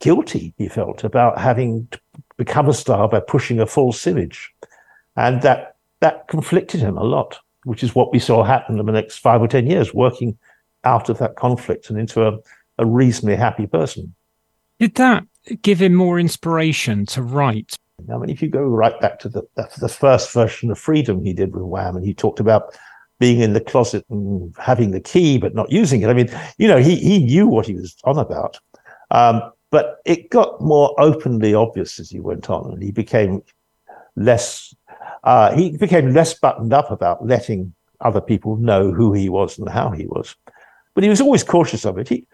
guilty 0.00 0.54
he 0.58 0.68
felt 0.68 1.04
about 1.04 1.38
having 1.38 1.88
become 2.36 2.68
a 2.68 2.74
star 2.74 3.08
by 3.08 3.20
pushing 3.20 3.60
a 3.60 3.66
false 3.66 4.06
image. 4.06 4.52
And 5.16 5.42
that 5.42 5.76
that 6.00 6.28
conflicted 6.28 6.80
him 6.80 6.96
a 6.96 7.04
lot, 7.04 7.38
which 7.64 7.82
is 7.82 7.94
what 7.94 8.12
we 8.12 8.18
saw 8.18 8.42
happen 8.42 8.78
in 8.78 8.86
the 8.86 8.92
next 8.92 9.18
five 9.18 9.42
or 9.42 9.48
10 9.48 9.66
years, 9.66 9.92
working 9.92 10.38
out 10.84 11.10
of 11.10 11.18
that 11.18 11.36
conflict 11.36 11.90
and 11.90 11.98
into 11.98 12.26
a, 12.26 12.38
a 12.78 12.86
reasonably 12.86 13.36
happy 13.36 13.66
person. 13.66 14.14
Did 14.78 14.94
that 14.94 15.24
give 15.60 15.82
him 15.82 15.94
more 15.94 16.18
inspiration 16.18 17.04
to 17.06 17.22
write? 17.22 17.76
I 18.10 18.16
mean, 18.16 18.30
if 18.30 18.40
you 18.40 18.48
go 18.48 18.62
right 18.62 18.98
back 18.98 19.18
to 19.20 19.28
the, 19.28 19.42
the 19.78 19.88
first 19.88 20.32
version 20.32 20.70
of 20.70 20.78
Freedom 20.78 21.22
he 21.22 21.34
did 21.34 21.52
with 21.52 21.64
Wham, 21.64 21.96
and 21.96 22.04
he 22.04 22.14
talked 22.14 22.40
about 22.40 22.74
being 23.20 23.40
in 23.40 23.52
the 23.52 23.60
closet 23.60 24.04
and 24.10 24.52
having 24.58 24.90
the 24.90 25.00
key 25.00 25.38
but 25.38 25.54
not 25.54 25.70
using 25.70 26.02
it. 26.02 26.08
I 26.08 26.14
mean, 26.14 26.30
you 26.58 26.66
know, 26.66 26.78
he 26.78 26.96
he 26.96 27.20
knew 27.20 27.46
what 27.46 27.66
he 27.66 27.74
was 27.74 27.96
on 28.02 28.18
about, 28.18 28.58
um, 29.12 29.40
but 29.70 30.00
it 30.04 30.30
got 30.30 30.60
more 30.60 30.92
openly 30.98 31.54
obvious 31.54 32.00
as 32.00 32.10
he 32.10 32.18
went 32.18 32.50
on, 32.50 32.72
and 32.72 32.82
he 32.82 32.90
became 32.90 33.42
less. 34.16 34.74
Uh, 35.22 35.54
he 35.54 35.76
became 35.76 36.12
less 36.14 36.34
buttoned 36.34 36.72
up 36.72 36.90
about 36.90 37.24
letting 37.24 37.72
other 38.00 38.22
people 38.22 38.56
know 38.56 38.90
who 38.90 39.12
he 39.12 39.28
was 39.28 39.58
and 39.58 39.68
how 39.68 39.90
he 39.90 40.06
was, 40.06 40.34
but 40.94 41.04
he 41.04 41.10
was 41.10 41.20
always 41.20 41.44
cautious 41.44 41.84
of 41.84 41.98
it. 41.98 42.08
He 42.08 42.26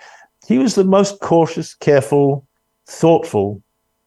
he 0.46 0.58
was 0.58 0.76
the 0.76 0.84
most 0.84 1.20
cautious, 1.20 1.74
careful, 1.74 2.46
thoughtful 2.86 3.60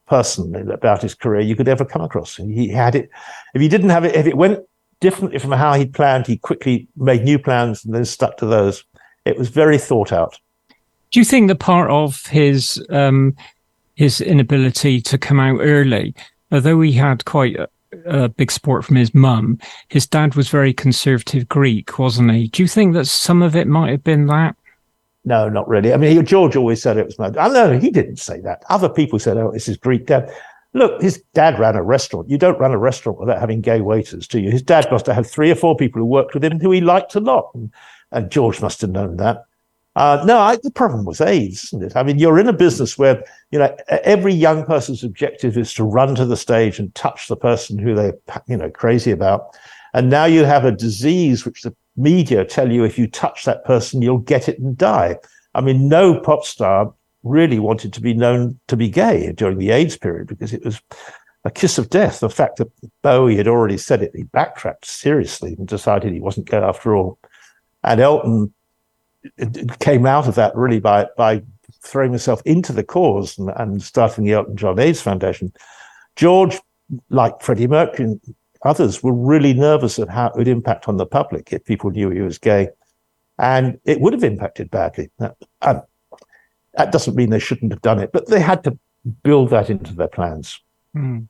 person 0.08 0.72
about 0.72 1.02
his 1.02 1.14
career 1.14 1.42
you 1.42 1.56
could 1.56 1.68
ever 1.68 1.86
come 1.86 2.02
across. 2.02 2.38
He 2.38 2.70
had 2.70 2.96
it. 2.96 3.10
If 3.54 3.62
he 3.62 3.68
didn't 3.68 3.90
have 3.90 4.06
it, 4.06 4.16
if 4.16 4.26
it 4.26 4.38
went 4.38 4.60
differently 5.00 5.40
from 5.40 5.52
how 5.52 5.74
he'd 5.74 5.94
planned. 5.94 6.28
He 6.28 6.38
quickly 6.38 6.88
made 6.96 7.24
new 7.24 7.40
plans 7.40 7.86
and 7.86 7.94
then 7.94 8.06
stuck 8.06 8.38
to 8.38 8.46
those. 8.46 8.84
It 9.26 9.38
was 9.38 9.50
very 9.50 9.78
thought 9.78 10.12
out. 10.12 10.38
Do 11.12 11.20
you 11.20 11.26
think 11.26 11.48
that 11.48 11.60
part 11.60 11.90
of 11.90 12.26
his 12.28 12.84
um, 12.90 13.36
his 13.96 14.22
inability 14.22 15.02
to 15.02 15.18
come 15.18 15.40
out 15.40 15.60
early, 15.62 16.14
although 16.52 16.80
he 16.82 16.92
had 16.92 17.26
quite 17.26 17.56
a, 17.56 17.68
a 18.06 18.30
big 18.30 18.52
support 18.52 18.86
from 18.86 18.96
his 18.96 19.14
mum, 19.14 19.60
his 19.88 20.08
dad 20.08 20.36
was 20.36 20.50
very 20.50 20.72
conservative 20.72 21.50
Greek, 21.50 21.98
wasn't 21.98 22.32
he? 22.32 22.48
Do 22.48 22.64
you 22.64 22.68
think 22.68 22.94
that 22.94 23.08
some 23.08 23.42
of 23.42 23.56
it 23.56 23.68
might 23.68 23.92
have 23.92 24.04
been 24.04 24.28
that? 24.28 24.56
No, 25.26 25.50
not 25.50 25.68
really. 25.68 25.94
I 25.94 25.98
mean, 25.98 26.26
George 26.26 26.56
always 26.56 26.82
said 26.82 26.98
it 26.98 27.06
was. 27.06 27.20
I 27.20 27.50
know 27.50 27.78
he 27.78 27.92
didn't 27.92 28.18
say 28.18 28.40
that. 28.42 28.64
Other 28.70 28.90
people 28.90 29.20
said, 29.20 29.38
"Oh, 29.38 29.52
this 29.52 29.68
is 29.68 29.78
Greek 29.78 30.06
dad." 30.06 30.32
Look, 30.74 31.02
his 31.02 31.24
dad 31.34 31.58
ran 31.60 31.76
a 31.76 31.84
restaurant. 31.84 32.30
You 32.30 32.38
don't 32.38 32.60
run 32.60 32.72
a 32.72 32.78
restaurant 32.78 33.20
without 33.20 33.40
having 33.40 33.62
gay 33.62 33.82
waiters, 33.82 34.28
do 34.28 34.40
you? 34.40 34.52
His 34.52 34.62
dad 34.62 34.88
must 34.92 35.08
have 35.08 35.16
had 35.16 35.26
three 35.26 35.50
or 35.50 35.56
four 35.56 35.76
people 35.76 36.00
who 36.00 36.06
worked 36.06 36.34
with 36.34 36.44
him 36.44 36.60
who 36.60 36.72
he 36.72 36.82
liked 36.82 37.16
a 37.16 37.20
lot. 37.20 37.50
And, 37.56 37.72
and 38.12 38.32
George 38.32 38.62
must 38.62 38.82
have 38.82 38.92
known 38.92 39.18
that. 39.18 39.46
Uh, 39.96 40.24
no, 40.26 40.38
I, 40.38 40.58
the 40.62 40.72
problem 40.72 41.06
was 41.06 41.20
AIDS, 41.20 41.66
isn't 41.66 41.84
it? 41.84 41.96
I 41.96 42.04
mean, 42.04 42.20
you're 42.20 42.40
in 42.40 42.48
a 42.48 42.54
business 42.54 42.98
where, 42.98 43.24
you 43.52 43.60
know, 43.60 43.76
every 43.90 44.34
young 44.34 44.64
person's 44.64 45.04
objective 45.04 45.58
is 45.58 45.74
to 45.74 45.84
run 45.84 46.14
to 46.16 46.26
the 46.26 46.38
stage 46.38 46.80
and 46.80 46.94
touch 46.94 47.28
the 47.28 47.36
person 47.36 47.80
who 47.80 47.96
they're, 47.96 48.14
you 48.48 48.56
know, 48.56 48.70
crazy 48.70 49.12
about. 49.12 49.58
And 49.94 50.10
now 50.10 50.26
you 50.26 50.46
have 50.46 50.66
a 50.66 50.72
disease 50.72 51.46
which 51.46 51.64
the 51.64 51.76
media 51.98 52.46
tell 52.46 52.72
you 52.72 52.84
if 52.84 52.98
you 53.00 53.08
touch 53.08 53.46
that 53.46 53.66
person, 53.66 54.02
you'll 54.04 54.20
get 54.20 54.48
it 54.48 54.60
and 54.60 54.78
die. 54.78 55.18
I 55.56 55.62
mean, 55.62 55.90
no 55.90 56.20
pop 56.20 56.46
star 56.46 56.94
really 57.24 57.60
wanted 57.60 57.94
to 57.94 58.02
be 58.02 58.14
known 58.14 58.60
to 58.68 58.78
be 58.78 58.90
gay 58.90 59.32
during 59.34 59.58
the 59.58 59.72
AIDS 59.72 59.98
period 59.98 60.28
because 60.28 60.54
it 60.54 60.64
was 60.64 60.82
a 61.46 61.52
kiss 61.52 61.78
of 61.78 61.90
death. 61.90 62.20
The 62.20 62.30
fact 62.30 62.58
that 62.58 62.72
Bowie 63.02 63.38
had 63.38 63.48
already 63.48 63.78
said 63.78 64.02
it, 64.02 64.12
he 64.16 64.24
backtracked 64.24 64.86
seriously 64.86 65.56
and 65.58 65.68
decided 65.68 66.14
he 66.14 66.20
wasn't 66.20 66.50
gay 66.50 66.58
after 66.58 66.96
all. 66.96 67.18
And 67.84 68.00
Elton 68.00 68.54
came 69.80 70.06
out 70.06 70.28
of 70.28 70.36
that 70.36 70.56
really 70.56 70.80
by 70.80 71.08
by 71.18 71.44
throwing 71.82 72.12
himself 72.12 72.42
into 72.46 72.74
the 72.74 72.84
cause 72.84 73.38
and, 73.38 73.52
and 73.56 73.82
starting 73.82 74.24
the 74.26 74.34
Elton 74.34 74.58
John 74.58 74.80
AIDS 74.80 75.02
Foundation. 75.02 75.54
George, 76.16 76.60
like 77.10 77.42
Freddie 77.42 77.68
Mercury 77.68 78.06
and 78.06 78.36
others, 78.64 79.02
were 79.02 79.14
really 79.14 79.54
nervous 79.54 80.00
of 80.00 80.10
how 80.10 80.28
it 80.28 80.36
would 80.36 80.48
impact 80.48 80.88
on 80.88 80.98
the 80.98 81.06
public 81.06 81.54
if 81.54 81.64
people 81.64 81.92
knew 81.92 82.10
he 82.10 82.22
was 82.22 82.38
gay. 82.38 82.70
And 83.38 83.80
it 83.86 84.02
would 84.02 84.12
have 84.12 84.24
impacted 84.24 84.70
badly. 84.70 85.10
And 85.62 85.82
that 86.76 86.92
doesn't 86.92 87.16
mean 87.16 87.30
they 87.30 87.40
shouldn't 87.40 87.72
have 87.72 87.82
done 87.82 88.00
it, 88.00 88.12
but 88.12 88.28
they 88.28 88.40
had 88.40 88.64
to 88.64 88.78
build 89.24 89.50
that 89.50 89.70
into 89.70 89.94
their 89.94 90.08
plans. 90.08 90.60
Hmm. 90.94 91.22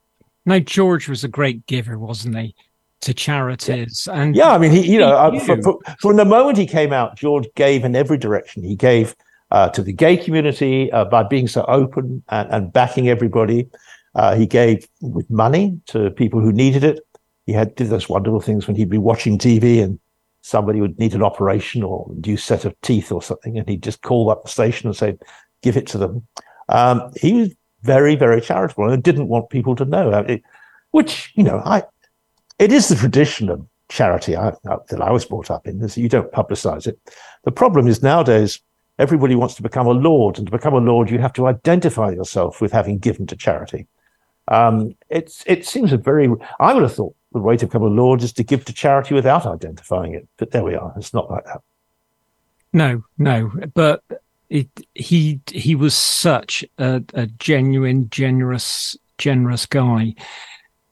Now, 0.46 0.60
George 0.60 1.08
was 1.08 1.24
a 1.24 1.28
great 1.28 1.66
giver, 1.68 2.00
wasn't 2.00 2.38
he, 2.38 2.56
to 3.02 3.14
charities? 3.14 4.08
Yeah. 4.08 4.22
And 4.22 4.36
yeah, 4.36 4.54
I 4.54 4.58
mean, 4.58 4.72
he, 4.72 4.92
you 4.92 5.00
know, 5.00 5.12
uh, 5.16 5.40
from, 5.40 5.62
from, 6.00 6.16
the 6.16 6.26
moment 6.26 6.58
he 6.58 6.66
came 6.66 6.92
out, 6.92 7.16
George 7.16 7.48
gave 7.56 7.84
in 7.84 7.96
every 7.96 8.18
direction. 8.18 8.64
He 8.64 8.76
gave 8.76 9.16
uh, 9.52 9.70
to 9.70 9.82
the 9.82 9.94
gay 9.94 10.18
community 10.18 10.92
uh, 10.92 11.06
by 11.06 11.24
being 11.24 11.48
so 11.48 11.66
open 11.68 12.24
and, 12.30 12.50
and 12.52 12.74
backing 12.74 13.10
everybody. 13.10 13.70
Uh, 14.16 14.36
he 14.36 14.48
gave 14.48 14.88
with 15.02 15.30
money 15.30 15.80
to 15.88 16.10
people 16.12 16.40
who 16.40 16.52
needed 16.52 16.84
it. 16.84 17.00
He 17.46 17.54
had 17.54 17.76
did 17.76 17.88
those 17.90 18.10
wonderful 18.10 18.42
things 18.42 18.68
when 18.68 18.76
he'd 18.76 18.90
be 18.90 18.98
watching 18.98 19.38
TV 19.38 19.84
and 19.84 20.00
somebody 20.42 20.82
would 20.82 20.98
need 21.00 21.14
an 21.14 21.24
operation 21.24 21.84
or 21.84 22.10
a 22.10 22.28
new 22.28 22.38
set 22.38 22.66
of 22.66 22.80
teeth 22.82 23.12
or 23.12 23.22
something, 23.22 23.58
and 23.58 23.68
he'd 23.68 23.84
just 23.84 24.02
call 24.02 24.30
up 24.30 24.44
the 24.44 24.50
station 24.50 24.88
and 24.88 24.96
say, 24.96 25.18
give 25.62 25.78
it 25.78 25.88
to 25.88 25.98
them. 25.98 26.28
Um, 26.70 27.12
he 27.20 27.34
was 27.34 27.56
very, 27.82 28.16
very 28.16 28.42
charitable 28.42 28.90
and 28.90 29.04
didn't 29.04 29.28
want 29.28 29.50
people 29.50 29.76
to 29.76 29.86
know, 29.86 30.12
it, 30.12 30.42
which, 30.92 31.32
you 31.36 31.44
know, 31.44 31.62
I, 31.66 31.84
it 32.58 32.72
is 32.72 32.88
the 32.88 32.96
tradition 32.96 33.50
of 33.50 33.66
charity 33.90 34.38
I, 34.38 34.54
that 34.64 35.02
I 35.02 35.12
was 35.12 35.26
brought 35.26 35.50
up 35.50 35.68
in, 35.68 35.82
is 35.84 35.98
you 35.98 36.10
don't 36.10 36.32
publicize 36.32 36.88
it. 36.88 37.00
The 37.44 37.52
problem 37.52 37.88
is 37.88 38.04
nowadays, 38.04 38.62
everybody 38.98 39.36
wants 39.36 39.56
to 39.56 39.64
become 39.64 39.88
a 39.88 39.92
lord, 39.92 40.38
and 40.38 40.48
to 40.48 40.52
become 40.52 40.74
a 40.74 40.80
lord, 40.80 41.10
you 41.10 41.20
have 41.20 41.34
to 41.34 41.48
identify 41.48 42.12
yourself 42.12 42.62
with 42.62 42.72
having 42.72 43.00
given 43.00 43.26
to 43.28 43.36
charity. 43.36 43.88
Um, 44.48 44.96
it's, 45.10 45.44
it 45.48 45.66
seems 45.66 45.94
a 45.94 45.98
very, 45.98 46.30
I 46.60 46.74
would 46.74 46.84
have 46.84 46.96
thought 46.96 47.16
the 47.32 47.40
way 47.40 47.58
to 47.58 47.66
become 47.66 47.84
a 47.84 47.88
lord 47.88 48.24
is 48.24 48.34
to 48.34 48.44
give 48.44 48.66
to 48.66 48.74
charity 48.74 49.14
without 49.14 49.46
identifying 49.46 50.14
it. 50.14 50.28
But 50.38 50.52
there 50.52 50.64
we 50.64 50.76
are. 50.76 50.94
It's 50.98 51.14
not 51.14 51.30
like 51.30 51.46
that. 51.46 51.62
No, 52.74 53.04
no. 53.18 53.52
But 53.74 54.04
it, 54.50 54.70
he 54.96 55.42
he 55.52 55.76
was 55.76 55.96
such 55.96 56.66
a, 56.78 57.04
a 57.14 57.28
genuine, 57.28 58.10
generous, 58.10 58.96
generous 59.18 59.66
guy. 59.66 60.16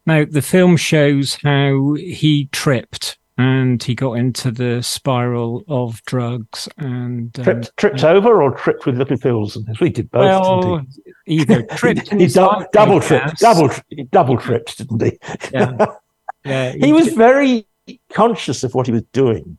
Now 0.06 0.26
the 0.30 0.42
film 0.42 0.78
shows 0.78 1.38
how 1.44 1.94
he 1.96 2.50
tripped 2.52 3.18
and 3.38 3.82
he 3.84 3.94
got 3.94 4.14
into 4.14 4.50
the 4.50 4.82
spiral 4.82 5.64
of 5.68 6.02
drugs 6.06 6.68
and 6.78 7.38
um, 7.38 7.44
tripped, 7.44 7.78
tripped 7.78 8.04
uh, 8.04 8.10
over 8.10 8.42
or 8.42 8.56
tripped 8.56 8.86
with 8.86 8.98
little 8.98 9.18
pills. 9.18 9.58
We 9.80 9.90
did 9.90 10.10
both. 10.10 10.22
Well, 10.22 10.86
he? 11.26 11.42
either 11.42 11.64
tripped. 11.64 12.10
he, 12.14 12.28
double, 12.28 12.66
double 12.74 13.00
tripped. 13.00 13.40
Double 13.40 13.70
double 14.12 14.38
tripped, 14.38 14.80
didn't 14.80 15.04
he? 15.04 15.20
Yeah. 15.54 15.86
Yeah, 16.48 16.72
he, 16.80 16.88
he 16.88 16.94
was 16.94 17.10
very 17.10 17.68
conscious 18.12 18.64
of 18.64 18.74
what 18.74 18.86
he 18.86 18.92
was 18.92 19.04
doing. 19.14 19.58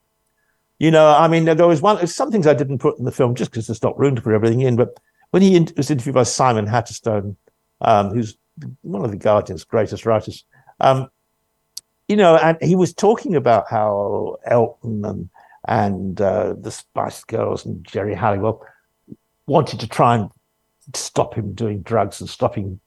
You 0.79 0.91
know, 0.91 1.09
I 1.11 1.27
mean, 1.27 1.45
there 1.45 1.67
was 1.67 1.83
one, 1.83 2.07
some 2.07 2.31
things 2.31 2.47
I 2.47 2.55
didn't 2.55 2.79
put 2.79 2.99
in 2.99 3.05
the 3.05 3.13
film 3.13 3.35
just 3.35 3.51
because 3.51 3.67
there's 3.67 3.83
not 3.83 3.99
room 3.99 4.15
to 4.15 4.23
put 4.23 4.35
everything 4.35 4.61
in. 4.61 4.77
But 4.77 4.97
when 5.31 5.43
he 5.43 5.67
was 5.77 5.91
interviewed 5.91 6.15
by 6.15 6.23
Simon 6.23 6.67
Hattenstone, 6.67 7.37
um, 7.81 8.11
who's 8.11 8.37
one 8.83 9.05
of 9.05 9.11
the 9.11 9.17
Guardian's 9.17 9.65
greatest 9.65 10.07
writers, 10.07 10.45
um, 10.81 11.09
you 12.07 12.17
know, 12.17 12.37
and 12.37 12.57
he 12.63 12.77
was 12.77 12.95
talking 12.95 13.35
about 13.35 13.69
how 13.69 14.39
Elton 14.47 15.05
and 15.05 15.29
and 15.67 16.21
uh, 16.21 16.55
the 16.59 16.71
Spice 16.71 17.25
Girls 17.25 17.67
and 17.67 17.85
Geri 17.85 18.15
Halliwell 18.15 18.65
wanted 19.47 19.81
to 19.81 19.89
try 19.89 20.15
and 20.15 20.31
stop 20.95 21.35
him 21.35 21.53
doing 21.53 21.83
drugs 21.83 22.21
and 22.21 22.31
stop 22.31 22.55
him 22.55 22.81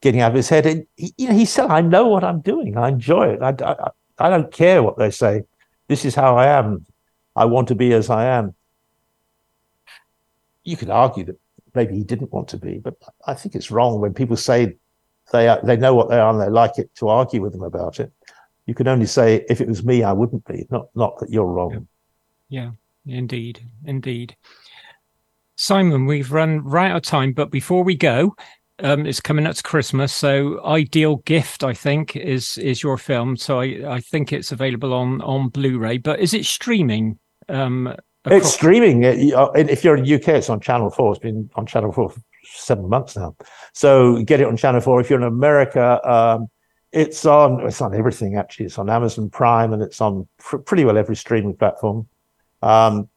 getting 0.00 0.20
out 0.20 0.30
of 0.30 0.36
his 0.36 0.48
head. 0.48 0.66
And 0.66 0.86
he, 0.96 1.14
you 1.16 1.28
know, 1.28 1.34
he 1.34 1.44
said, 1.44 1.70
"I 1.70 1.80
know 1.80 2.08
what 2.08 2.24
I'm 2.24 2.40
doing. 2.40 2.76
I 2.76 2.88
enjoy 2.88 3.28
it. 3.28 3.42
I, 3.42 3.54
I, 3.64 3.90
I 4.18 4.30
don't 4.30 4.52
care 4.52 4.82
what 4.82 4.98
they 4.98 5.10
say. 5.10 5.42
This 5.88 6.04
is 6.04 6.14
how 6.14 6.36
I 6.36 6.46
am. 6.46 6.86
I 7.34 7.44
want 7.44 7.68
to 7.68 7.74
be 7.74 7.92
as 7.92 8.10
I 8.10 8.24
am." 8.26 8.54
You 10.64 10.76
could 10.76 10.90
argue 10.90 11.24
that 11.24 11.40
maybe 11.74 11.94
he 11.94 12.04
didn't 12.04 12.32
want 12.32 12.48
to 12.48 12.56
be, 12.56 12.78
but 12.78 12.94
I 13.26 13.34
think 13.34 13.54
it's 13.54 13.70
wrong 13.70 14.00
when 14.00 14.12
people 14.12 14.36
say 14.36 14.76
they 15.32 15.48
are, 15.48 15.60
they 15.62 15.76
know 15.76 15.94
what 15.94 16.08
they 16.08 16.18
are 16.18 16.30
and 16.30 16.40
they 16.40 16.48
like 16.48 16.78
it 16.78 16.94
to 16.96 17.08
argue 17.08 17.40
with 17.40 17.52
them 17.52 17.62
about 17.62 18.00
it. 18.00 18.12
You 18.66 18.74
can 18.74 18.88
only 18.88 19.06
say 19.06 19.44
if 19.48 19.60
it 19.60 19.68
was 19.68 19.84
me, 19.84 20.02
I 20.02 20.12
wouldn't 20.12 20.44
be. 20.44 20.66
Not 20.70 20.88
not 20.94 21.18
that 21.20 21.30
you're 21.30 21.46
wrong. 21.46 21.88
Yeah, 22.48 22.72
indeed, 23.06 23.60
indeed. 23.84 24.36
Simon, 25.56 26.06
we've 26.06 26.30
run 26.32 26.62
right 26.62 26.90
out 26.90 26.98
of 26.98 27.02
time, 27.02 27.32
but 27.32 27.50
before 27.50 27.82
we 27.82 27.96
go, 27.96 28.36
um, 28.80 29.06
it's 29.06 29.20
coming 29.20 29.46
up 29.46 29.56
to 29.56 29.62
Christmas, 29.62 30.12
so 30.12 30.64
ideal 30.64 31.16
gift 31.18 31.64
I 31.64 31.74
think 31.74 32.16
is 32.16 32.58
is 32.58 32.82
your 32.82 32.96
film. 32.96 33.36
So 33.36 33.60
I, 33.60 33.96
I 33.96 34.00
think 34.00 34.32
it's 34.32 34.52
available 34.52 34.92
on 34.94 35.20
on 35.22 35.48
Blu-ray, 35.48 35.98
but 35.98 36.20
is 36.20 36.34
it 36.34 36.44
streaming? 36.44 37.18
Um, 37.48 37.94
It's 38.26 38.52
streaming. 38.52 39.04
Uh, 39.04 39.50
If 39.54 39.84
you're 39.84 39.96
in 39.96 40.04
the 40.04 40.14
UK, 40.14 40.28
it's 40.28 40.50
on 40.50 40.60
Channel 40.60 40.90
Four. 40.90 41.12
It's 41.12 41.20
been 41.20 41.50
on 41.54 41.66
Channel 41.66 41.92
Four 41.92 42.10
for 42.10 42.20
seven 42.44 42.88
months 42.88 43.16
now. 43.16 43.36
So 43.72 44.22
get 44.22 44.40
it 44.40 44.46
on 44.46 44.56
Channel 44.56 44.80
Four. 44.80 45.00
If 45.00 45.10
you're 45.10 45.20
in 45.20 45.26
America, 45.26 46.00
um, 46.08 46.48
it's 46.92 47.24
on. 47.26 47.66
It's 47.66 47.80
on 47.80 47.94
everything 47.94 48.36
actually. 48.36 48.66
It's 48.66 48.78
on 48.78 48.90
Amazon 48.90 49.30
Prime 49.30 49.72
and 49.72 49.82
it's 49.82 50.00
on 50.00 50.28
pr- 50.38 50.58
pretty 50.58 50.84
well 50.84 50.98
every 50.98 51.16
streaming 51.16 51.56
platform. 51.56 52.06
Um, 52.62 53.08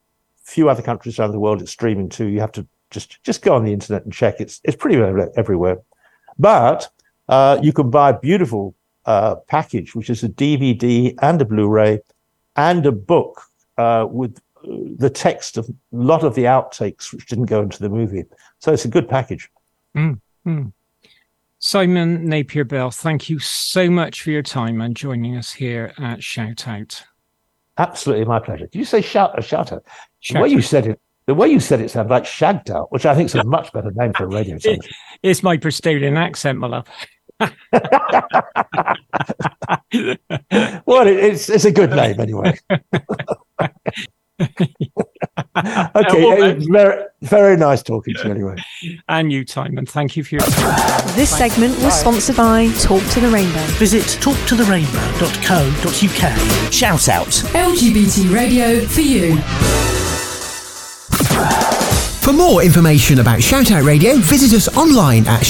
few 0.43 0.69
other 0.69 0.81
countries 0.81 1.19
around 1.19 1.31
the 1.31 1.39
world 1.39 1.61
it's 1.61 1.71
streaming 1.71 2.09
too. 2.09 2.25
You 2.27 2.39
have 2.41 2.51
to 2.53 2.67
just 2.91 3.23
just 3.23 3.41
go 3.41 3.55
on 3.55 3.63
the 3.63 3.73
internet 3.73 4.03
and 4.03 4.13
check. 4.13 4.39
It's 4.39 4.61
it's 4.63 4.75
pretty 4.75 4.97
well 4.97 5.31
everywhere. 5.35 5.79
But 6.37 6.89
uh, 7.27 7.59
you 7.61 7.73
can 7.73 7.89
buy 7.89 8.11
a 8.11 8.19
beautiful 8.19 8.75
uh, 9.05 9.35
package, 9.47 9.95
which 9.95 10.09
is 10.09 10.23
a 10.23 10.29
DVD 10.29 11.15
and 11.21 11.41
a 11.41 11.45
Blu-ray 11.45 12.01
and 12.55 12.85
a 12.85 12.91
book 12.91 13.41
uh, 13.77 14.05
with 14.09 14.37
uh, 14.57 14.67
the 14.97 15.09
text 15.09 15.57
of 15.57 15.69
a 15.69 15.73
lot 15.91 16.23
of 16.23 16.35
the 16.35 16.43
outtakes 16.43 17.11
which 17.11 17.25
didn't 17.27 17.45
go 17.45 17.61
into 17.61 17.79
the 17.79 17.89
movie. 17.89 18.25
So 18.59 18.73
it's 18.73 18.85
a 18.85 18.89
good 18.89 19.09
package. 19.09 19.49
Mm, 19.95 20.19
mm. 20.45 20.73
Simon 21.59 22.27
Napier 22.27 22.63
Bell, 22.63 22.89
thank 22.89 23.29
you 23.29 23.37
so 23.39 23.89
much 23.89 24.23
for 24.23 24.31
your 24.31 24.41
time 24.41 24.81
and 24.81 24.95
joining 24.95 25.37
us 25.37 25.53
here 25.53 25.93
at 25.99 26.23
Shout 26.23 26.67
Out. 26.67 27.03
Absolutely 27.77 28.25
my 28.25 28.39
pleasure. 28.39 28.67
Did 28.67 28.79
you 28.79 28.85
say 28.85 29.01
shout 29.01 29.37
a 29.37 29.41
shout 29.41 29.71
out? 29.71 29.85
Shout 30.19 30.41
way 30.41 30.49
you 30.49 30.61
said 30.61 30.87
it, 30.87 30.99
the 31.27 31.35
way 31.35 31.47
you 31.47 31.59
said 31.59 31.81
it 31.81 31.91
sounded 31.91 32.11
like 32.11 32.25
shagged 32.25 32.71
out, 32.71 32.91
which 32.91 33.05
I 33.05 33.15
think 33.15 33.27
is 33.27 33.35
a 33.35 33.43
much 33.43 33.71
better 33.71 33.91
name 33.91 34.13
for 34.13 34.23
a 34.23 34.27
radio 34.27 34.57
station. 34.57 34.81
It's 35.23 35.43
my 35.43 35.57
Bristolian 35.57 36.17
accent, 36.17 36.59
my 36.59 36.67
love. 36.67 36.87
well, 40.85 41.07
it's 41.07 41.49
it's 41.49 41.65
a 41.65 41.71
good 41.71 41.91
name 41.91 42.19
anyway. 42.19 42.57
okay, 44.39 44.47
it 45.55 46.69
very 46.69 47.03
very 47.21 47.57
nice 47.57 47.81
talking 47.83 48.15
to 48.15 48.23
you 48.25 48.31
anyway. 48.31 48.55
And 49.07 49.31
you, 49.31 49.45
Timon. 49.45 49.85
thank 49.85 50.17
you 50.17 50.23
for 50.23 50.35
your 50.35 50.43
time. 50.43 51.15
This 51.15 51.29
segment 51.35 51.77
was 51.79 51.99
sponsored 51.99 52.37
by 52.37 52.71
Talk 52.79 53.03
to 53.11 53.19
the 53.19 53.29
Rainbow. 53.29 53.63
Visit 53.77 54.03
talktotherainbow.co.uk. 54.21 56.71
Shout 56.71 57.09
out. 57.09 57.27
LGBT 57.27 58.33
radio 58.33 58.85
for 58.85 59.01
you. 59.01 59.37
For 62.31 62.37
more 62.37 62.63
information 62.63 63.19
about 63.19 63.39
Shoutout 63.39 63.85
Radio, 63.85 64.15
visit 64.15 64.55
us 64.55 64.69
online 64.77 65.27
at 65.27 65.41